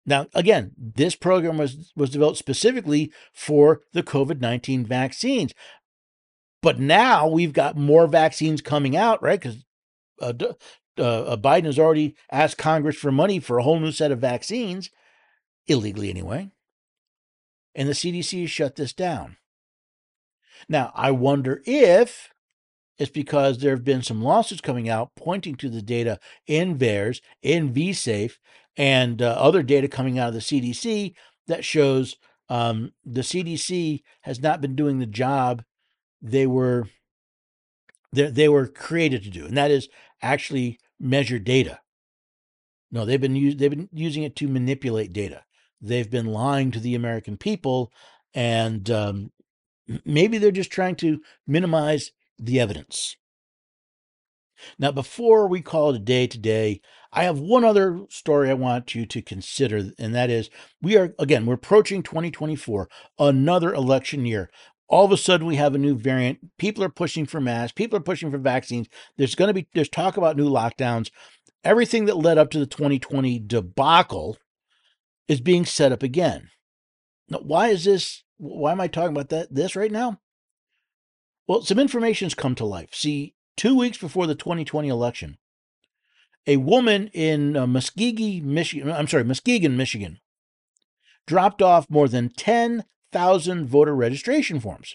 Now, 0.06 0.26
again, 0.34 0.72
this 0.76 1.16
program 1.16 1.58
was, 1.58 1.92
was 1.96 2.10
developed 2.10 2.38
specifically 2.38 3.12
for 3.32 3.82
the 3.92 4.02
COVID 4.02 4.40
19 4.40 4.86
vaccines. 4.86 5.52
But 6.62 6.78
now 6.78 7.28
we've 7.28 7.52
got 7.52 7.76
more 7.76 8.06
vaccines 8.06 8.60
coming 8.60 8.96
out, 8.96 9.22
right? 9.22 9.40
Because 9.40 9.64
uh, 10.20 10.32
uh, 10.98 11.36
Biden 11.36 11.64
has 11.64 11.78
already 11.78 12.16
asked 12.30 12.58
Congress 12.58 12.96
for 12.96 13.12
money 13.12 13.40
for 13.40 13.58
a 13.58 13.62
whole 13.62 13.78
new 13.78 13.92
set 13.92 14.10
of 14.10 14.20
vaccines, 14.20 14.90
illegally 15.66 16.08
anyway. 16.08 16.50
And 17.76 17.88
the 17.88 17.92
CDC 17.92 18.40
has 18.40 18.50
shut 18.50 18.74
this 18.74 18.92
down. 18.92 19.36
Now, 20.68 20.90
I 20.94 21.10
wonder 21.10 21.62
if 21.66 22.30
it's 22.98 23.10
because 23.10 23.58
there 23.58 23.72
have 23.72 23.84
been 23.84 24.02
some 24.02 24.22
lawsuits 24.22 24.62
coming 24.62 24.88
out 24.88 25.14
pointing 25.14 25.54
to 25.56 25.68
the 25.68 25.82
data 25.82 26.18
in 26.46 26.78
VAERS, 26.78 27.20
in 27.42 27.74
VSafe, 27.74 28.38
and 28.76 29.20
uh, 29.20 29.36
other 29.38 29.62
data 29.62 29.88
coming 29.88 30.18
out 30.18 30.28
of 30.28 30.34
the 30.34 30.40
CDC 30.40 31.14
that 31.46 31.64
shows 31.64 32.16
um, 32.48 32.92
the 33.04 33.20
CDC 33.20 34.02
has 34.22 34.40
not 34.40 34.62
been 34.62 34.74
doing 34.74 34.98
the 34.98 35.06
job 35.06 35.62
they 36.22 36.46
were 36.46 36.88
they, 38.12 38.30
they 38.30 38.48
were 38.48 38.66
created 38.66 39.22
to 39.24 39.30
do, 39.30 39.44
and 39.44 39.56
that 39.56 39.70
is 39.70 39.88
actually 40.22 40.78
measure 40.98 41.38
data. 41.38 41.80
No, 42.90 43.04
they've 43.04 43.20
been 43.20 43.56
they've 43.56 43.70
been 43.70 43.90
using 43.92 44.22
it 44.22 44.34
to 44.36 44.48
manipulate 44.48 45.12
data. 45.12 45.44
They've 45.80 46.10
been 46.10 46.26
lying 46.26 46.70
to 46.72 46.80
the 46.80 46.94
American 46.94 47.36
people, 47.36 47.92
and 48.34 48.88
um, 48.90 49.32
maybe 50.04 50.38
they're 50.38 50.50
just 50.50 50.70
trying 50.70 50.96
to 50.96 51.20
minimize 51.46 52.12
the 52.38 52.60
evidence. 52.60 53.16
Now, 54.78 54.90
before 54.90 55.48
we 55.48 55.60
call 55.60 55.90
it 55.90 55.96
a 55.96 56.00
day 56.00 56.26
today, 56.26 56.80
I 57.12 57.24
have 57.24 57.38
one 57.38 57.64
other 57.64 58.00
story 58.08 58.50
I 58.50 58.54
want 58.54 58.94
you 58.94 59.06
to 59.06 59.22
consider, 59.22 59.90
and 59.98 60.14
that 60.14 60.30
is 60.30 60.50
we 60.80 60.96
are, 60.96 61.14
again, 61.18 61.46
we're 61.46 61.54
approaching 61.54 62.02
2024, 62.02 62.88
another 63.18 63.74
election 63.74 64.24
year. 64.24 64.50
All 64.88 65.04
of 65.04 65.12
a 65.12 65.16
sudden, 65.16 65.46
we 65.46 65.56
have 65.56 65.74
a 65.74 65.78
new 65.78 65.96
variant. 65.96 66.56
People 66.58 66.84
are 66.84 66.88
pushing 66.88 67.26
for 67.26 67.40
masks. 67.40 67.72
People 67.72 67.96
are 67.96 68.02
pushing 68.02 68.30
for 68.30 68.38
vaccines. 68.38 68.86
There's 69.16 69.34
going 69.34 69.48
to 69.48 69.54
be, 69.54 69.66
there's 69.74 69.88
talk 69.88 70.16
about 70.16 70.36
new 70.36 70.48
lockdowns. 70.48 71.10
Everything 71.64 72.04
that 72.04 72.16
led 72.16 72.38
up 72.38 72.50
to 72.50 72.60
the 72.60 72.66
2020 72.66 73.40
debacle 73.40 74.38
is 75.28 75.40
being 75.40 75.64
set 75.64 75.92
up 75.92 76.02
again. 76.02 76.50
Now, 77.28 77.38
why 77.38 77.68
is 77.68 77.84
this? 77.84 78.22
Why 78.38 78.72
am 78.72 78.80
I 78.80 78.88
talking 78.88 79.10
about 79.10 79.30
that? 79.30 79.54
This 79.54 79.76
right 79.76 79.90
now? 79.90 80.20
Well, 81.46 81.62
some 81.62 81.78
information's 81.78 82.34
come 82.34 82.54
to 82.56 82.64
life. 82.64 82.94
See, 82.94 83.34
two 83.56 83.76
weeks 83.76 83.98
before 83.98 84.26
the 84.26 84.34
2020 84.34 84.88
election, 84.88 85.38
a 86.46 86.56
woman 86.56 87.08
in 87.12 87.56
uh, 87.56 87.66
Muskegon, 87.66 88.52
Michigan, 88.52 88.90
I'm 88.90 89.06
sorry, 89.06 89.24
Muskegon, 89.24 89.76
Michigan, 89.76 90.20
dropped 91.26 91.62
off 91.62 91.90
more 91.90 92.08
than 92.08 92.30
10,000 92.30 93.66
voter 93.66 93.94
registration 93.94 94.60
forms. 94.60 94.94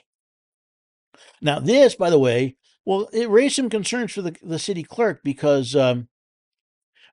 Now, 1.41 1.59
this, 1.59 1.95
by 1.95 2.09
the 2.09 2.19
way, 2.19 2.55
well, 2.86 3.09
it 3.13 3.29
raised 3.29 3.55
some 3.55 3.69
concerns 3.69 4.11
for 4.11 4.21
the, 4.21 4.36
the 4.41 4.59
city 4.59 4.84
clerk 4.84 5.21
because, 5.23 5.75
um, 5.75 6.07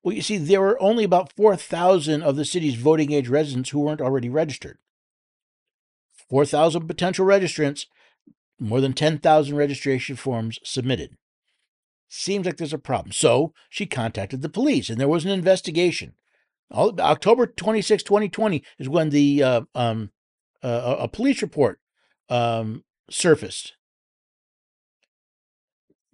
well, 0.02 0.14
you 0.14 0.22
see, 0.22 0.36
there 0.36 0.60
were 0.60 0.80
only 0.80 1.04
about 1.04 1.32
4,000 1.32 2.22
of 2.22 2.36
the 2.36 2.44
city's 2.44 2.74
voting 2.74 3.12
age 3.12 3.28
residents 3.28 3.70
who 3.70 3.80
weren't 3.80 4.00
already 4.00 4.28
registered. 4.28 4.78
4,000 6.28 6.86
potential 6.86 7.26
registrants, 7.26 7.86
more 8.60 8.80
than 8.80 8.92
10,000 8.92 9.56
registration 9.56 10.16
forms 10.16 10.58
submitted. 10.62 11.16
Seems 12.08 12.46
like 12.46 12.56
there's 12.56 12.72
a 12.72 12.78
problem. 12.78 13.12
So 13.12 13.52
she 13.68 13.86
contacted 13.86 14.42
the 14.42 14.48
police 14.48 14.88
and 14.88 15.00
there 15.00 15.08
was 15.08 15.24
an 15.24 15.30
investigation. 15.30 16.14
All, 16.70 16.98
October 17.00 17.46
26, 17.46 18.02
2020 18.02 18.62
is 18.78 18.88
when 18.88 19.10
the 19.10 19.42
uh, 19.42 19.60
um, 19.74 20.10
uh, 20.62 20.96
a 21.00 21.08
police 21.08 21.42
report 21.42 21.80
um, 22.28 22.84
surfaced. 23.10 23.74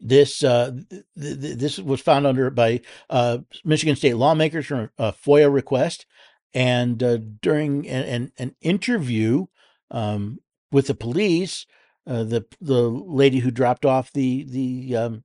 This 0.07 0.45
uh, 0.45 0.73
th- 0.91 1.05
th- 1.19 1.57
this 1.57 1.79
was 1.79 2.03
found 2.03 2.27
under 2.27 2.51
by 2.51 2.83
uh, 3.09 3.39
Michigan 3.65 3.97
State 3.97 4.17
lawmakers 4.17 4.67
from 4.67 4.91
a 4.99 5.15
FOIA 5.15 5.51
request, 5.51 6.05
and 6.53 7.03
uh, 7.03 7.17
during 7.41 7.89
an, 7.89 8.31
an, 8.37 8.55
interview 8.61 9.47
um, 9.91 10.41
with 10.71 10.89
the 10.89 10.95
police, 10.95 11.65
uh, 12.07 12.23
the 12.23 12.45
the 12.61 12.83
lady 12.83 13.39
who 13.39 13.51
dropped 13.51 13.87
off 13.87 14.13
the 14.13 14.45
the 14.45 14.95
um, 14.95 15.25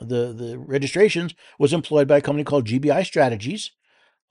the 0.00 0.32
the 0.32 0.58
registrations 0.58 1.32
was 1.60 1.72
employed 1.72 2.08
by 2.08 2.16
a 2.16 2.20
company 2.20 2.42
called 2.42 2.66
GBI 2.66 3.06
Strategies, 3.06 3.70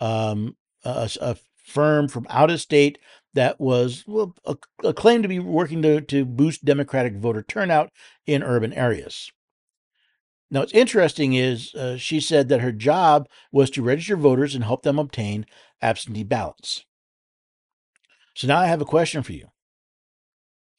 um, 0.01 0.57
a, 0.83 1.09
a, 1.21 1.37
firm 1.63 2.07
from 2.07 2.27
out 2.29 2.51
of 2.51 2.61
state 2.61 2.99
that 3.33 3.59
was 3.59 4.03
well, 4.05 4.35
claimed 4.95 5.23
to 5.23 5.29
be 5.29 5.39
working 5.39 5.81
to, 5.81 5.99
to 6.01 6.25
boost 6.25 6.63
Democratic 6.63 7.15
voter 7.15 7.41
turnout 7.41 7.91
in 8.27 8.43
urban 8.43 8.73
areas. 8.73 9.31
Now, 10.51 10.59
what's 10.61 10.73
interesting 10.73 11.33
is 11.33 11.73
uh, 11.73 11.97
she 11.97 12.19
said 12.19 12.49
that 12.49 12.61
her 12.61 12.71
job 12.71 13.27
was 13.51 13.69
to 13.71 13.81
register 13.81 14.15
voters 14.15 14.53
and 14.53 14.63
help 14.63 14.83
them 14.83 14.99
obtain 14.99 15.45
absentee 15.81 16.23
ballots. 16.23 16.85
So 18.35 18.47
now 18.47 18.59
I 18.59 18.67
have 18.67 18.81
a 18.81 18.85
question 18.85 19.23
for 19.23 19.33
you. 19.33 19.47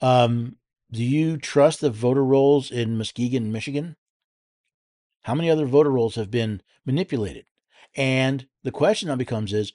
Um, 0.00 0.56
do 0.92 1.02
you 1.02 1.36
trust 1.36 1.80
the 1.80 1.90
voter 1.90 2.24
rolls 2.24 2.70
in 2.70 2.96
Muskegon, 2.96 3.50
Michigan? 3.50 3.96
How 5.22 5.34
many 5.34 5.50
other 5.50 5.66
voter 5.66 5.90
rolls 5.90 6.14
have 6.14 6.30
been 6.30 6.62
manipulated? 6.84 7.46
And 7.96 8.46
the 8.62 8.70
question 8.70 9.08
now 9.08 9.16
becomes 9.16 9.52
is, 9.52 9.72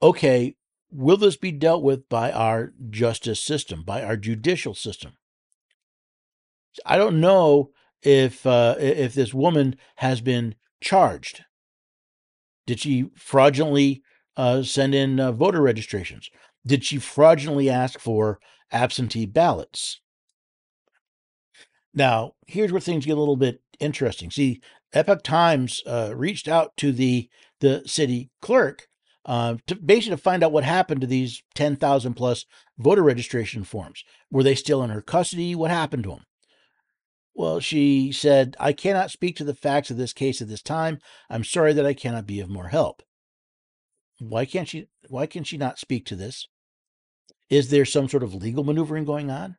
okay, 0.00 0.56
will 0.90 1.16
this 1.18 1.36
be 1.36 1.52
dealt 1.52 1.82
with 1.82 2.08
by 2.08 2.32
our 2.32 2.72
justice 2.88 3.40
system, 3.40 3.82
by 3.82 4.02
our 4.02 4.16
judicial 4.16 4.74
system? 4.74 5.18
I 6.86 6.96
don't 6.96 7.20
know 7.20 7.72
if 8.02 8.46
uh, 8.46 8.76
if 8.78 9.14
this 9.14 9.34
woman 9.34 9.76
has 9.96 10.20
been 10.20 10.54
charged. 10.80 11.44
Did 12.66 12.80
she 12.80 13.10
fraudulently 13.16 14.02
uh, 14.36 14.62
send 14.62 14.94
in 14.94 15.18
uh, 15.18 15.32
voter 15.32 15.62
registrations? 15.62 16.30
Did 16.66 16.84
she 16.84 16.98
fraudulently 16.98 17.70
ask 17.70 17.98
for 17.98 18.38
absentee 18.70 19.26
ballots? 19.26 20.00
Now, 21.94 22.34
here's 22.46 22.70
where 22.70 22.80
things 22.80 23.06
get 23.06 23.16
a 23.16 23.20
little 23.20 23.36
bit 23.36 23.62
interesting. 23.80 24.30
See, 24.30 24.60
Epoch 24.92 25.22
Times 25.22 25.82
uh, 25.86 26.12
reached 26.14 26.48
out 26.48 26.76
to 26.76 26.92
the 26.92 27.28
the 27.60 27.82
city 27.86 28.30
clerk 28.40 28.86
uh, 29.24 29.56
to 29.66 29.74
basically 29.74 30.16
to 30.16 30.22
find 30.22 30.42
out 30.44 30.52
what 30.52 30.64
happened 30.64 31.00
to 31.00 31.06
these 31.06 31.42
10,000 31.54 32.14
plus 32.14 32.46
voter 32.78 33.02
registration 33.02 33.64
forms. 33.64 34.04
Were 34.30 34.42
they 34.42 34.54
still 34.54 34.82
in 34.82 34.90
her 34.90 35.02
custody? 35.02 35.54
What 35.54 35.70
happened 35.70 36.04
to 36.04 36.10
them? 36.10 36.24
Well, 37.38 37.60
she 37.60 38.10
said, 38.10 38.56
I 38.58 38.72
cannot 38.72 39.12
speak 39.12 39.36
to 39.36 39.44
the 39.44 39.54
facts 39.54 39.92
of 39.92 39.96
this 39.96 40.12
case 40.12 40.42
at 40.42 40.48
this 40.48 40.60
time. 40.60 40.98
I'm 41.30 41.44
sorry 41.44 41.72
that 41.72 41.86
I 41.86 41.94
cannot 41.94 42.26
be 42.26 42.40
of 42.40 42.50
more 42.50 42.66
help. 42.66 43.00
Why 44.18 44.44
can't 44.44 44.66
she 44.66 44.88
why 45.08 45.26
can 45.26 45.44
she 45.44 45.56
not 45.56 45.78
speak 45.78 46.04
to 46.06 46.16
this? 46.16 46.48
Is 47.48 47.70
there 47.70 47.84
some 47.84 48.08
sort 48.08 48.24
of 48.24 48.34
legal 48.34 48.64
maneuvering 48.64 49.04
going 49.04 49.30
on? 49.30 49.56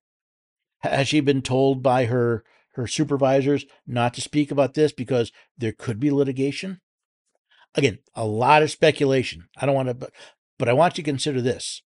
Has 0.80 1.08
she 1.08 1.22
been 1.22 1.42
told 1.42 1.82
by 1.82 2.04
her 2.08 2.44
her 2.74 2.86
supervisors 2.86 3.66
not 3.88 4.14
to 4.16 4.22
speak 4.22 4.52
about 4.52 4.74
this 4.74 4.92
because 4.92 5.32
there 5.58 5.72
could 5.72 6.02
be 6.02 6.12
litigation? 6.12 6.82
Again, 7.76 8.00
a 8.14 8.26
lot 8.26 8.62
of 8.62 8.72
speculation. 8.72 9.48
I 9.56 9.66
don't 9.66 9.76
want 9.76 9.88
to 9.88 9.94
but, 9.94 10.12
but 10.58 10.68
I 10.68 10.74
want 10.74 10.98
you 10.98 11.04
to 11.06 11.10
consider 11.10 11.40
this. 11.40 11.82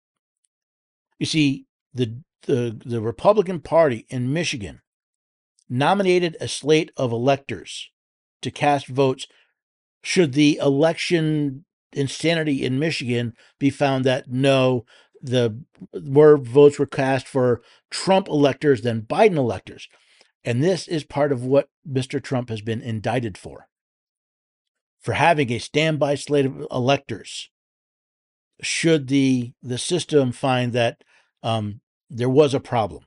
You 1.20 1.26
see, 1.26 1.66
the 1.94 2.22
the 2.44 2.80
the 2.86 3.02
Republican 3.02 3.60
Party 3.60 4.06
in 4.08 4.32
Michigan 4.32 4.80
nominated 5.72 6.36
a 6.40 6.48
slate 6.48 6.92
of 6.98 7.12
electors 7.12 7.90
to 8.42 8.52
cast 8.52 8.88
votes 8.88 9.26
should 10.04 10.34
the 10.34 10.58
election 10.62 11.66
insanity 11.94 12.64
in 12.66 12.78
Michigan 12.78 13.34
be 13.58 13.70
found 13.70 14.04
that 14.06 14.30
no, 14.30 14.86
the 15.22 15.58
more 15.94 16.38
votes 16.38 16.78
were 16.78 16.86
cast 16.86 17.28
for 17.28 17.62
Trump 17.90 18.28
electors 18.28 18.82
than 18.82 19.02
Biden 19.02 19.38
electors. 19.38 19.88
And 20.44 20.64
this 20.64 20.88
is 20.88 21.04
part 21.04 21.32
of 21.32 21.46
what 21.46 21.70
Mr. 21.90 22.22
Trump 22.22 22.50
has 22.50 22.62
been 22.62 22.82
indicted 22.82 23.38
for 23.38 23.68
for 25.00 25.14
having 25.14 25.52
a 25.52 25.60
standby 25.60 26.16
slate 26.16 26.46
of 26.46 26.68
electors. 26.72 27.50
Should 28.62 29.08
the 29.08 29.54
the 29.64 29.78
system 29.78 30.32
find 30.32 30.74
that 30.74 31.04
um, 31.42 31.82
there 32.10 32.30
was 32.30 32.54
a 32.54 32.60
problem, 32.60 33.06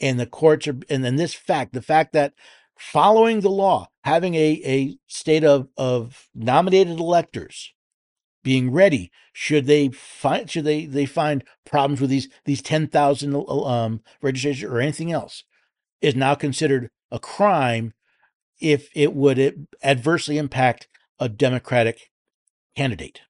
and 0.00 0.18
the 0.18 0.26
courts 0.26 0.68
are, 0.68 0.78
and 0.88 1.04
then 1.04 1.16
this 1.16 1.34
fact, 1.34 1.72
the 1.72 1.82
fact 1.82 2.12
that 2.12 2.34
following 2.78 3.40
the 3.40 3.50
law, 3.50 3.88
having 4.04 4.34
a, 4.34 4.60
a 4.64 4.98
state 5.06 5.44
of, 5.44 5.68
of 5.76 6.28
nominated 6.34 6.98
electors 6.98 7.72
being 8.46 8.70
ready 8.70 9.10
should 9.32 9.66
they 9.66 9.88
find 9.88 10.48
should 10.48 10.64
they 10.64 10.86
they 10.86 11.04
find 11.04 11.42
problems 11.64 12.00
with 12.00 12.08
these 12.08 12.28
these 12.44 12.62
10,000 12.62 13.34
um 13.34 14.00
registrations 14.22 14.70
or 14.70 14.78
anything 14.78 15.10
else 15.10 15.42
is 16.00 16.14
now 16.14 16.32
considered 16.32 16.88
a 17.10 17.18
crime 17.18 17.92
if 18.60 18.88
it 18.94 19.14
would 19.14 19.66
adversely 19.82 20.38
impact 20.38 20.86
a 21.18 21.28
democratic 21.28 22.10
candidate. 22.76 23.22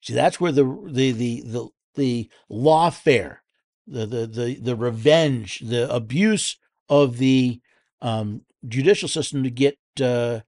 See 0.00 0.14
that's 0.14 0.40
where 0.40 0.52
the 0.52 0.64
the 0.86 1.10
the 1.10 1.42
the, 1.42 1.68
the 1.96 2.30
lawfare 2.50 3.38
the, 3.86 4.06
the 4.06 4.26
the 4.26 4.54
the 4.60 4.76
revenge 4.76 5.60
the 5.60 5.92
abuse 5.92 6.56
of 6.88 7.18
the 7.18 7.60
um, 8.00 8.42
judicial 8.66 9.08
system 9.08 9.42
to 9.42 9.50
get 9.50 9.78
uh, 10.00 10.40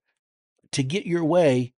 to 0.72 0.82
get 0.82 1.06
your 1.06 1.24
way 1.24 1.74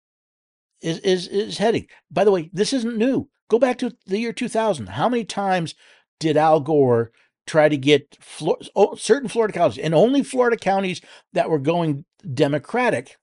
is, 0.80 0.98
is 1.00 1.28
is 1.28 1.58
heading. 1.58 1.86
By 2.10 2.24
the 2.24 2.30
way, 2.30 2.50
this 2.52 2.72
isn't 2.72 2.96
new. 2.96 3.28
Go 3.48 3.58
back 3.58 3.78
to 3.78 3.96
the 4.06 4.18
year 4.18 4.32
2000. 4.32 4.88
How 4.90 5.08
many 5.08 5.24
times 5.24 5.74
did 6.18 6.36
Al 6.36 6.60
Gore 6.60 7.12
try 7.46 7.68
to 7.68 7.76
get 7.76 8.18
oh, 8.74 8.94
certain 8.96 9.28
Florida 9.28 9.52
counties 9.52 9.78
and 9.78 9.94
only 9.94 10.22
Florida 10.22 10.56
counties 10.56 11.00
that 11.32 11.48
were 11.48 11.58
going 11.58 12.04
Democratic 12.34 13.16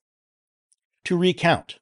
to 1.05 1.17
recount? 1.17 1.79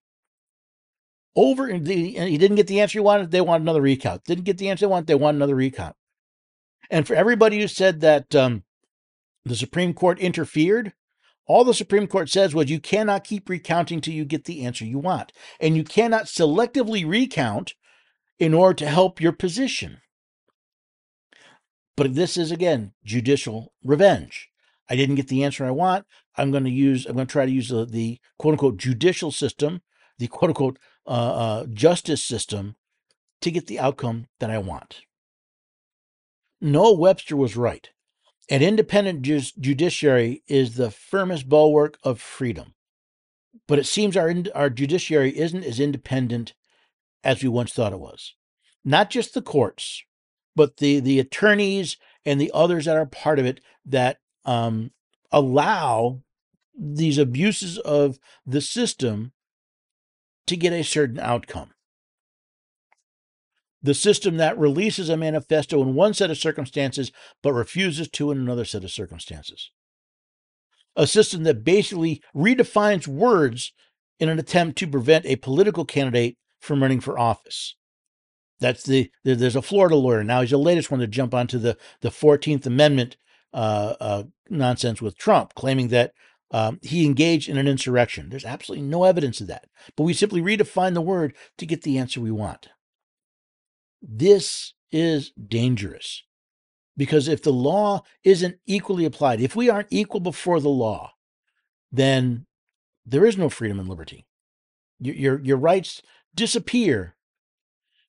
Over 1.34 1.68
and 1.68 1.88
he 1.88 2.38
didn't 2.38 2.58
get 2.58 2.68
the 2.68 2.82
answer 2.82 2.99
he 2.99 3.04
wanted. 3.04 3.32
They 3.32 3.39
wanted 3.39 3.64
another 3.64 3.82
recount. 3.82 4.26
Didn't 4.26 4.43
get 4.43 4.58
the 4.58 4.70
answer 4.70 4.86
they 4.86 4.91
wanted. 4.91 5.08
They 5.08 5.16
want 5.16 5.36
another 5.36 5.56
recount. 5.56 5.95
And 6.91 7.07
for 7.07 7.15
everybody 7.15 7.59
who 7.59 7.67
said 7.67 8.01
that 8.01 8.35
um, 8.35 8.63
the 9.45 9.55
Supreme 9.55 9.93
Court 9.93 10.19
interfered, 10.19 10.93
all 11.47 11.63
the 11.63 11.73
Supreme 11.73 12.05
Court 12.05 12.29
says 12.29 12.53
was 12.53 12.69
you 12.69 12.81
cannot 12.81 13.23
keep 13.23 13.49
recounting 13.49 14.01
till 14.01 14.13
you 14.13 14.25
get 14.25 14.43
the 14.43 14.65
answer 14.65 14.85
you 14.85 14.99
want. 14.99 15.31
And 15.59 15.75
you 15.75 15.85
cannot 15.85 16.25
selectively 16.25 17.07
recount 17.07 17.75
in 18.39 18.53
order 18.53 18.73
to 18.75 18.87
help 18.87 19.21
your 19.21 19.31
position. 19.31 20.01
But 21.95 22.15
this 22.15 22.35
is, 22.35 22.51
again, 22.51 22.93
judicial 23.05 23.73
revenge. 23.83 24.49
I 24.89 24.95
didn't 24.95 25.15
get 25.15 25.29
the 25.29 25.43
answer 25.43 25.65
I 25.65 25.71
want. 25.71 26.05
I'm 26.35 26.51
going 26.51 26.65
to 26.65 26.69
use, 26.69 27.05
I'm 27.05 27.15
going 27.15 27.27
to 27.27 27.31
try 27.31 27.45
to 27.45 27.51
use 27.51 27.69
the, 27.69 27.85
the 27.85 28.19
quote 28.37 28.53
unquote 28.53 28.77
judicial 28.77 29.31
system, 29.31 29.81
the 30.17 30.27
quote 30.27 30.49
unquote 30.49 30.79
uh, 31.07 31.09
uh, 31.09 31.65
justice 31.67 32.23
system 32.23 32.75
to 33.41 33.51
get 33.51 33.67
the 33.67 33.79
outcome 33.79 34.27
that 34.39 34.51
I 34.51 34.57
want. 34.57 35.01
Noah 36.62 36.93
Webster 36.93 37.36
was 37.36 37.57
right. 37.57 37.89
An 38.49 38.62
independent 38.62 39.24
ju- 39.24 39.41
judiciary 39.59 40.43
is 40.47 40.76
the 40.76 40.91
firmest 40.91 41.49
bulwark 41.49 41.97
of 42.03 42.22
freedom. 42.22 42.76
But 43.68 43.80
it 43.80 43.86
seems 43.86 44.16
our, 44.16 44.34
our 44.53 44.70
judiciary 44.70 45.38
isn't 45.38 45.64
as 45.64 45.80
independent 45.80 46.53
as 47.24 47.41
we 47.41 47.49
once 47.49 47.74
thought 47.74 47.93
it 47.93 47.99
was. 47.99 48.36
Not 48.84 49.09
just 49.09 49.34
the 49.34 49.41
courts, 49.41 50.03
but 50.55 50.78
the, 50.78 50.99
the 50.99 51.20
attorneys 51.20 51.97
and 52.26 52.39
the 52.39 52.51
others 52.53 52.86
that 52.86 52.97
are 52.97 53.05
part 53.05 53.39
of 53.39 53.45
it 53.45 53.62
that 53.86 54.18
um, 54.45 54.91
allow 55.32 56.22
these 56.78 57.18
abuses 57.18 57.78
of 57.80 58.20
the 58.45 58.62
system 58.62 59.32
to 60.47 60.57
get 60.57 60.74
a 60.74 60.84
certain 60.84 61.20
outcome. 61.20 61.72
The 63.84 63.93
system 63.93 64.38
that 64.38 64.57
releases 64.57 65.09
a 65.09 65.17
manifesto 65.17 65.82
in 65.82 65.95
one 65.95 66.13
set 66.13 66.29
of 66.29 66.38
circumstances 66.38 67.11
but 67.41 67.53
refuses 67.53 68.09
to 68.09 68.32
in 68.32 68.38
another 68.38 68.65
set 68.65 68.84
of 68.84 68.91
circumstances. 68.91 69.71
A 70.95 71.07
system 71.07 71.43
that 71.43 71.63
basically 71.63 72.21
redefines 72.36 73.07
words 73.07 73.73
in 74.19 74.29
an 74.29 74.38
attempt 74.39 74.77
to 74.77 74.88
prevent 74.88 75.25
a 75.25 75.38
political 75.38 75.86
candidate 75.86 76.38
from 76.59 76.82
running 76.82 76.99
for 76.99 77.17
office. 77.17 77.75
That's 78.59 78.84
the 78.84 79.09
there's 79.23 79.55
a 79.55 79.61
Florida 79.61 79.95
lawyer 79.95 80.23
now. 80.23 80.41
He's 80.41 80.51
the 80.51 80.57
latest 80.57 80.91
one 80.91 80.99
to 80.99 81.07
jump 81.07 81.34
onto 81.34 81.57
the 81.57 81.77
the 82.01 82.11
Fourteenth 82.11 82.67
Amendment 82.67 83.17
uh, 83.53 83.95
uh, 83.99 84.23
nonsense 84.49 85.01
with 85.01 85.17
Trump, 85.17 85.55
claiming 85.55 85.88
that 85.88 86.13
um, 86.51 86.79
he 86.84 87.05
engaged 87.05 87.49
in 87.49 87.57
an 87.57 87.67
insurrection. 87.67 88.29
There's 88.29 88.45
absolutely 88.45 88.86
no 88.86 89.03
evidence 89.05 89.41
of 89.41 89.47
that, 89.47 89.65
but 89.97 90.03
we 90.03 90.13
simply 90.13 90.41
redefine 90.41 90.93
the 90.93 91.01
word 91.01 91.36
to 91.57 91.65
get 91.65 91.82
the 91.82 91.97
answer 91.97 92.21
we 92.21 92.32
want. 92.32 92.69
This 94.02 94.74
is 94.91 95.32
dangerous 95.32 96.24
because 96.97 97.28
if 97.28 97.41
the 97.41 97.54
law 97.54 98.04
isn't 98.24 98.58
equally 98.66 99.06
applied, 99.06 99.41
if 99.41 99.56
we 99.56 99.70
aren't 99.70 99.88
equal 99.91 100.20
before 100.20 100.60
the 100.60 100.70
law, 100.70 101.14
then 101.91 102.45
there 103.06 103.26
is 103.26 103.38
no 103.38 103.49
freedom 103.49 103.80
and 103.80 103.88
liberty. 103.88 104.26
Your, 104.99 105.16
your, 105.16 105.39
your 105.41 105.58
rights 105.58 106.02
disappear 106.36 107.16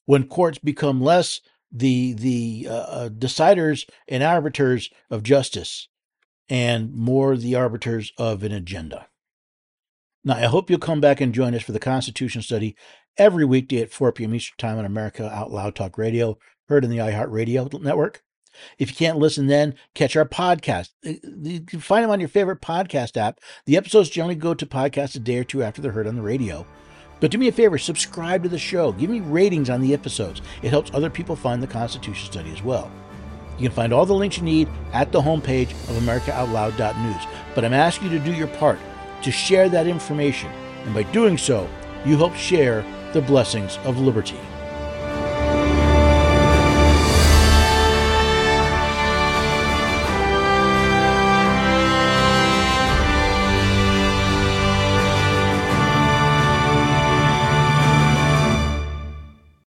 when 0.04 0.28
courts 0.28 0.58
become 0.58 1.00
less 1.00 1.40
the 1.74 2.12
the 2.12 2.66
uh, 2.68 2.74
uh, 2.74 3.08
deciders 3.08 3.88
and 4.06 4.22
arbiters 4.22 4.90
of 5.10 5.22
justice 5.22 5.88
and 6.48 6.92
more 6.94 7.36
the 7.36 7.54
arbiters 7.54 8.12
of 8.18 8.42
an 8.42 8.52
agenda. 8.52 9.08
Now, 10.24 10.34
I 10.34 10.42
hope 10.42 10.68
you'll 10.68 10.78
come 10.78 11.00
back 11.00 11.20
and 11.20 11.34
join 11.34 11.54
us 11.54 11.62
for 11.62 11.72
the 11.72 11.80
Constitution 11.80 12.42
study 12.42 12.76
every 13.18 13.44
weekday 13.44 13.82
at 13.82 13.92
4 13.92 14.12
p.m. 14.12 14.34
Eastern 14.34 14.56
Time 14.58 14.78
on 14.78 14.84
America 14.84 15.28
Out 15.28 15.50
Loud 15.50 15.74
Talk 15.74 15.98
Radio, 15.98 16.38
heard 16.68 16.84
in 16.84 16.90
the 16.90 16.98
iHeartRadio 16.98 17.80
network. 17.82 18.22
If 18.78 18.90
you 18.90 18.96
can't 18.96 19.18
listen 19.18 19.46
then, 19.46 19.74
catch 19.94 20.16
our 20.16 20.28
podcast. 20.28 20.90
Uh, 21.06 21.14
you 21.42 21.60
can 21.60 21.80
find 21.80 22.04
them 22.04 22.10
on 22.10 22.20
your 22.20 22.28
favorite 22.28 22.60
podcast 22.60 23.16
app. 23.16 23.40
The 23.66 23.76
episodes 23.76 24.10
generally 24.10 24.34
go 24.34 24.54
to 24.54 24.66
podcast 24.66 25.16
a 25.16 25.20
day 25.20 25.38
or 25.38 25.44
two 25.44 25.62
after 25.62 25.80
they're 25.80 25.92
heard 25.92 26.06
on 26.06 26.16
the 26.16 26.22
radio. 26.22 26.66
But 27.20 27.30
do 27.30 27.38
me 27.38 27.48
a 27.48 27.52
favor, 27.52 27.78
subscribe 27.78 28.42
to 28.42 28.48
the 28.48 28.58
show. 28.58 28.92
Give 28.92 29.08
me 29.08 29.20
ratings 29.20 29.70
on 29.70 29.80
the 29.80 29.94
episodes. 29.94 30.42
It 30.62 30.70
helps 30.70 30.90
other 30.92 31.08
people 31.08 31.36
find 31.36 31.62
the 31.62 31.68
Constitution 31.68 32.30
Study 32.30 32.52
as 32.52 32.62
well. 32.62 32.90
You 33.58 33.68
can 33.68 33.76
find 33.76 33.92
all 33.92 34.06
the 34.06 34.12
links 34.12 34.38
you 34.38 34.42
need 34.42 34.68
at 34.92 35.12
the 35.12 35.20
homepage 35.20 35.70
of 35.70 36.02
AmericaOutloud.news. 36.02 37.22
But 37.54 37.64
I'm 37.64 37.74
asking 37.74 38.10
you 38.10 38.18
to 38.18 38.24
do 38.24 38.34
your 38.34 38.48
part 38.48 38.78
to 39.22 39.30
share 39.30 39.68
that 39.68 39.86
information. 39.86 40.50
And 40.84 40.94
by 40.94 41.04
doing 41.04 41.38
so, 41.38 41.68
you 42.04 42.16
help 42.16 42.34
share 42.34 42.84
the 43.12 43.20
blessings 43.20 43.78
of 43.84 43.98
liberty. 43.98 44.38